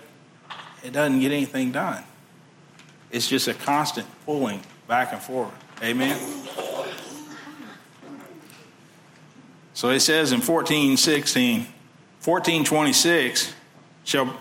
it 0.83 0.91
doesn't 0.91 1.19
get 1.19 1.31
anything 1.31 1.71
done. 1.71 2.03
It's 3.11 3.27
just 3.27 3.47
a 3.47 3.53
constant 3.53 4.07
pulling 4.25 4.61
back 4.87 5.13
and 5.13 5.21
forth. 5.21 5.53
Amen? 5.81 6.19
So 9.73 9.89
it 9.89 10.01
says 10.01 10.33
in 10.33 10.41
1416, 10.41 11.59
1426, 12.21 13.53
shall 14.03 14.37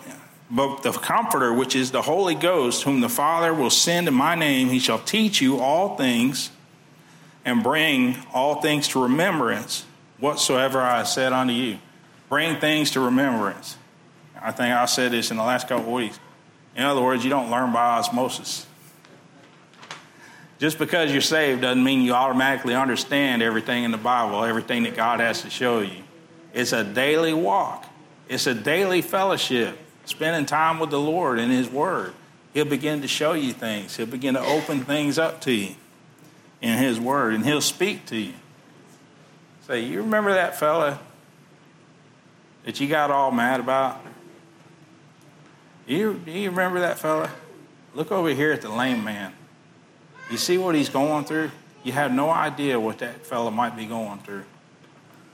but 0.51 0.83
the 0.83 0.93
Comforter, 0.93 1.53
which 1.53 1.77
is 1.77 1.91
the 1.91 2.01
Holy 2.03 2.35
Ghost, 2.35 2.83
whom 2.83 3.03
the 3.03 3.09
Father 3.09 3.53
will 3.53 3.71
send 3.71 4.09
in 4.09 4.15
my 4.15 4.35
name, 4.35 4.69
he 4.69 4.79
shall 4.79 4.99
teach 4.99 5.43
you 5.43 5.61
all 5.61 5.97
things 5.97 6.51
and 7.45 7.63
bring 7.63 8.17
all 8.33 8.61
things 8.61 8.89
to 8.89 9.03
remembrance 9.03 9.85
whatsoever 10.19 10.81
I 10.81 11.05
said 11.05 11.33
unto 11.33 11.53
you. 11.53 11.79
Bring 12.29 12.61
things 12.61 12.91
to 12.93 13.01
remembrance. 13.01 13.77
I 14.41 14.53
think 14.53 14.75
I 14.75 14.85
said 14.87 15.13
this 15.13 15.31
in 15.31 15.37
the 15.37 15.43
last 15.43 15.69
couple 15.69 15.93
weeks. 15.93 16.19
In 16.77 16.85
other 16.85 17.03
words, 17.03 17.25
you 17.25 17.31
don't 17.31 17.51
learn 17.51 17.73
by 17.73 17.99
osmosis. 17.99 18.67
Just 20.59 20.79
because 20.79 21.13
you're 21.13 21.21
saved 21.21 21.63
doesn't 21.63 21.83
mean 21.83 22.03
you 22.03 22.13
automatically 22.13 22.75
understand 22.75 23.43
everything 23.43 23.85
in 23.85 23.93
the 23.93 23.99
Bible, 23.99 24.45
everything 24.45 24.83
that 24.83 24.97
God 24.97 25.21
has 25.21 25.43
to 25.43 25.51
show 25.51 25.81
you. 25.81 26.03
It's 26.53 26.73
a 26.73 26.83
daily 26.83 27.33
walk, 27.33 27.87
it's 28.29 28.47
a 28.47 28.55
daily 28.55 29.01
fellowship, 29.01 29.79
spending 30.05 30.47
time 30.47 30.81
with 30.81 30.91
the 30.91 31.01
Lord 31.01 31.39
and 31.39 31.53
His 31.53 31.69
Word, 31.69 32.13
He'll 32.55 32.65
begin 32.65 33.03
to 33.03 33.09
show 33.09 33.35
you 33.35 33.53
things. 33.53 33.97
He'll 33.97 34.07
begin 34.07 34.35
to 34.35 34.41
open 34.41 34.85
things 34.85 35.19
up 35.19 35.41
to 35.43 35.53
you 35.53 35.77
in 36.61 36.79
His 36.79 36.99
Word, 36.99 37.35
and 37.35 37.45
He'll 37.45 37.61
speak 37.61 38.07
to 38.07 38.17
you. 38.17 38.35
Say, 39.67 39.85
you 39.85 40.03
remember 40.03 40.33
that 40.33 40.59
fella 40.59 40.99
that 42.65 42.81
you 42.81 42.89
got 42.89 43.11
all 43.11 43.31
mad 43.31 43.61
about? 43.61 44.01
You, 45.87 46.21
do 46.25 46.31
you 46.31 46.51
remember 46.51 46.81
that 46.81 46.99
fella? 46.99 47.31
Look 47.95 48.13
over 48.13 48.31
here 48.31 48.53
at 48.53 48.63
the 48.63 48.71
lame 48.71 49.05
man. 49.05 49.33
You 50.31 50.37
see 50.37 50.59
what 50.59 50.75
he's 50.75 50.91
going 50.91 51.25
through? 51.25 51.51
You 51.83 51.93
have 51.93 52.13
no 52.13 52.31
idea 52.31 52.79
what 52.79 52.99
that 52.99 53.25
fella 53.27 53.51
might 53.51 53.77
be 53.77 53.87
going 53.87 54.19
through. 54.19 54.45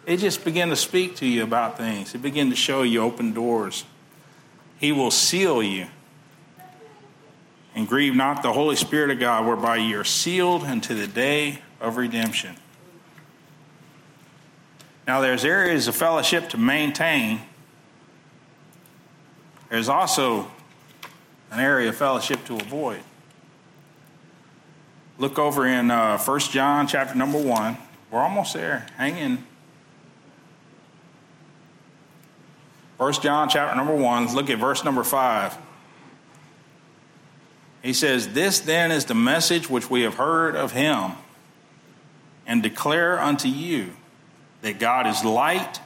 It 0.07 0.18
just 0.18 0.45
begin 0.45 0.68
to 0.68 0.77
speak 0.77 1.16
to 1.16 1.27
you 1.27 1.43
about 1.43 1.77
things. 1.77 2.14
It 2.14 2.18
begin 2.18 2.51
to 2.51 2.57
show 2.57 2.83
you 2.83 3.01
open 3.01 3.33
doors. 3.33 3.85
He 4.79 4.93
will 4.93 5.11
seal 5.11 5.62
you. 5.62 5.87
And 7.75 7.89
grieve 7.89 8.14
not 8.14 8.43
the 8.43 8.53
Holy 8.53 8.77
Spirit 8.77 9.11
of 9.11 9.18
God, 9.18 9.47
whereby 9.47 9.77
you 9.77 9.99
are 9.99 10.05
sealed 10.05 10.62
unto 10.62 10.95
the 10.95 11.07
day 11.07 11.61
of 11.81 11.97
redemption. 11.97 12.57
Now, 15.07 15.20
there's 15.20 15.45
areas 15.45 15.89
of 15.89 15.97
fellowship 15.97 16.49
to 16.51 16.57
maintain. 16.57 17.41
There's 19.68 19.89
also 19.89 20.51
an 21.51 21.61
area 21.61 21.89
of 21.89 21.97
fellowship 21.97 22.45
to 22.47 22.57
avoid. 22.57 23.01
Look 25.18 25.39
over 25.39 25.66
in 25.66 25.91
uh, 25.91 26.18
1 26.18 26.41
John 26.41 26.87
chapter 26.87 27.14
number 27.14 27.39
1. 27.39 27.77
We're 28.11 28.20
almost 28.20 28.55
there. 28.55 28.87
Hang 28.97 29.16
in. 29.16 29.45
1 32.97 33.12
John 33.14 33.49
chapter 33.49 33.77
number 33.77 33.95
1, 33.95 34.35
look 34.35 34.49
at 34.51 34.59
verse 34.59 34.85
number 34.85 35.03
5. 35.03 35.57
He 37.85 37.93
says, 37.93 38.32
This 38.32 38.61
then 38.61 38.91
is 38.91 39.05
the 39.05 39.14
message 39.14 39.68
which 39.68 39.91
we 39.91 40.03
have 40.03 40.14
heard 40.14 40.57
of 40.57 40.72
him 40.72 41.12
and 42.47 42.62
declare 42.62 43.20
unto 43.20 43.47
you 43.47 43.91
that 44.62 44.78
God 44.78 45.07
is 45.07 45.22
light 45.22 45.80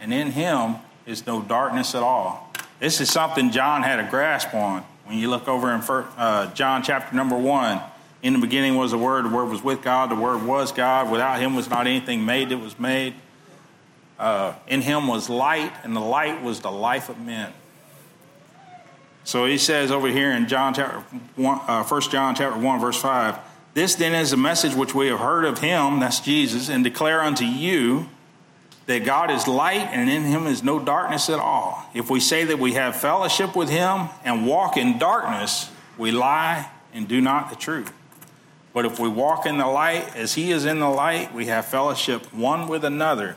and 0.00 0.14
in 0.14 0.30
him 0.30 0.76
is 1.04 1.26
no 1.26 1.42
darkness 1.42 1.96
at 1.96 2.02
all. 2.02 2.52
This 2.78 3.00
is 3.00 3.10
something 3.10 3.50
John 3.50 3.82
had 3.82 3.98
a 3.98 4.08
grasp 4.08 4.54
on. 4.54 4.84
When 5.04 5.18
you 5.18 5.28
look 5.28 5.48
over 5.48 5.74
in 5.74 5.80
uh, 5.80 6.54
John 6.54 6.84
chapter 6.84 7.16
number 7.16 7.36
1, 7.36 7.80
in 8.22 8.34
the 8.34 8.38
beginning 8.38 8.76
was 8.76 8.92
the 8.92 8.98
Word, 8.98 9.24
the 9.24 9.28
Word 9.28 9.46
was 9.46 9.64
with 9.64 9.82
God, 9.82 10.12
the 10.12 10.14
Word 10.14 10.44
was 10.44 10.70
God. 10.70 11.10
Without 11.10 11.40
him 11.40 11.56
was 11.56 11.68
not 11.68 11.88
anything 11.88 12.24
made 12.24 12.50
that 12.50 12.58
was 12.58 12.78
made. 12.78 13.14
Uh, 14.16 14.54
in 14.68 14.80
him 14.80 15.08
was 15.08 15.28
light, 15.28 15.72
and 15.82 15.96
the 15.96 16.00
light 16.00 16.40
was 16.40 16.60
the 16.60 16.70
life 16.70 17.08
of 17.08 17.18
men. 17.18 17.52
So 19.24 19.46
he 19.46 19.58
says 19.58 19.90
over 19.90 20.08
here 20.08 20.32
in 20.32 20.48
John 20.48 20.74
chapter 20.74 20.98
one, 21.36 21.60
uh, 21.66 21.84
1 21.84 22.00
John 22.02 22.34
chapter 22.34 22.58
1, 22.58 22.80
verse 22.80 23.00
5, 23.00 23.38
This 23.74 23.94
then 23.94 24.14
is 24.14 24.32
a 24.32 24.36
message 24.36 24.74
which 24.74 24.94
we 24.94 25.08
have 25.08 25.20
heard 25.20 25.44
of 25.44 25.58
him, 25.58 26.00
that's 26.00 26.20
Jesus, 26.20 26.68
and 26.68 26.82
declare 26.82 27.20
unto 27.20 27.44
you 27.44 28.08
that 28.86 29.04
God 29.04 29.30
is 29.30 29.46
light 29.46 29.88
and 29.92 30.10
in 30.10 30.22
him 30.24 30.46
is 30.46 30.62
no 30.62 30.78
darkness 30.78 31.30
at 31.30 31.38
all. 31.38 31.84
If 31.94 32.10
we 32.10 32.18
say 32.18 32.44
that 32.44 32.58
we 32.58 32.72
have 32.72 32.96
fellowship 32.96 33.54
with 33.54 33.70
him 33.70 34.08
and 34.24 34.46
walk 34.46 34.76
in 34.76 34.98
darkness, 34.98 35.70
we 35.96 36.10
lie 36.10 36.68
and 36.92 37.06
do 37.06 37.20
not 37.20 37.50
the 37.50 37.56
truth. 37.56 37.92
But 38.72 38.86
if 38.86 38.98
we 38.98 39.08
walk 39.08 39.46
in 39.46 39.58
the 39.58 39.66
light 39.66 40.16
as 40.16 40.34
he 40.34 40.50
is 40.50 40.64
in 40.64 40.80
the 40.80 40.88
light, 40.88 41.32
we 41.32 41.46
have 41.46 41.66
fellowship 41.66 42.32
one 42.34 42.68
with 42.68 42.84
another, 42.84 43.36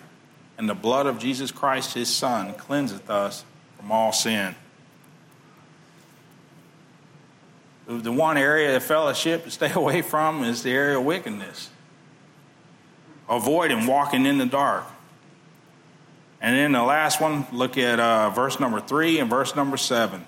and 0.57 0.69
the 0.69 0.75
blood 0.75 1.05
of 1.05 1.19
Jesus 1.19 1.51
Christ, 1.51 1.93
his 1.93 2.13
Son, 2.13 2.53
cleanseth 2.53 3.09
us 3.09 3.43
from 3.77 3.91
all 3.91 4.13
sin. 4.13 4.55
The 7.87 8.11
one 8.11 8.37
area 8.37 8.75
of 8.75 8.83
fellowship 8.83 9.43
to 9.43 9.51
stay 9.51 9.71
away 9.73 10.01
from 10.01 10.43
is 10.43 10.63
the 10.63 10.71
area 10.71 10.97
of 10.97 11.05
wickedness. 11.05 11.69
Avoiding 13.29 13.87
walking 13.87 14.25
in 14.25 14.37
the 14.37 14.45
dark. 14.45 14.85
And 16.41 16.55
then 16.55 16.73
the 16.73 16.83
last 16.83 17.21
one, 17.21 17.47
look 17.51 17.77
at 17.77 17.99
uh, 17.99 18.29
verse 18.29 18.59
number 18.59 18.79
three 18.79 19.19
and 19.19 19.29
verse 19.29 19.55
number 19.55 19.77
seven. 19.77 20.25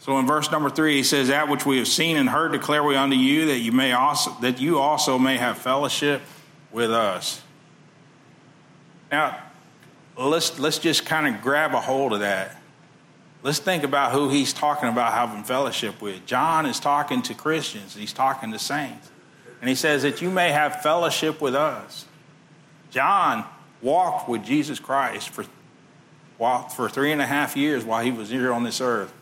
So 0.00 0.18
in 0.18 0.26
verse 0.26 0.50
number 0.50 0.70
three, 0.70 0.96
he 0.96 1.02
says, 1.02 1.28
"That 1.28 1.48
which 1.48 1.66
we 1.66 1.78
have 1.78 1.88
seen 1.88 2.16
and 2.16 2.28
heard 2.28 2.52
declare 2.52 2.82
we 2.82 2.96
unto 2.96 3.16
you, 3.16 3.46
that 3.46 3.58
you 3.58 3.72
may 3.72 3.92
also 3.92 4.36
that 4.40 4.60
you 4.60 4.78
also 4.78 5.18
may 5.18 5.36
have 5.36 5.58
fellowship 5.58 6.22
with 6.70 6.92
us." 6.92 7.42
Now, 9.10 9.42
let's 10.16 10.58
let's 10.58 10.78
just 10.78 11.06
kind 11.06 11.34
of 11.34 11.42
grab 11.42 11.74
a 11.74 11.80
hold 11.80 12.12
of 12.12 12.20
that. 12.20 12.56
Let's 13.46 13.60
think 13.60 13.84
about 13.84 14.10
who 14.10 14.28
he's 14.28 14.52
talking 14.52 14.88
about 14.88 15.12
having 15.12 15.44
fellowship 15.44 16.02
with. 16.02 16.26
John 16.26 16.66
is 16.66 16.80
talking 16.80 17.22
to 17.22 17.32
Christians. 17.32 17.94
He's 17.94 18.12
talking 18.12 18.50
to 18.50 18.58
saints, 18.58 19.08
and 19.60 19.68
he 19.68 19.76
says 19.76 20.02
that 20.02 20.20
you 20.20 20.32
may 20.32 20.50
have 20.50 20.82
fellowship 20.82 21.40
with 21.40 21.54
us. 21.54 22.06
John 22.90 23.44
walked 23.80 24.28
with 24.28 24.44
Jesus 24.44 24.80
Christ 24.80 25.28
for 25.28 25.44
for 26.74 26.88
three 26.88 27.12
and 27.12 27.22
a 27.22 27.26
half 27.26 27.56
years 27.56 27.84
while 27.84 28.02
he 28.02 28.10
was 28.10 28.30
here 28.30 28.52
on 28.52 28.64
this 28.64 28.80
earth. 28.80 29.14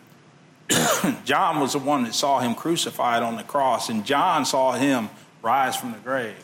John 1.27 1.61
was 1.61 1.75
the 1.75 1.79
one 1.79 2.05
that 2.05 2.15
saw 2.15 2.41
him 2.41 2.55
crucified 2.55 3.23
on 3.23 3.37
the 3.37 3.43
cross, 3.43 3.91
and 3.91 4.07
John 4.07 4.47
saw 4.47 4.73
him 4.73 5.11
rise 5.43 5.77
from 5.77 5.93
the 5.93 5.99
grave. 5.99 6.43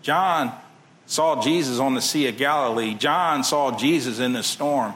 John 0.00 0.50
saw 1.04 1.42
Jesus 1.42 1.78
on 1.78 1.92
the 1.92 2.00
Sea 2.00 2.28
of 2.28 2.38
Galilee. 2.38 2.94
John 2.94 3.44
saw 3.44 3.76
Jesus 3.76 4.18
in 4.18 4.32
the 4.32 4.42
storm. 4.42 4.94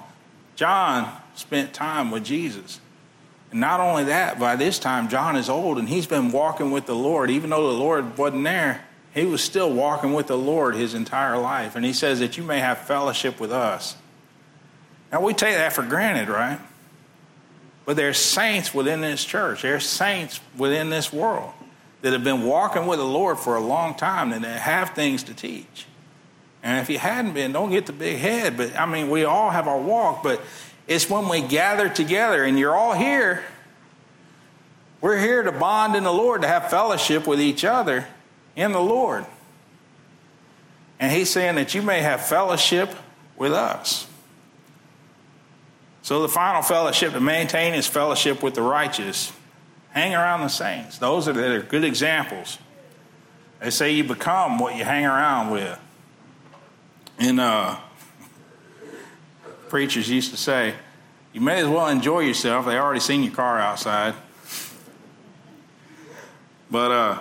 John 0.54 1.12
spent 1.38 1.72
time 1.72 2.10
with 2.10 2.24
Jesus. 2.24 2.80
And 3.50 3.60
not 3.60 3.80
only 3.80 4.04
that, 4.04 4.38
by 4.38 4.56
this 4.56 4.78
time, 4.78 5.08
John 5.08 5.36
is 5.36 5.48
old 5.48 5.78
and 5.78 5.88
he's 5.88 6.06
been 6.06 6.32
walking 6.32 6.70
with 6.70 6.86
the 6.86 6.94
Lord. 6.94 7.30
Even 7.30 7.50
though 7.50 7.70
the 7.70 7.78
Lord 7.78 8.18
wasn't 8.18 8.44
there, 8.44 8.84
he 9.14 9.24
was 9.24 9.42
still 9.42 9.72
walking 9.72 10.12
with 10.12 10.26
the 10.26 10.36
Lord 10.36 10.74
his 10.74 10.94
entire 10.94 11.38
life. 11.38 11.76
And 11.76 11.84
he 11.84 11.92
says 11.92 12.20
that 12.20 12.36
you 12.36 12.42
may 12.42 12.58
have 12.58 12.78
fellowship 12.78 13.40
with 13.40 13.52
us. 13.52 13.96
Now, 15.12 15.22
we 15.22 15.32
take 15.32 15.54
that 15.54 15.72
for 15.72 15.82
granted, 15.82 16.28
right? 16.28 16.58
But 17.84 17.96
there's 17.96 18.18
saints 18.18 18.74
within 18.74 19.00
this 19.00 19.24
church, 19.24 19.62
there's 19.62 19.86
saints 19.86 20.40
within 20.56 20.90
this 20.90 21.12
world 21.12 21.52
that 22.02 22.12
have 22.12 22.24
been 22.24 22.42
walking 22.42 22.86
with 22.86 22.98
the 22.98 23.04
Lord 23.04 23.38
for 23.38 23.56
a 23.56 23.60
long 23.60 23.94
time 23.94 24.32
and 24.32 24.44
that 24.44 24.60
have 24.60 24.90
things 24.90 25.22
to 25.24 25.34
teach. 25.34 25.86
And 26.62 26.80
if 26.80 26.90
you 26.90 26.98
hadn't 26.98 27.32
been, 27.32 27.52
don't 27.52 27.70
get 27.70 27.86
the 27.86 27.92
big 27.92 28.18
head. 28.18 28.56
But 28.56 28.78
I 28.78 28.86
mean, 28.86 29.08
we 29.08 29.24
all 29.24 29.50
have 29.50 29.68
our 29.68 29.78
walk, 29.78 30.22
but 30.22 30.40
it's 30.86 31.10
when 31.10 31.28
we 31.28 31.40
gather 31.40 31.88
together 31.88 32.44
and 32.44 32.58
you're 32.58 32.74
all 32.74 32.94
here. 32.94 33.44
We're 35.00 35.18
here 35.18 35.42
to 35.42 35.52
bond 35.52 35.94
in 35.94 36.04
the 36.04 36.12
Lord, 36.12 36.42
to 36.42 36.48
have 36.48 36.70
fellowship 36.70 37.26
with 37.26 37.40
each 37.40 37.64
other 37.64 38.06
in 38.54 38.72
the 38.72 38.80
Lord. 38.80 39.26
And 40.98 41.12
he's 41.12 41.30
saying 41.30 41.56
that 41.56 41.74
you 41.74 41.82
may 41.82 42.00
have 42.00 42.26
fellowship 42.26 42.94
with 43.36 43.52
us. 43.52 44.06
So 46.02 46.22
the 46.22 46.28
final 46.28 46.62
fellowship 46.62 47.12
to 47.12 47.20
maintain 47.20 47.74
is 47.74 47.86
fellowship 47.86 48.42
with 48.42 48.54
the 48.54 48.62
righteous. 48.62 49.32
Hang 49.90 50.14
around 50.14 50.42
the 50.42 50.48
saints. 50.48 50.98
Those 50.98 51.26
are, 51.26 51.32
that 51.32 51.50
are 51.50 51.62
good 51.62 51.84
examples. 51.84 52.58
They 53.60 53.70
say 53.70 53.92
you 53.92 54.04
become 54.04 54.58
what 54.58 54.76
you 54.76 54.84
hang 54.84 55.04
around 55.04 55.50
with. 55.50 55.78
And 57.18 57.40
uh, 57.40 57.76
preachers 59.68 60.08
used 60.08 60.30
to 60.30 60.36
say, 60.36 60.74
you 61.32 61.42
may 61.42 61.60
as 61.60 61.68
well 61.68 61.88
enjoy 61.88 62.20
yourself. 62.20 62.64
They 62.64 62.78
already 62.78 63.00
seen 63.00 63.22
your 63.22 63.34
car 63.34 63.58
outside. 63.58 64.14
But 66.70 66.90
uh, 66.90 67.18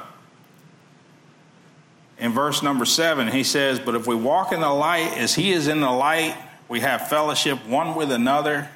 in 2.17 2.31
verse 2.31 2.63
number 2.63 2.85
seven, 2.85 3.27
he 3.27 3.43
says, 3.43 3.77
But 3.77 3.93
if 3.95 4.07
we 4.07 4.15
walk 4.15 4.53
in 4.53 4.61
the 4.61 4.69
light 4.69 5.17
as 5.17 5.35
he 5.35 5.51
is 5.51 5.67
in 5.67 5.81
the 5.81 5.91
light, 5.91 6.35
we 6.69 6.79
have 6.79 7.09
fellowship 7.09 7.65
one 7.67 7.93
with 7.93 8.09
another, 8.09 8.69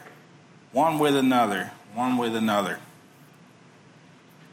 one 0.74 1.00
with 1.00 1.16
another, 1.16 1.72
one 1.94 2.18
with 2.18 2.36
another. 2.36 2.80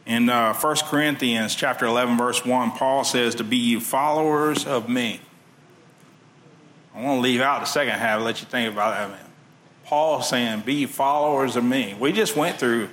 In 0.06 0.28
uh, 0.28 0.54
1 0.54 0.76
Corinthians 0.84 1.56
chapter 1.56 1.84
11, 1.84 2.16
verse 2.16 2.44
1, 2.44 2.70
Paul 2.72 3.02
says, 3.02 3.34
To 3.34 3.44
be 3.44 3.56
you 3.56 3.80
followers 3.80 4.64
of 4.64 4.88
me. 4.88 5.20
I 6.97 7.03
want 7.03 7.18
to 7.18 7.20
leave 7.20 7.42
out 7.42 7.61
the 7.61 7.66
second 7.66 7.99
half, 7.99 8.22
let 8.22 8.40
you 8.40 8.47
think 8.47 8.72
about 8.72 9.11
that. 9.11 9.20
Paul 9.84 10.22
saying, 10.22 10.61
Be 10.61 10.86
followers 10.86 11.55
of 11.55 11.62
me. 11.62 11.94
We 12.01 12.11
just 12.11 12.34
went 12.34 12.59
through 12.59 12.88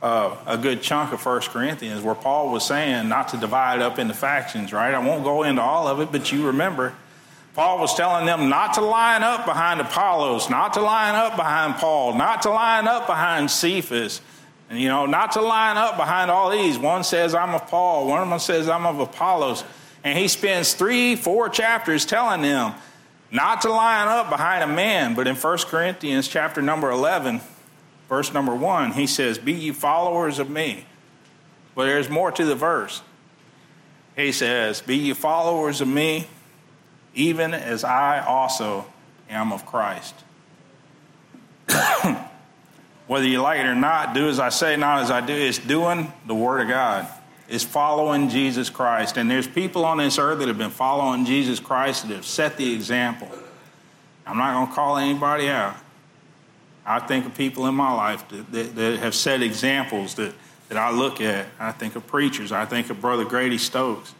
uh, 0.00 0.34
a 0.46 0.56
good 0.56 0.80
chunk 0.80 1.12
of 1.12 1.24
1 1.24 1.42
Corinthians 1.42 2.02
where 2.02 2.14
Paul 2.14 2.50
was 2.50 2.66
saying 2.66 3.10
not 3.10 3.28
to 3.28 3.36
divide 3.36 3.80
up 3.80 3.98
into 3.98 4.14
factions, 4.14 4.72
right? 4.72 4.94
I 4.94 4.98
won't 4.98 5.22
go 5.22 5.42
into 5.42 5.60
all 5.60 5.86
of 5.86 6.00
it, 6.00 6.10
but 6.10 6.32
you 6.32 6.46
remember 6.46 6.94
Paul 7.54 7.78
was 7.78 7.94
telling 7.94 8.24
them 8.24 8.48
not 8.48 8.72
to 8.74 8.80
line 8.80 9.22
up 9.22 9.44
behind 9.44 9.80
Apollos, 9.80 10.48
not 10.48 10.72
to 10.72 10.80
line 10.80 11.14
up 11.14 11.36
behind 11.36 11.74
Paul, 11.74 12.14
not 12.14 12.40
to 12.42 12.50
line 12.50 12.88
up 12.88 13.06
behind 13.06 13.50
Cephas, 13.50 14.22
and 14.70 14.80
you 14.80 14.88
know, 14.88 15.04
not 15.04 15.32
to 15.32 15.42
line 15.42 15.76
up 15.76 15.98
behind 15.98 16.30
all 16.30 16.48
these. 16.48 16.78
One 16.78 17.04
says, 17.04 17.34
I'm 17.34 17.54
of 17.54 17.68
Paul, 17.68 18.08
one 18.08 18.22
of 18.22 18.30
them 18.30 18.38
says, 18.38 18.70
I'm 18.70 18.86
of 18.86 18.98
Apollos. 18.98 19.62
And 20.02 20.18
he 20.18 20.26
spends 20.26 20.72
three, 20.72 21.14
four 21.14 21.50
chapters 21.50 22.06
telling 22.06 22.40
them 22.40 22.74
not 23.32 23.62
to 23.62 23.70
line 23.70 24.06
up 24.08 24.28
behind 24.28 24.62
a 24.62 24.72
man. 24.72 25.14
But 25.14 25.26
in 25.26 25.34
1 25.34 25.58
Corinthians 25.66 26.28
chapter 26.28 26.62
number 26.62 26.90
11, 26.90 27.40
verse 28.08 28.32
number 28.32 28.54
one, 28.54 28.92
he 28.92 29.06
says, 29.06 29.38
Be 29.38 29.54
ye 29.54 29.72
followers 29.72 30.38
of 30.38 30.50
me. 30.50 30.84
But 31.74 31.86
there's 31.86 32.10
more 32.10 32.30
to 32.30 32.44
the 32.44 32.54
verse. 32.54 33.02
He 34.14 34.30
says, 34.30 34.82
Be 34.82 34.98
ye 34.98 35.14
followers 35.14 35.80
of 35.80 35.88
me, 35.88 36.26
even 37.14 37.54
as 37.54 37.82
I 37.82 38.20
also 38.20 38.84
am 39.30 39.52
of 39.52 39.64
Christ. 39.64 40.14
Whether 43.06 43.26
you 43.26 43.40
like 43.40 43.58
it 43.60 43.66
or 43.66 43.74
not, 43.74 44.14
do 44.14 44.28
as 44.28 44.38
I 44.38 44.50
say, 44.50 44.76
not 44.76 45.00
as 45.00 45.10
I 45.10 45.22
do. 45.22 45.32
It's 45.32 45.58
doing 45.58 46.12
the 46.26 46.34
Word 46.34 46.60
of 46.60 46.68
God. 46.68 47.08
It's 47.48 47.64
following 47.64 48.28
Jesus 48.28 48.70
Christ. 48.70 49.16
And 49.16 49.30
there's 49.30 49.46
people 49.46 49.84
on 49.84 49.98
this 49.98 50.18
earth 50.18 50.38
that 50.38 50.48
have 50.48 50.58
been 50.58 50.70
following 50.70 51.24
Jesus 51.24 51.60
Christ 51.60 52.08
that 52.08 52.14
have 52.14 52.24
set 52.24 52.56
the 52.56 52.72
example. 52.72 53.28
I'm 54.26 54.38
not 54.38 54.54
going 54.54 54.68
to 54.68 54.72
call 54.72 54.96
anybody 54.96 55.48
out. 55.48 55.76
I 56.84 56.98
think 57.00 57.26
of 57.26 57.34
people 57.34 57.66
in 57.66 57.74
my 57.74 57.92
life 57.92 58.26
that, 58.28 58.52
that, 58.52 58.76
that, 58.76 58.98
have 58.98 59.14
set 59.14 59.42
examples 59.42 60.14
that, 60.14 60.34
that 60.68 60.78
I 60.78 60.90
look 60.90 61.20
at. 61.20 61.46
I 61.58 61.72
think 61.72 61.96
of 61.96 62.06
preachers. 62.06 62.52
I 62.52 62.64
think 62.64 62.90
of 62.90 63.00
Brother 63.00 63.24
Grady 63.24 63.58
Stokes. 63.58 64.14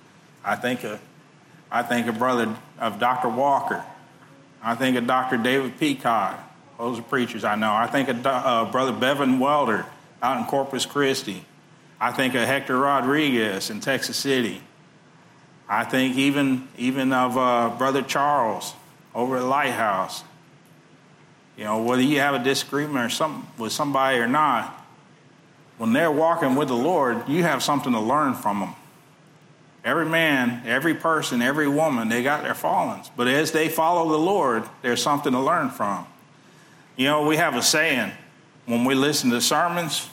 I 0.44 0.56
think 0.56 0.84
of, 0.84 1.00
I 1.70 1.82
think 1.82 2.06
of 2.06 2.18
Brother 2.18 2.56
of 2.78 2.98
Dr. 2.98 3.28
Walker. 3.28 3.84
I 4.62 4.74
think 4.74 4.96
of 4.96 5.06
Dr. 5.06 5.38
David 5.38 5.78
Peacock. 5.78 6.38
Those 6.78 6.98
are 6.98 7.02
preachers 7.02 7.44
I 7.44 7.56
know. 7.56 7.72
I 7.72 7.86
think 7.86 8.08
of 8.08 8.24
uh, 8.26 8.68
Brother 8.70 8.92
Bevan 8.92 9.38
Welder 9.38 9.86
out 10.22 10.38
in 10.38 10.44
Corpus 10.46 10.86
Christi. 10.86 11.44
I 12.02 12.10
think 12.10 12.34
of 12.34 12.42
Hector 12.42 12.76
Rodriguez 12.76 13.70
in 13.70 13.78
Texas 13.78 14.16
City. 14.16 14.60
I 15.68 15.84
think 15.84 16.16
even, 16.16 16.66
even 16.76 17.12
of 17.12 17.38
uh, 17.38 17.72
Brother 17.78 18.02
Charles 18.02 18.74
over 19.14 19.36
at 19.36 19.44
Lighthouse. 19.44 20.24
You 21.56 21.62
know, 21.62 21.80
whether 21.80 22.02
you 22.02 22.18
have 22.18 22.34
a 22.34 22.42
disagreement 22.42 23.06
or 23.06 23.08
some, 23.08 23.46
with 23.56 23.70
somebody 23.70 24.18
or 24.18 24.26
not, 24.26 24.84
when 25.78 25.92
they're 25.92 26.10
walking 26.10 26.56
with 26.56 26.66
the 26.66 26.74
Lord, 26.74 27.28
you 27.28 27.44
have 27.44 27.62
something 27.62 27.92
to 27.92 28.00
learn 28.00 28.34
from 28.34 28.58
them. 28.58 28.74
Every 29.84 30.06
man, 30.06 30.66
every 30.66 30.94
person, 30.94 31.40
every 31.40 31.68
woman, 31.68 32.08
they 32.08 32.24
got 32.24 32.42
their 32.42 32.54
fallings. 32.54 33.12
But 33.16 33.28
as 33.28 33.52
they 33.52 33.68
follow 33.68 34.10
the 34.10 34.18
Lord, 34.18 34.64
there's 34.82 35.00
something 35.00 35.30
to 35.30 35.40
learn 35.40 35.70
from. 35.70 36.04
You 36.96 37.06
know, 37.06 37.24
we 37.28 37.36
have 37.36 37.54
a 37.54 37.62
saying 37.62 38.10
when 38.66 38.84
we 38.84 38.96
listen 38.96 39.30
to 39.30 39.40
sermons, 39.40 40.08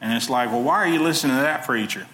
and 0.00 0.12
it's 0.12 0.28
like, 0.28 0.50
well, 0.50 0.62
why 0.62 0.76
are 0.76 0.88
you 0.88 1.02
listening 1.02 1.36
to 1.36 1.42
that 1.42 1.64
preacher? 1.64 2.06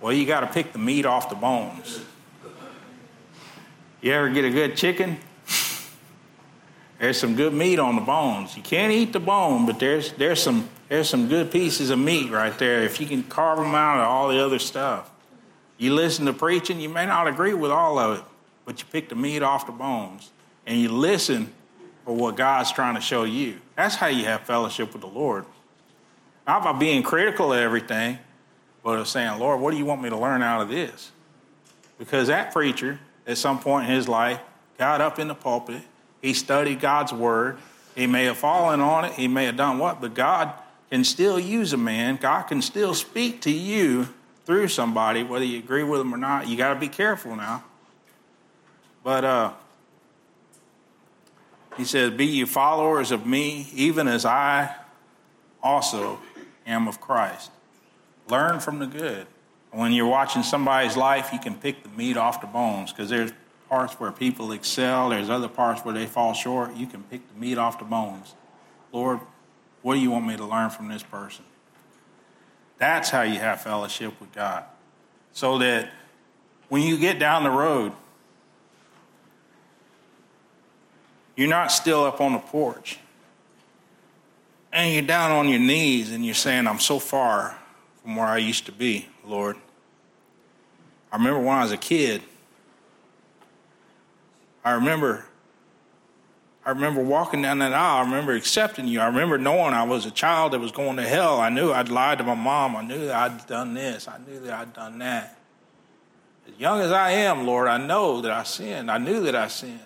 Well, 0.00 0.12
you 0.12 0.26
got 0.26 0.40
to 0.40 0.46
pick 0.46 0.72
the 0.72 0.78
meat 0.78 1.06
off 1.06 1.28
the 1.28 1.34
bones. 1.34 2.04
You 4.00 4.12
ever 4.12 4.28
get 4.28 4.44
a 4.44 4.50
good 4.50 4.76
chicken? 4.76 5.18
There's 6.98 7.18
some 7.18 7.36
good 7.36 7.54
meat 7.54 7.78
on 7.78 7.96
the 7.96 8.02
bones. 8.02 8.56
You 8.56 8.62
can't 8.62 8.92
eat 8.92 9.12
the 9.12 9.20
bone, 9.20 9.66
but 9.66 9.78
there's, 9.78 10.12
there's, 10.12 10.42
some, 10.42 10.68
there's 10.88 11.08
some 11.08 11.28
good 11.28 11.50
pieces 11.50 11.90
of 11.90 11.98
meat 11.98 12.30
right 12.30 12.56
there 12.58 12.82
if 12.82 13.00
you 13.00 13.06
can 13.06 13.22
carve 13.24 13.58
them 13.58 13.74
out 13.74 13.98
of 13.98 14.06
all 14.06 14.28
the 14.28 14.38
other 14.38 14.58
stuff. 14.58 15.10
You 15.76 15.94
listen 15.94 16.26
to 16.26 16.32
preaching, 16.32 16.80
you 16.80 16.88
may 16.88 17.06
not 17.06 17.26
agree 17.26 17.54
with 17.54 17.70
all 17.70 17.98
of 17.98 18.18
it, 18.18 18.24
but 18.64 18.78
you 18.78 18.86
pick 18.92 19.08
the 19.08 19.16
meat 19.16 19.42
off 19.42 19.66
the 19.66 19.72
bones 19.72 20.30
and 20.66 20.78
you 20.78 20.88
listen 20.88 21.52
for 22.04 22.14
what 22.14 22.36
God's 22.36 22.70
trying 22.72 22.94
to 22.94 23.00
show 23.00 23.24
you. 23.24 23.58
That's 23.76 23.96
how 23.96 24.06
you 24.06 24.24
have 24.26 24.42
fellowship 24.42 24.92
with 24.92 25.00
the 25.00 25.08
Lord. 25.08 25.46
Not 26.46 26.62
by 26.62 26.72
being 26.72 27.02
critical 27.02 27.52
of 27.52 27.58
everything, 27.58 28.18
but 28.82 28.98
of 28.98 29.08
saying, 29.08 29.38
Lord, 29.38 29.60
what 29.60 29.70
do 29.70 29.78
you 29.78 29.84
want 29.84 30.02
me 30.02 30.10
to 30.10 30.16
learn 30.16 30.42
out 30.42 30.60
of 30.60 30.68
this? 30.68 31.10
Because 31.98 32.28
that 32.28 32.52
preacher, 32.52 32.98
at 33.26 33.38
some 33.38 33.58
point 33.58 33.88
in 33.88 33.94
his 33.94 34.08
life, 34.08 34.40
got 34.78 35.00
up 35.00 35.18
in 35.18 35.28
the 35.28 35.34
pulpit, 35.34 35.82
he 36.20 36.34
studied 36.34 36.80
God's 36.80 37.12
word, 37.12 37.58
he 37.94 38.06
may 38.06 38.24
have 38.24 38.36
fallen 38.36 38.80
on 38.80 39.04
it, 39.04 39.12
he 39.12 39.28
may 39.28 39.46
have 39.46 39.56
done 39.56 39.78
what, 39.78 40.00
but 40.00 40.14
God 40.14 40.52
can 40.90 41.04
still 41.04 41.38
use 41.38 41.72
a 41.72 41.76
man, 41.76 42.16
God 42.16 42.42
can 42.42 42.60
still 42.60 42.94
speak 42.94 43.40
to 43.42 43.50
you 43.50 44.08
through 44.44 44.68
somebody, 44.68 45.22
whether 45.22 45.44
you 45.44 45.58
agree 45.58 45.82
with 45.82 46.00
them 46.00 46.14
or 46.14 46.18
not. 46.18 46.48
You 46.48 46.56
got 46.56 46.74
to 46.74 46.80
be 46.80 46.88
careful 46.88 47.34
now. 47.34 47.64
But 49.02 49.24
uh, 49.24 49.52
he 51.76 51.84
says, 51.84 52.10
Be 52.10 52.26
ye 52.26 52.44
followers 52.44 53.10
of 53.10 53.26
me, 53.26 53.68
even 53.74 54.08
as 54.08 54.24
I 54.24 54.74
also 55.62 56.18
am 56.66 56.88
of 56.88 57.00
Christ. 57.00 57.50
Learn 58.28 58.60
from 58.60 58.78
the 58.78 58.86
good. 58.86 59.26
When 59.70 59.92
you're 59.92 60.06
watching 60.06 60.42
somebody's 60.42 60.96
life, 60.96 61.30
you 61.32 61.38
can 61.38 61.54
pick 61.56 61.82
the 61.82 61.88
meat 61.90 62.16
off 62.16 62.40
the 62.40 62.46
bones 62.46 62.92
because 62.92 63.10
there's 63.10 63.32
parts 63.68 63.94
where 63.94 64.12
people 64.12 64.52
excel, 64.52 65.10
there's 65.10 65.30
other 65.30 65.48
parts 65.48 65.84
where 65.84 65.94
they 65.94 66.06
fall 66.06 66.32
short. 66.32 66.76
You 66.76 66.86
can 66.86 67.02
pick 67.04 67.20
the 67.32 67.38
meat 67.38 67.58
off 67.58 67.78
the 67.78 67.84
bones. 67.84 68.34
Lord, 68.92 69.20
what 69.82 69.94
do 69.94 70.00
you 70.00 70.10
want 70.10 70.26
me 70.26 70.36
to 70.36 70.44
learn 70.44 70.70
from 70.70 70.88
this 70.88 71.02
person? 71.02 71.44
That's 72.78 73.10
how 73.10 73.22
you 73.22 73.38
have 73.38 73.62
fellowship 73.62 74.18
with 74.20 74.32
God. 74.32 74.64
So 75.32 75.58
that 75.58 75.90
when 76.68 76.82
you 76.82 76.96
get 76.96 77.18
down 77.18 77.42
the 77.42 77.50
road, 77.50 77.92
you're 81.36 81.48
not 81.48 81.72
still 81.72 82.04
up 82.04 82.20
on 82.20 82.32
the 82.32 82.38
porch 82.38 82.98
and 84.74 84.92
you're 84.92 85.02
down 85.02 85.30
on 85.30 85.48
your 85.48 85.60
knees 85.60 86.10
and 86.10 86.26
you're 86.26 86.34
saying, 86.34 86.66
I'm 86.66 86.80
so 86.80 86.98
far 86.98 87.56
from 88.02 88.16
where 88.16 88.26
I 88.26 88.38
used 88.38 88.66
to 88.66 88.72
be, 88.72 89.06
Lord. 89.24 89.56
I 91.12 91.16
remember 91.16 91.38
when 91.38 91.56
I 91.56 91.62
was 91.62 91.70
a 91.72 91.76
kid. 91.76 92.22
I 94.64 94.72
remember 94.72 95.24
I 96.66 96.70
remember 96.70 97.02
walking 97.02 97.42
down 97.42 97.58
that 97.58 97.74
aisle. 97.74 97.98
I 97.98 98.00
remember 98.00 98.32
accepting 98.32 98.88
you. 98.88 98.98
I 98.98 99.06
remember 99.06 99.36
knowing 99.36 99.74
I 99.74 99.82
was 99.82 100.06
a 100.06 100.10
child 100.10 100.54
that 100.54 100.60
was 100.60 100.72
going 100.72 100.96
to 100.96 101.02
hell. 101.02 101.38
I 101.38 101.50
knew 101.50 101.70
I'd 101.70 101.90
lied 101.90 102.18
to 102.18 102.24
my 102.24 102.34
mom. 102.34 102.74
I 102.74 102.82
knew 102.82 103.06
that 103.06 103.14
I'd 103.14 103.46
done 103.46 103.74
this. 103.74 104.08
I 104.08 104.16
knew 104.26 104.40
that 104.40 104.54
I'd 104.54 104.72
done 104.72 104.98
that. 105.00 105.38
As 106.48 106.58
young 106.58 106.80
as 106.80 106.90
I 106.90 107.10
am, 107.10 107.46
Lord, 107.46 107.68
I 107.68 107.76
know 107.76 108.22
that 108.22 108.30
I 108.30 108.44
sinned. 108.44 108.90
I 108.90 108.96
knew 108.96 109.24
that 109.24 109.36
I 109.36 109.48
sinned. 109.48 109.80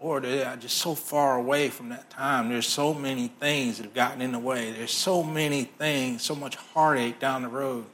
Lord, 0.00 0.22
they 0.24 0.44
are 0.44 0.56
just 0.56 0.78
so 0.78 0.94
far 0.94 1.36
away 1.36 1.70
from 1.70 1.88
that 1.88 2.08
time. 2.08 2.48
There's 2.48 2.68
so 2.68 2.94
many 2.94 3.28
things 3.28 3.78
that 3.78 3.84
have 3.84 3.94
gotten 3.94 4.22
in 4.22 4.32
the 4.32 4.38
way. 4.38 4.70
There's 4.70 4.92
so 4.92 5.24
many 5.24 5.64
things, 5.64 6.22
so 6.22 6.36
much 6.36 6.54
heartache 6.54 7.18
down 7.18 7.42
the 7.42 7.48
road. 7.48 7.84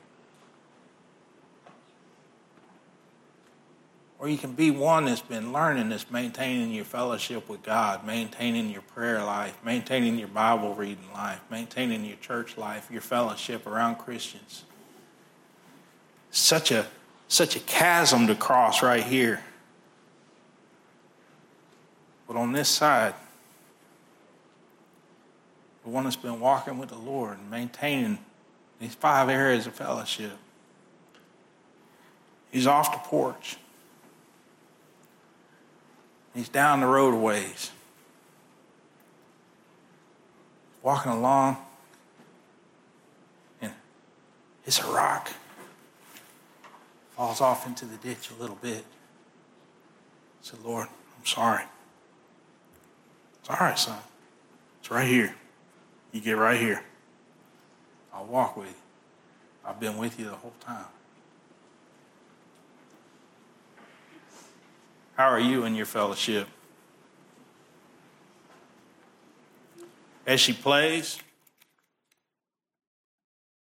Or 4.18 4.28
you 4.28 4.38
can 4.38 4.52
be 4.52 4.70
one 4.70 5.06
that's 5.06 5.20
been 5.20 5.52
learning 5.52 5.88
that's 5.90 6.10
maintaining 6.10 6.72
your 6.72 6.84
fellowship 6.84 7.48
with 7.48 7.62
God, 7.62 8.06
maintaining 8.06 8.70
your 8.70 8.82
prayer 8.82 9.22
life, 9.22 9.58
maintaining 9.64 10.18
your 10.18 10.28
Bible 10.28 10.74
reading 10.74 11.12
life, 11.12 11.40
maintaining 11.50 12.04
your 12.04 12.16
church 12.16 12.56
life, 12.56 12.88
your 12.90 13.02
fellowship 13.02 13.66
around 13.66 13.96
Christians. 13.96 14.64
Such 16.30 16.70
a 16.70 16.86
such 17.28 17.56
a 17.56 17.60
chasm 17.60 18.26
to 18.26 18.34
cross 18.34 18.82
right 18.82 19.02
here. 19.02 19.42
But 22.26 22.36
on 22.36 22.52
this 22.52 22.68
side, 22.68 23.14
the 25.84 25.90
one 25.90 26.04
that's 26.04 26.16
been 26.16 26.40
walking 26.40 26.78
with 26.78 26.88
the 26.88 26.98
Lord 26.98 27.38
and 27.38 27.50
maintaining 27.50 28.18
these 28.80 28.94
five 28.94 29.28
areas 29.28 29.66
of 29.66 29.74
fellowship, 29.74 30.32
he's 32.50 32.66
off 32.66 32.92
the 32.92 33.08
porch. 33.08 33.58
He's 36.34 36.48
down 36.48 36.80
the 36.80 36.86
road 36.86 37.14
a 37.14 37.16
ways. 37.16 37.70
Walking 40.82 41.12
along, 41.12 41.56
and 43.62 43.72
it's 44.66 44.80
a 44.80 44.86
rock. 44.86 45.30
Falls 47.16 47.40
off 47.40 47.66
into 47.66 47.84
the 47.84 47.96
ditch 47.96 48.30
a 48.36 48.40
little 48.40 48.56
bit. 48.56 48.84
Said, 50.42 50.58
Lord, 50.64 50.88
I'm 50.88 51.24
sorry. 51.24 51.62
It's 53.44 53.50
all 53.50 53.56
right, 53.60 53.78
son. 53.78 53.98
It's 54.80 54.90
right 54.90 55.06
here. 55.06 55.34
You 56.12 56.22
get 56.22 56.38
right 56.38 56.58
here. 56.58 56.82
I'll 58.10 58.24
walk 58.24 58.56
with 58.56 58.68
you. 58.68 58.74
I've 59.66 59.78
been 59.78 59.98
with 59.98 60.18
you 60.18 60.24
the 60.24 60.34
whole 60.34 60.54
time. 60.60 60.86
How 65.16 65.26
are 65.26 65.38
you 65.38 65.64
in 65.64 65.74
your 65.74 65.84
fellowship? 65.84 66.48
As 70.26 70.40
she 70.40 70.54
plays, 70.54 71.18